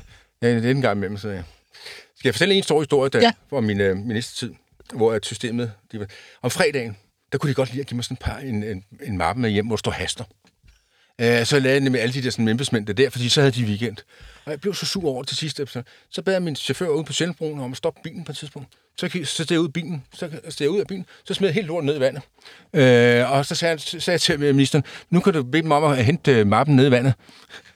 ja, 0.43 0.55
det 0.55 0.65
er 0.65 0.71
en 0.71 0.81
gang 0.83 0.97
imellem, 0.97 1.17
så 1.17 1.29
ja. 1.29 1.43
Skal 2.17 2.29
jeg 2.29 2.35
fortælle 2.35 2.55
en 2.55 2.63
stor 2.63 2.81
historie 2.81 3.11
der, 3.11 3.21
Ja. 3.21 3.33
fra 3.51 3.61
min 3.61 3.81
øh, 3.81 3.97
ministertid, 3.97 4.55
hvor 4.95 5.13
at 5.13 5.27
systemet... 5.27 5.73
De 5.93 6.07
om 6.43 6.51
fredagen, 6.51 6.97
der 7.33 7.39
kunne 7.39 7.51
de 7.51 7.55
godt 7.55 7.71
lide 7.71 7.81
at 7.81 7.87
give 7.87 7.97
mig 7.97 8.05
sådan 8.05 8.15
et 8.15 8.19
par, 8.19 8.37
en, 8.39 8.63
en, 8.63 8.85
en 9.03 9.19
mappe 9.19 9.43
med 9.43 9.51
hjem, 9.51 9.67
hvor 9.67 9.77
der 9.77 9.79
står 9.79 9.91
haster. 9.93 10.25
Øh, 11.21 11.47
så 11.47 11.59
lavede 11.59 11.73
jeg 11.75 11.81
nemlig 11.81 12.03
alle 12.03 12.15
de 12.15 12.23
der 12.23 12.31
sådan, 12.31 12.49
embedsmænd 12.49 12.87
der, 12.87 12.93
der, 12.93 13.11
fordi 13.11 13.29
så 13.29 13.41
havde 13.41 13.53
de 13.53 13.65
weekend. 13.65 13.97
Og 14.45 14.51
jeg 14.51 14.61
blev 14.61 14.75
så 14.75 14.87
sur 14.87 15.09
over 15.11 15.23
til 15.23 15.37
sidst. 15.37 15.57
Så, 15.57 15.83
så 16.11 16.23
bad 16.23 16.33
jeg 16.35 16.43
min 16.43 16.57
chauffør 16.57 16.89
ude 16.89 17.05
på 17.05 17.13
Sjælbroen 17.13 17.61
om 17.61 17.71
at 17.71 17.77
stoppe 17.77 18.01
bilen 18.05 18.25
på 18.25 18.33
et 18.33 18.37
tidspunkt. 18.39 18.69
Så, 18.97 19.09
så 19.25 19.45
steg 19.45 19.51
jeg 19.51 19.61
ud 19.61 19.67
af 19.67 19.73
bilen, 19.73 20.05
så 20.15 20.31
steg 20.49 20.61
jeg 20.65 20.71
ud 20.71 20.81
af 20.81 20.87
bilen, 20.87 21.07
så 21.25 21.35
smed 21.35 21.49
jeg 21.49 21.55
helt 21.55 21.67
lort 21.67 21.85
ned 21.85 21.97
i 21.97 22.01
vandet. 22.01 22.23
Øh, 22.73 23.33
og 23.33 23.47
så 23.47 23.55
sagde, 23.55 23.71
jeg- 23.73 23.81
sagde 24.03 24.11
jeg 24.15 24.21
til 24.21 24.41
ministeren, 24.41 24.85
nu 25.11 25.21
kan 25.21 25.33
du 25.33 25.43
bede 25.43 25.63
dem 25.63 25.73
om 25.73 25.85
at 25.85 26.05
hente 26.05 26.33
øh, 26.33 26.47
mappen 26.47 26.77
ned 26.77 26.87
i 26.87 26.91
vandet. 26.91 27.15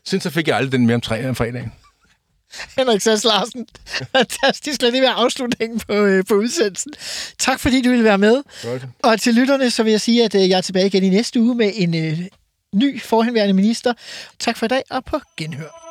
Siden 0.04 0.22
så 0.22 0.30
fik 0.30 0.48
jeg 0.48 0.56
aldrig 0.56 0.72
den 0.72 0.86
mere 0.86 0.94
om 0.94 1.00
tre 1.00 1.28
om 1.28 1.34
fredagen. 1.34 1.72
Henrik 2.78 3.00
Sass 3.00 3.24
Larsen. 3.24 3.66
Fantastisk. 4.16 4.82
Lad 4.82 4.92
det 4.92 5.02
være 5.02 5.12
afslutningen 5.12 5.80
på, 5.80 5.92
øh, 5.92 6.24
på 6.28 6.34
udsendelsen. 6.34 6.92
Tak 7.38 7.60
fordi 7.60 7.82
du 7.82 7.88
ville 7.88 8.04
være 8.04 8.18
med. 8.18 8.42
Godt. 8.62 8.82
Og 9.02 9.20
til 9.20 9.34
lytterne, 9.34 9.70
så 9.70 9.82
vil 9.82 9.90
jeg 9.90 10.00
sige, 10.00 10.24
at 10.24 10.34
øh, 10.34 10.48
jeg 10.48 10.56
er 10.56 10.60
tilbage 10.60 10.86
igen 10.86 11.04
i 11.04 11.08
næste 11.08 11.40
uge 11.40 11.54
med 11.54 11.72
en 11.74 11.94
øh, 11.96 12.18
ny 12.74 13.02
forhenværende 13.02 13.54
minister. 13.54 13.94
Tak 14.38 14.56
for 14.56 14.66
i 14.66 14.68
dag, 14.68 14.82
og 14.90 15.04
på 15.04 15.20
genhør. 15.36 15.85